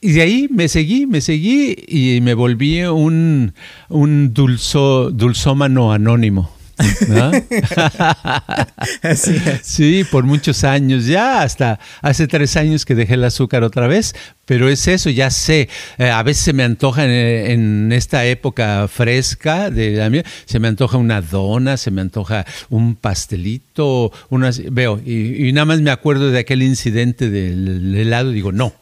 y 0.00 0.12
de 0.12 0.22
ahí 0.22 0.48
me 0.50 0.68
seguí, 0.68 1.06
me 1.06 1.20
seguí 1.20 1.76
y 1.88 2.20
me 2.20 2.34
volví 2.34 2.82
un, 2.82 3.54
un 3.88 4.34
dulzo, 4.34 5.10
dulzómano 5.10 5.92
anónimo. 5.92 6.50
Sí, 9.62 10.04
por 10.10 10.24
muchos 10.24 10.64
años, 10.64 11.06
ya 11.06 11.42
hasta 11.42 11.78
hace 12.02 12.26
tres 12.26 12.56
años 12.56 12.84
que 12.84 12.94
dejé 12.94 13.14
el 13.14 13.24
azúcar 13.24 13.62
otra 13.62 13.86
vez, 13.86 14.14
pero 14.44 14.68
es 14.68 14.86
eso, 14.88 15.10
ya 15.10 15.30
sé, 15.30 15.68
eh, 15.98 16.10
a 16.10 16.22
veces 16.22 16.44
se 16.44 16.52
me 16.52 16.64
antoja 16.64 17.04
en, 17.04 17.92
esta 17.92 18.24
época 18.26 18.88
fresca 18.88 19.70
de 19.70 19.92
la 19.92 20.10
mía, 20.10 20.24
se 20.44 20.58
me 20.58 20.68
antoja 20.68 20.98
una 20.98 21.20
dona, 21.20 21.76
se 21.76 21.90
me 21.90 22.00
antoja 22.00 22.44
un 22.70 22.96
pastelito, 22.96 24.12
unas, 24.30 24.60
veo, 24.72 25.00
y, 25.04 25.48
y 25.48 25.52
nada 25.52 25.66
más 25.66 25.80
me 25.80 25.90
acuerdo 25.90 26.30
de 26.30 26.38
aquel 26.38 26.62
incidente 26.62 27.30
del 27.30 27.94
helado, 27.94 28.30
digo, 28.30 28.52
no, 28.52 28.72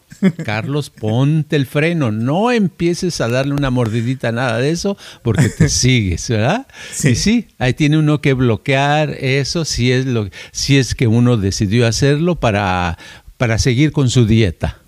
Carlos, 0.44 0.90
ponte 0.90 1.56
el 1.56 1.66
freno, 1.66 2.12
no 2.12 2.50
empieces 2.50 3.20
a 3.20 3.28
darle 3.28 3.54
una 3.54 3.70
mordidita, 3.70 4.32
nada 4.32 4.58
de 4.58 4.70
eso, 4.70 4.96
porque 5.22 5.48
te 5.48 5.68
sigues, 5.70 6.28
¿verdad? 6.28 6.66
Sí. 6.92 7.14
sí, 7.14 7.48
ahí 7.58 7.74
tiene 7.74 7.98
uno 7.98 8.20
que 8.20 8.35
bloquear 8.35 9.11
eso 9.11 9.64
si 9.64 9.92
es, 9.92 10.06
lo, 10.06 10.28
si 10.52 10.78
es 10.78 10.94
que 10.94 11.06
uno 11.06 11.37
decidió 11.37 11.87
hacerlo 11.87 12.37
para, 12.37 12.98
para 13.37 13.58
seguir 13.58 13.92
con 13.92 14.11
su 14.11 14.26
dieta. 14.26 14.78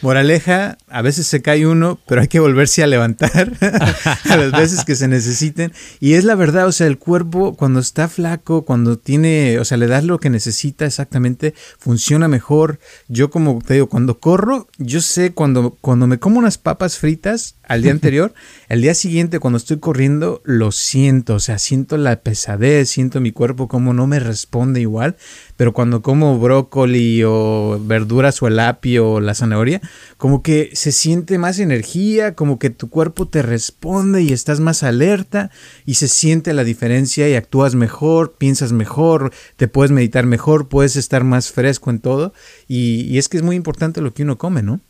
Moraleja, 0.00 0.78
a 0.90 1.02
veces 1.02 1.26
se 1.26 1.42
cae 1.42 1.66
uno, 1.66 1.98
pero 2.06 2.20
hay 2.20 2.28
que 2.28 2.40
volverse 2.40 2.82
a 2.82 2.86
levantar 2.86 3.52
a 3.60 4.36
las 4.36 4.52
veces 4.52 4.84
que 4.84 4.94
se 4.94 5.08
necesiten. 5.08 5.72
Y 6.00 6.14
es 6.14 6.24
la 6.24 6.34
verdad, 6.34 6.66
o 6.66 6.72
sea, 6.72 6.86
el 6.86 6.98
cuerpo 6.98 7.54
cuando 7.54 7.80
está 7.80 8.08
flaco, 8.08 8.62
cuando 8.62 8.98
tiene, 8.98 9.58
o 9.58 9.64
sea, 9.64 9.76
le 9.76 9.86
das 9.86 10.04
lo 10.04 10.18
que 10.18 10.30
necesita 10.30 10.86
exactamente, 10.86 11.54
funciona 11.78 12.28
mejor. 12.28 12.78
Yo 13.08 13.30
como 13.30 13.60
te 13.64 13.74
digo, 13.74 13.88
cuando 13.88 14.18
corro, 14.18 14.68
yo 14.78 15.00
sé 15.00 15.32
cuando, 15.32 15.76
cuando 15.80 16.06
me 16.06 16.18
como 16.18 16.38
unas 16.38 16.58
papas 16.58 16.98
fritas 16.98 17.56
al 17.64 17.82
día 17.82 17.92
anterior, 17.98 18.32
el 18.68 18.82
día 18.82 18.94
siguiente 18.94 19.38
cuando 19.38 19.58
estoy 19.58 19.78
corriendo, 19.78 20.42
lo 20.44 20.72
siento, 20.72 21.34
o 21.34 21.40
sea, 21.40 21.58
siento 21.58 21.96
la 21.96 22.16
pesadez, 22.20 22.88
siento 22.88 23.20
mi 23.20 23.32
cuerpo 23.32 23.68
como 23.68 23.92
no 23.92 24.06
me 24.06 24.20
responde 24.20 24.80
igual 24.80 25.16
pero 25.58 25.72
cuando 25.72 26.02
como 26.02 26.38
brócoli 26.38 27.24
o 27.24 27.80
verduras 27.82 28.40
o 28.40 28.46
el 28.46 28.60
apio 28.60 29.10
o 29.14 29.20
la 29.20 29.34
zanahoria, 29.34 29.80
como 30.16 30.40
que 30.40 30.70
se 30.78 30.92
siente 30.92 31.38
más 31.38 31.58
energía, 31.58 32.34
como 32.34 32.60
que 32.60 32.70
tu 32.70 32.88
cuerpo 32.88 33.26
te 33.26 33.42
responde 33.42 34.22
y 34.22 34.32
estás 34.32 34.60
más 34.60 34.84
alerta 34.84 35.50
y 35.84 35.94
se 35.94 36.06
siente 36.06 36.54
la 36.54 36.62
diferencia 36.62 37.28
y 37.28 37.34
actúas 37.34 37.74
mejor, 37.74 38.36
piensas 38.38 38.70
mejor, 38.72 39.32
te 39.56 39.66
puedes 39.66 39.90
meditar 39.90 40.24
mejor, 40.24 40.68
puedes 40.68 40.94
estar 40.94 41.24
más 41.24 41.50
fresco 41.50 41.90
en 41.90 41.98
todo 41.98 42.32
y, 42.68 43.18
es 43.18 43.28
que 43.28 43.38
es 43.38 43.42
muy 43.42 43.56
importante 43.56 44.00
lo 44.00 44.14
que 44.14 44.22
uno 44.22 44.38
come, 44.38 44.62
¿no? 44.62 44.80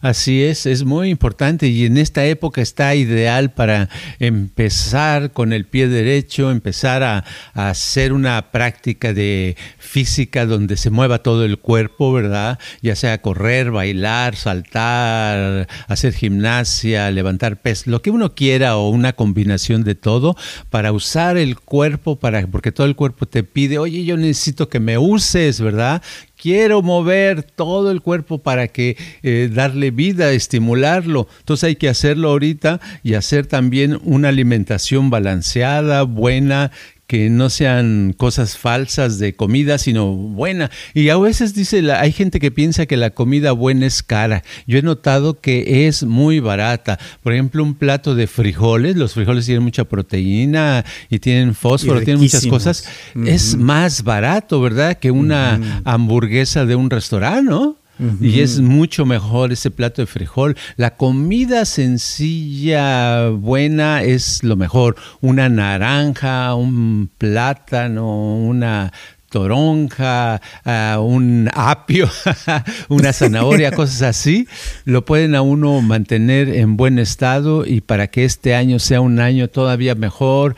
Así 0.00 0.42
es, 0.42 0.66
es 0.66 0.84
muy 0.84 1.10
importante 1.10 1.68
y 1.68 1.86
en 1.86 1.96
esta 1.96 2.24
época 2.24 2.60
está 2.60 2.94
ideal 2.94 3.52
para 3.52 3.88
empezar 4.18 5.32
con 5.32 5.52
el 5.52 5.66
pie 5.66 5.88
derecho, 5.88 6.50
empezar 6.50 7.02
a, 7.02 7.24
hacer 7.54 8.12
una 8.12 8.50
práctica 8.50 9.12
de 9.12 9.56
física 9.78 10.46
donde 10.46 10.76
se 10.76 10.90
mueva 10.90 11.22
todo 11.22 11.44
el 11.44 11.58
cuerpo, 11.58 12.12
¿verdad? 12.12 12.58
Ya 12.82 12.96
sea 12.96 13.20
correr, 13.22 13.70
bailar, 13.70 14.36
saltar, 14.36 15.68
hacer 15.88 16.12
gimnasia, 16.12 17.10
levantar 17.10 17.60
peso, 17.60 17.90
lo 17.90 18.02
que 18.02 18.10
uno 18.10 18.34
quiera 18.34 18.76
o 18.76 18.90
una 18.90 19.14
combinación 19.14 19.84
de 19.84 19.94
todo 19.94 20.36
para 20.70 20.92
usar 20.92 21.36
el 21.36 21.58
cuerpo, 21.58 22.16
para, 22.16 22.46
porque 22.46 22.72
todo 22.72 22.86
el 22.86 22.96
cuerpo 22.96 23.26
te 23.26 23.42
pide, 23.42 23.78
oye, 23.78 24.04
yo 24.04 24.16
necesito 24.16 24.68
que 24.68 24.80
me 24.80 24.98
uses, 24.98 25.60
¿verdad? 25.60 26.02
Quiero 26.40 26.82
mover 26.82 27.42
todo 27.42 27.90
el 27.90 28.02
cuerpo 28.02 28.38
para 28.38 28.68
que 28.68 28.96
eh, 29.22 29.50
darle 29.52 29.90
vida, 29.90 30.32
estimularlo. 30.32 31.28
Entonces 31.40 31.64
hay 31.64 31.76
que 31.76 31.88
hacerlo 31.88 32.30
ahorita 32.30 32.80
y 33.02 33.14
hacer 33.14 33.46
también 33.46 33.98
una 34.04 34.28
alimentación 34.28 35.10
balanceada, 35.10 36.02
buena, 36.02 36.70
que 37.06 37.30
no 37.30 37.50
sean 37.50 38.14
cosas 38.16 38.56
falsas 38.56 39.18
de 39.18 39.36
comida, 39.36 39.78
sino 39.78 40.12
buena. 40.12 40.70
Y 40.92 41.08
a 41.08 41.16
veces 41.16 41.54
dice, 41.54 41.92
hay 41.92 42.12
gente 42.12 42.40
que 42.40 42.50
piensa 42.50 42.86
que 42.86 42.96
la 42.96 43.10
comida 43.10 43.52
buena 43.52 43.86
es 43.86 44.02
cara. 44.02 44.42
Yo 44.66 44.78
he 44.78 44.82
notado 44.82 45.40
que 45.40 45.86
es 45.86 46.02
muy 46.02 46.40
barata. 46.40 46.98
Por 47.22 47.32
ejemplo, 47.32 47.62
un 47.62 47.74
plato 47.74 48.14
de 48.14 48.26
frijoles, 48.26 48.96
los 48.96 49.14
frijoles 49.14 49.46
tienen 49.46 49.62
mucha 49.62 49.84
proteína 49.84 50.84
y 51.08 51.18
tienen 51.20 51.54
fósforo, 51.54 52.02
tienen 52.02 52.22
muchas 52.22 52.46
cosas. 52.46 52.88
Es 53.24 53.56
más 53.56 54.02
barato, 54.02 54.60
¿verdad? 54.60 54.98
Que 54.98 55.10
una 55.10 55.82
hamburguesa 55.84 56.66
de 56.66 56.74
un 56.74 56.90
restaurante, 56.90 57.50
¿no? 57.50 57.76
Y 58.20 58.40
es 58.40 58.60
mucho 58.60 59.06
mejor 59.06 59.52
ese 59.52 59.70
plato 59.70 60.02
de 60.02 60.06
frijol. 60.06 60.56
La 60.76 60.96
comida 60.96 61.64
sencilla, 61.64 63.28
buena, 63.30 64.02
es 64.02 64.42
lo 64.42 64.56
mejor. 64.56 64.96
Una 65.20 65.48
naranja, 65.48 66.54
un 66.54 67.10
plátano, 67.18 68.36
una 68.36 68.92
toronja, 69.30 70.40
ah, 70.64 70.98
un 71.00 71.50
apio, 71.52 72.08
una 72.88 73.12
zanahoria, 73.12 73.70
cosas 73.72 74.02
así, 74.02 74.48
lo 74.84 75.04
pueden 75.04 75.34
a 75.34 75.42
uno 75.42 75.80
mantener 75.82 76.48
en 76.48 76.76
buen 76.76 76.98
estado 76.98 77.66
y 77.66 77.80
para 77.80 78.06
que 78.06 78.24
este 78.24 78.54
año 78.54 78.78
sea 78.78 79.00
un 79.00 79.20
año 79.20 79.48
todavía 79.48 79.94
mejor, 79.94 80.56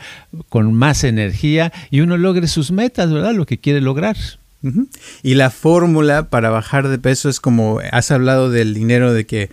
con 0.49 0.73
más 0.73 1.03
energía 1.03 1.73
y 1.89 2.01
uno 2.01 2.17
logre 2.17 2.47
sus 2.47 2.71
metas, 2.71 3.11
¿verdad? 3.11 3.33
Lo 3.33 3.45
que 3.45 3.57
quiere 3.57 3.81
lograr. 3.81 4.15
Y 5.23 5.35
la 5.35 5.49
fórmula 5.49 6.29
para 6.29 6.49
bajar 6.49 6.87
de 6.87 6.97
peso 6.97 7.29
es 7.29 7.39
como 7.39 7.79
has 7.91 8.11
hablado 8.11 8.49
del 8.49 8.73
dinero, 8.73 9.13
de 9.13 9.25
que 9.25 9.49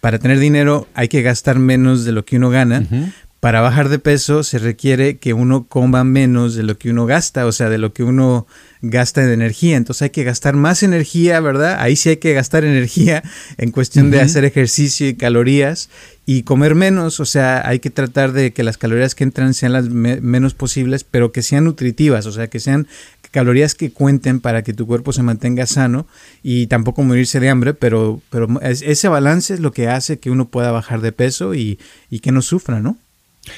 para 0.00 0.18
tener 0.18 0.38
dinero 0.38 0.88
hay 0.94 1.08
que 1.08 1.22
gastar 1.22 1.58
menos 1.58 2.04
de 2.04 2.12
lo 2.12 2.24
que 2.24 2.36
uno 2.36 2.50
gana. 2.50 2.86
Para 3.40 3.62
bajar 3.62 3.88
de 3.88 3.98
peso 3.98 4.42
se 4.42 4.58
requiere 4.58 5.16
que 5.16 5.32
uno 5.32 5.64
coma 5.64 6.04
menos 6.04 6.54
de 6.54 6.62
lo 6.62 6.76
que 6.76 6.90
uno 6.90 7.06
gasta, 7.06 7.46
o 7.46 7.52
sea, 7.52 7.70
de 7.70 7.78
lo 7.78 7.94
que 7.94 8.02
uno 8.02 8.46
gasta 8.82 9.24
de 9.24 9.32
energía. 9.32 9.78
Entonces 9.78 10.02
hay 10.02 10.10
que 10.10 10.24
gastar 10.24 10.56
más 10.56 10.82
energía, 10.82 11.40
¿verdad? 11.40 11.78
Ahí 11.80 11.96
sí 11.96 12.10
hay 12.10 12.18
que 12.18 12.34
gastar 12.34 12.66
energía 12.66 13.22
en 13.56 13.70
cuestión 13.70 14.10
de 14.10 14.20
hacer 14.20 14.44
ejercicio 14.44 15.08
y 15.08 15.14
calorías 15.14 15.88
y 16.26 16.42
comer 16.42 16.74
menos, 16.74 17.18
o 17.18 17.24
sea, 17.24 17.66
hay 17.66 17.80
que 17.80 17.90
tratar 17.90 18.32
de 18.32 18.52
que 18.52 18.62
las 18.62 18.78
calorías 18.78 19.14
que 19.14 19.24
entran 19.24 19.52
sean 19.52 19.72
las 19.72 19.88
menos 19.88 20.54
posibles, 20.54 21.02
pero 21.02 21.32
que 21.32 21.42
sean 21.42 21.64
nutritivas, 21.64 22.26
o 22.26 22.32
sea, 22.32 22.48
que 22.48 22.60
sean 22.60 22.86
calorías 23.30 23.74
que 23.74 23.92
cuenten 23.92 24.40
para 24.40 24.62
que 24.62 24.72
tu 24.72 24.86
cuerpo 24.86 25.12
se 25.12 25.22
mantenga 25.22 25.66
sano 25.66 26.06
y 26.42 26.66
tampoco 26.66 27.02
morirse 27.02 27.40
de 27.40 27.48
hambre, 27.48 27.74
pero, 27.74 28.20
pero 28.30 28.48
ese 28.60 29.08
balance 29.08 29.54
es 29.54 29.60
lo 29.60 29.72
que 29.72 29.88
hace 29.88 30.18
que 30.18 30.30
uno 30.30 30.48
pueda 30.48 30.72
bajar 30.72 31.00
de 31.00 31.12
peso 31.12 31.54
y, 31.54 31.78
y 32.10 32.20
que 32.20 32.32
no 32.32 32.42
sufra, 32.42 32.80
¿no? 32.80 32.96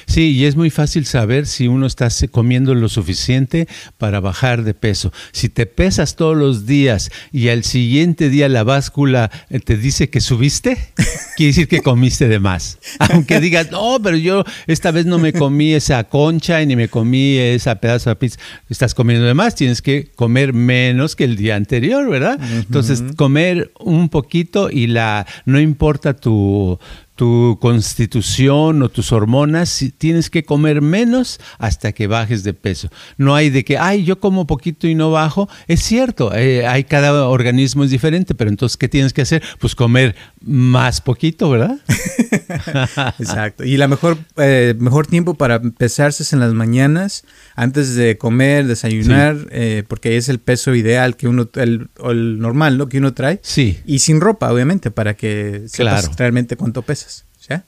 Sí, 0.05 0.31
y 0.31 0.45
es 0.45 0.55
muy 0.55 0.69
fácil 0.69 1.05
saber 1.05 1.45
si 1.45 1.67
uno 1.67 1.85
está 1.85 2.07
comiendo 2.31 2.73
lo 2.73 2.87
suficiente 2.87 3.67
para 3.97 4.21
bajar 4.21 4.63
de 4.63 4.73
peso. 4.73 5.11
Si 5.33 5.49
te 5.49 5.65
pesas 5.65 6.15
todos 6.15 6.37
los 6.37 6.65
días 6.65 7.11
y 7.31 7.49
al 7.49 7.63
siguiente 7.63 8.29
día 8.29 8.47
la 8.47 8.63
báscula 8.63 9.29
eh, 9.49 9.59
te 9.59 9.75
dice 9.75 10.09
que 10.09 10.21
subiste, 10.21 10.77
quiere 11.35 11.49
decir 11.49 11.67
que 11.67 11.81
comiste 11.81 12.29
de 12.29 12.39
más. 12.39 12.79
Aunque 12.99 13.41
digas, 13.41 13.71
no, 13.71 13.97
pero 14.01 14.15
yo 14.15 14.45
esta 14.67 14.91
vez 14.91 15.05
no 15.05 15.19
me 15.19 15.33
comí 15.33 15.73
esa 15.73 16.03
concha 16.05 16.61
y 16.61 16.65
ni 16.65 16.75
me 16.75 16.87
comí 16.87 17.37
esa 17.37 17.75
pedazo 17.75 18.09
de 18.09 18.15
pizza. 18.15 18.39
Estás 18.69 18.93
comiendo 18.93 19.25
de 19.25 19.33
más, 19.33 19.55
tienes 19.55 19.81
que 19.81 20.11
comer 20.15 20.53
menos 20.53 21.15
que 21.15 21.25
el 21.25 21.35
día 21.35 21.55
anterior, 21.55 22.09
¿verdad? 22.09 22.39
Entonces, 22.53 23.03
comer 23.17 23.71
un 23.79 24.09
poquito 24.09 24.69
y 24.69 24.87
la 24.87 25.27
no 25.45 25.59
importa 25.59 26.15
tu 26.15 26.79
tu 27.15 27.57
constitución 27.61 28.81
o 28.81 28.89
tus 28.89 29.11
hormonas, 29.11 29.83
tienes 29.97 30.29
que 30.29 30.43
comer 30.43 30.81
menos 30.81 31.39
hasta 31.59 31.91
que 31.91 32.07
bajes 32.07 32.43
de 32.43 32.53
peso. 32.53 32.89
No 33.17 33.35
hay 33.35 33.49
de 33.49 33.63
que, 33.63 33.77
ay, 33.77 34.03
yo 34.03 34.19
como 34.19 34.47
poquito 34.47 34.87
y 34.87 34.95
no 34.95 35.11
bajo. 35.11 35.47
Es 35.67 35.81
cierto, 35.81 36.33
eh, 36.33 36.65
hay 36.65 36.85
cada 36.85 37.27
organismo 37.27 37.83
es 37.83 37.91
diferente, 37.91 38.33
pero 38.33 38.49
entonces, 38.49 38.77
¿qué 38.77 38.89
tienes 38.89 39.13
que 39.13 39.21
hacer? 39.21 39.43
Pues 39.59 39.75
comer 39.75 40.15
más 40.41 41.01
poquito, 41.01 41.49
¿verdad? 41.49 41.77
Exacto. 43.19 43.63
Y 43.63 43.77
la 43.77 43.87
mejor, 43.87 44.17
eh, 44.37 44.75
mejor 44.79 45.07
tiempo 45.07 45.35
para 45.35 45.61
pesarse 45.61 46.23
es 46.23 46.33
en 46.33 46.39
las 46.39 46.53
mañanas, 46.53 47.25
antes 47.55 47.95
de 47.95 48.17
comer, 48.17 48.65
desayunar, 48.65 49.37
eh, 49.51 49.83
porque 49.87 50.17
es 50.17 50.29
el 50.29 50.39
peso 50.39 50.73
ideal 50.73 51.15
que 51.15 51.27
uno, 51.27 51.49
el, 51.55 51.89
el, 52.03 52.39
normal, 52.39 52.77
¿no? 52.77 52.89
Que 52.89 52.97
uno 52.97 53.13
trae. 53.13 53.39
Sí. 53.43 53.79
Y 53.85 53.99
sin 53.99 54.19
ropa, 54.19 54.51
obviamente, 54.51 54.91
para 54.91 55.13
que 55.15 55.63
sepas 55.67 56.15
realmente 56.17 56.55
cuánto 56.55 56.81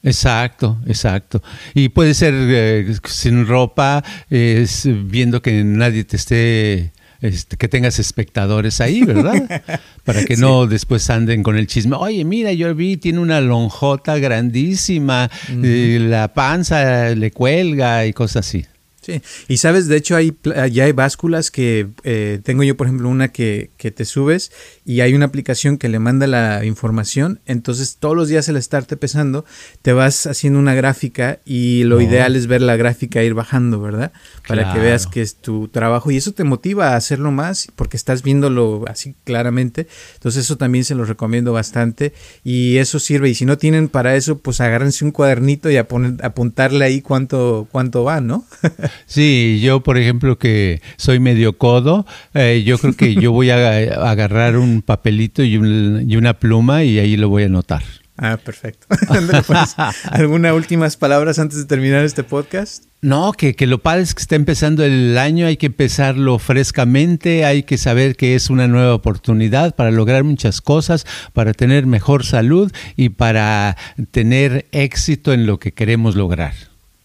Exacto, 0.03 0.79
exacto. 0.87 1.41
Y 1.73 1.89
puede 1.89 2.13
ser 2.13 2.33
eh, 2.35 2.95
sin 3.03 3.45
ropa, 3.47 4.03
viendo 4.29 5.41
que 5.41 5.63
nadie 5.63 6.03
te 6.03 6.15
esté 6.15 6.93
este, 7.21 7.57
que 7.57 7.67
tengas 7.67 7.97
espectadores 7.97 8.81
ahí, 8.81 9.01
¿verdad? 9.01 9.61
Para 10.03 10.23
que 10.25 10.37
no 10.37 10.67
después 10.67 11.09
anden 11.09 11.43
con 11.43 11.57
el 11.57 11.65
chisme. 11.65 11.95
Oye, 11.95 12.23
mira, 12.25 12.51
yo 12.51 12.73
vi, 12.75 12.97
tiene 12.97 13.19
una 13.19 13.41
lonjota 13.41 14.17
grandísima, 14.17 15.29
eh, 15.49 15.97
la 16.01 16.33
panza 16.33 17.15
le 17.15 17.31
cuelga 17.31 18.05
y 18.05 18.13
cosas 18.13 18.47
así. 18.47 18.65
Sí, 19.05 19.21
y 19.47 19.57
sabes, 19.57 19.87
de 19.87 19.97
hecho 19.97 20.15
hay, 20.15 20.35
ya 20.71 20.85
hay 20.85 20.91
básculas 20.91 21.51
que 21.51 21.89
eh, 22.03 22.39
tengo 22.43 22.63
yo, 22.63 22.75
por 22.75 22.87
ejemplo, 22.87 23.07
una 23.07 23.27
que, 23.27 23.69
que, 23.77 23.91
te 23.91 24.03
subes 24.03 24.51
y 24.83 25.01
hay 25.01 25.13
una 25.13 25.27
aplicación 25.27 25.77
que 25.77 25.89
le 25.89 25.99
manda 25.99 26.25
la 26.25 26.65
información, 26.65 27.39
entonces 27.45 27.97
todos 27.99 28.15
los 28.15 28.29
días 28.29 28.49
al 28.49 28.57
estarte 28.57 28.97
pesando 28.97 29.45
te 29.83 29.93
vas 29.93 30.25
haciendo 30.25 30.57
una 30.57 30.73
gráfica 30.73 31.37
y 31.45 31.83
lo 31.83 32.01
ideal 32.01 32.35
es 32.35 32.47
ver 32.47 32.63
la 32.63 32.77
gráfica 32.77 33.23
ir 33.23 33.35
bajando, 33.35 33.79
¿verdad? 33.79 34.11
Para 34.47 34.73
que 34.73 34.79
veas 34.79 35.05
que 35.05 35.21
es 35.21 35.35
tu 35.35 35.67
trabajo 35.67 36.09
y 36.09 36.17
eso 36.17 36.31
te 36.31 36.43
motiva 36.43 36.93
a 36.93 36.95
hacerlo 36.95 37.29
más 37.29 37.67
porque 37.75 37.97
estás 37.97 38.23
viéndolo 38.23 38.85
así 38.87 39.13
claramente, 39.23 39.85
entonces 40.15 40.45
eso 40.45 40.57
también 40.57 40.83
se 40.83 40.95
lo 40.95 41.05
recomiendo 41.05 41.53
bastante 41.53 42.11
y 42.43 42.77
eso 42.77 42.97
sirve. 42.97 43.29
Y 43.29 43.35
si 43.35 43.45
no 43.45 43.59
tienen 43.59 43.87
para 43.87 44.15
eso, 44.15 44.39
pues 44.39 44.61
agárrense 44.61 45.05
un 45.05 45.11
cuadernito 45.11 45.69
y 45.69 45.77
a 45.77 45.87
apuntarle 46.23 46.85
ahí 46.85 47.01
cuánto, 47.01 47.67
cuánto 47.71 48.03
va, 48.03 48.19
¿no? 48.19 48.45
Sí, 49.05 49.59
yo 49.61 49.81
por 49.81 49.97
ejemplo 49.97 50.37
que 50.37 50.81
soy 50.97 51.19
medio 51.19 51.57
codo, 51.57 52.05
eh, 52.33 52.63
yo 52.65 52.77
creo 52.77 52.93
que 52.93 53.15
yo 53.15 53.31
voy 53.31 53.49
a, 53.49 53.77
agarrar 54.09 54.57
un 54.57 54.81
papelito 54.81 55.43
y, 55.43 55.57
una 55.57 56.33
pluma 56.33 56.83
y 56.83 56.99
ahí 56.99 57.17
lo 57.17 57.29
voy 57.29 57.43
a 57.43 57.45
anotar. 57.47 57.83
Ah, 58.17 58.37
perfecto. 58.37 58.87
Pues, 59.47 59.75
¿Algunas 60.09 60.53
últimas 60.53 60.95
palabras 60.95 61.37
antes 61.39 61.57
de 61.57 61.65
terminar 61.65 62.05
este 62.05 62.23
podcast? 62.23 62.85
No, 63.01 63.33
que, 63.33 63.55
que, 63.55 63.67
lo 63.67 63.79
padre 63.79 64.03
es 64.03 64.15
que 64.15 64.21
está 64.21 64.35
empezando 64.35 64.83
el 64.83 65.17
año, 65.17 65.45
hay 65.45 65.57
que 65.57 65.67
empezarlo 65.67 66.39
frescamente, 66.39 67.45
hay 67.45 67.63
que 67.63 67.77
saber 67.77 68.15
que 68.15 68.35
es 68.35 68.49
una 68.49 68.67
nueva 68.67 68.95
oportunidad 68.95 69.75
para 69.75 69.91
lograr 69.91 70.23
muchas 70.23 70.61
cosas, 70.61 71.05
para 71.33 71.53
tener 71.53 71.85
mejor 71.85 72.25
salud 72.25 72.71
y 72.95 73.09
para 73.09 73.77
tener 74.11 74.67
éxito 74.71 75.33
en 75.33 75.45
lo 75.45 75.59
que 75.59 75.73
queremos 75.73 76.15
lograr. 76.15 76.53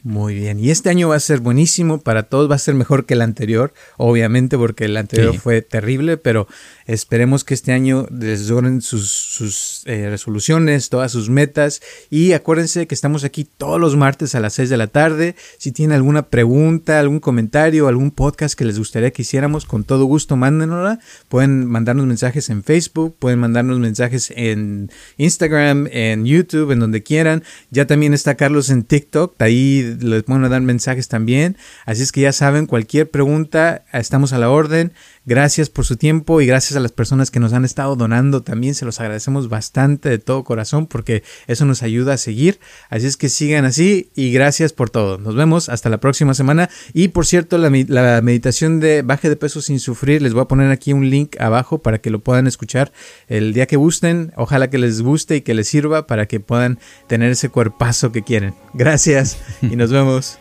Muy 0.03 0.35
bien, 0.35 0.59
y 0.59 0.71
este 0.71 0.89
año 0.89 1.11
va 1.11 1.17
a 1.17 1.21
ser 1.21 1.41
buenísimo 1.41 2.01
para 2.01 2.23
todos, 2.23 2.51
va 2.51 2.55
a 2.55 2.59
ser 2.59 2.75
mejor 2.75 3.05
que 3.05 3.13
el 3.13 3.21
anterior, 3.21 3.75
obviamente 3.99 4.57
porque 4.57 4.87
el 4.87 4.97
anterior 4.97 5.37
fue 5.37 5.61
terrible, 5.61 6.17
pero 6.17 6.49
esperemos 6.93 7.45
que 7.45 7.55
este 7.55 7.73
año 7.73 8.07
les 8.11 8.47
sus 8.81 9.83
eh, 9.87 10.09
resoluciones, 10.11 10.89
todas 10.89 11.13
sus 11.13 11.31
metas 11.31 11.81
y 12.11 12.33
acuérdense 12.33 12.87
que 12.87 12.95
estamos 12.95 13.23
aquí 13.23 13.45
todos 13.45 13.81
los 13.81 13.97
martes 13.97 14.35
a 14.35 14.41
las 14.41 14.55
6 14.55 14.71
de 14.71 14.77
la 14.77 14.89
tarde, 14.89 15.37
si 15.59 15.71
tienen 15.71 15.95
alguna 15.95 16.23
pregunta, 16.23 16.99
algún 16.99 17.21
comentario, 17.21 17.87
algún 17.87 18.11
podcast 18.11 18.59
que 18.59 18.65
les 18.65 18.79
gustaría 18.79 19.13
que 19.13 19.23
hiciéramos, 19.23 19.67
con 19.67 19.85
todo 19.85 20.05
gusto 20.05 20.37
mándenosla, 20.37 20.99
pueden 21.29 21.65
mandarnos 21.67 22.07
mensajes 22.07 22.51
en 22.51 22.65
Facebook, 22.65 23.15
pueden 23.19 23.39
mandarnos 23.39 23.79
mensajes 23.79 24.33
en 24.35 24.91
Instagram, 25.17 25.87
en 25.93 26.25
YouTube, 26.25 26.73
en 26.73 26.81
donde 26.81 27.03
quieran, 27.03 27.45
ya 27.71 27.87
también 27.87 28.15
está 28.15 28.35
Carlos 28.35 28.69
en 28.69 28.83
TikTok, 28.83 29.41
ahí 29.41 29.97
les 30.01 30.25
pueden 30.25 30.49
dar 30.51 30.61
mensajes 30.61 31.09
también. 31.09 31.57
Así 31.87 32.03
es 32.03 32.11
que 32.11 32.23
ya 32.23 32.33
saben, 32.33 32.67
cualquier 32.67 33.11
pregunta, 33.11 33.85
estamos 33.93 34.33
a 34.33 34.39
la 34.39 34.51
orden. 34.51 34.93
Gracias 35.31 35.71
por 35.71 35.87
su 35.87 35.97
tiempo 35.97 36.41
y 36.41 36.47
gracias 36.47 36.77
a 36.77 36.81
las 36.81 36.91
personas 36.91 37.31
que 37.31 37.39
nos 37.39 37.53
han 37.53 37.65
estado 37.65 37.95
donando 37.95 38.43
también. 38.43 38.75
Se 38.75 38.85
los 38.85 38.99
agradecemos 38.99 39.49
bastante 39.49 40.09
de 40.09 40.19
todo 40.19 40.43
corazón 40.43 40.89
porque 40.89 41.23
eso 41.47 41.65
nos 41.65 41.85
ayuda 41.85 42.15
a 42.15 42.17
seguir. 42.17 42.59
Así 42.89 43.07
es 43.07 43.17
que 43.17 43.29
sigan 43.29 43.65
así 43.65 44.11
y 44.17 44.33
gracias 44.33 44.73
por 44.73 44.91
todo. 44.91 45.19
Nos 45.19 45.37
vemos 45.37 45.69
hasta 45.69 45.89
la 45.89 46.01
próxima 46.01 46.35
semana. 46.35 46.69
Y 46.95 47.09
por 47.09 47.27
cierto, 47.27 47.59
la, 47.59 47.71
meditación 47.71 48.81
de 48.81 49.03
baje 49.03 49.29
de 49.29 49.37
peso 49.37 49.63
sin 49.63 49.79
sufrir, 49.79 50.21
les 50.21 50.33
voy 50.33 50.43
a 50.43 50.47
poner 50.47 50.73
aquí 50.73 50.93
un 50.93 51.09
link 51.09 51.41
abajo 51.41 51.79
para 51.79 51.99
que 51.99 52.11
lo 52.11 52.19
puedan 52.19 52.49
escuchar 52.49 52.91
el 53.29 53.53
día 53.53 53.67
que 53.67 53.77
gusten. 53.77 54.33
Ojalá 54.35 54.69
que 54.69 54.79
les 54.79 55.01
guste 55.01 55.37
y 55.37 55.41
que 55.43 55.55
les 55.55 55.69
sirva 55.69 56.09
para 56.09 56.27
que 56.27 56.41
puedan 56.41 56.81
tener 57.07 57.31
ese 57.31 57.51
cuerpazo 57.51 58.11
que 58.11 58.23
quieren. 58.23 58.53
Gracias 58.75 59.39
y 59.63 59.77
nos 59.77 59.93
vemos. 59.93 60.41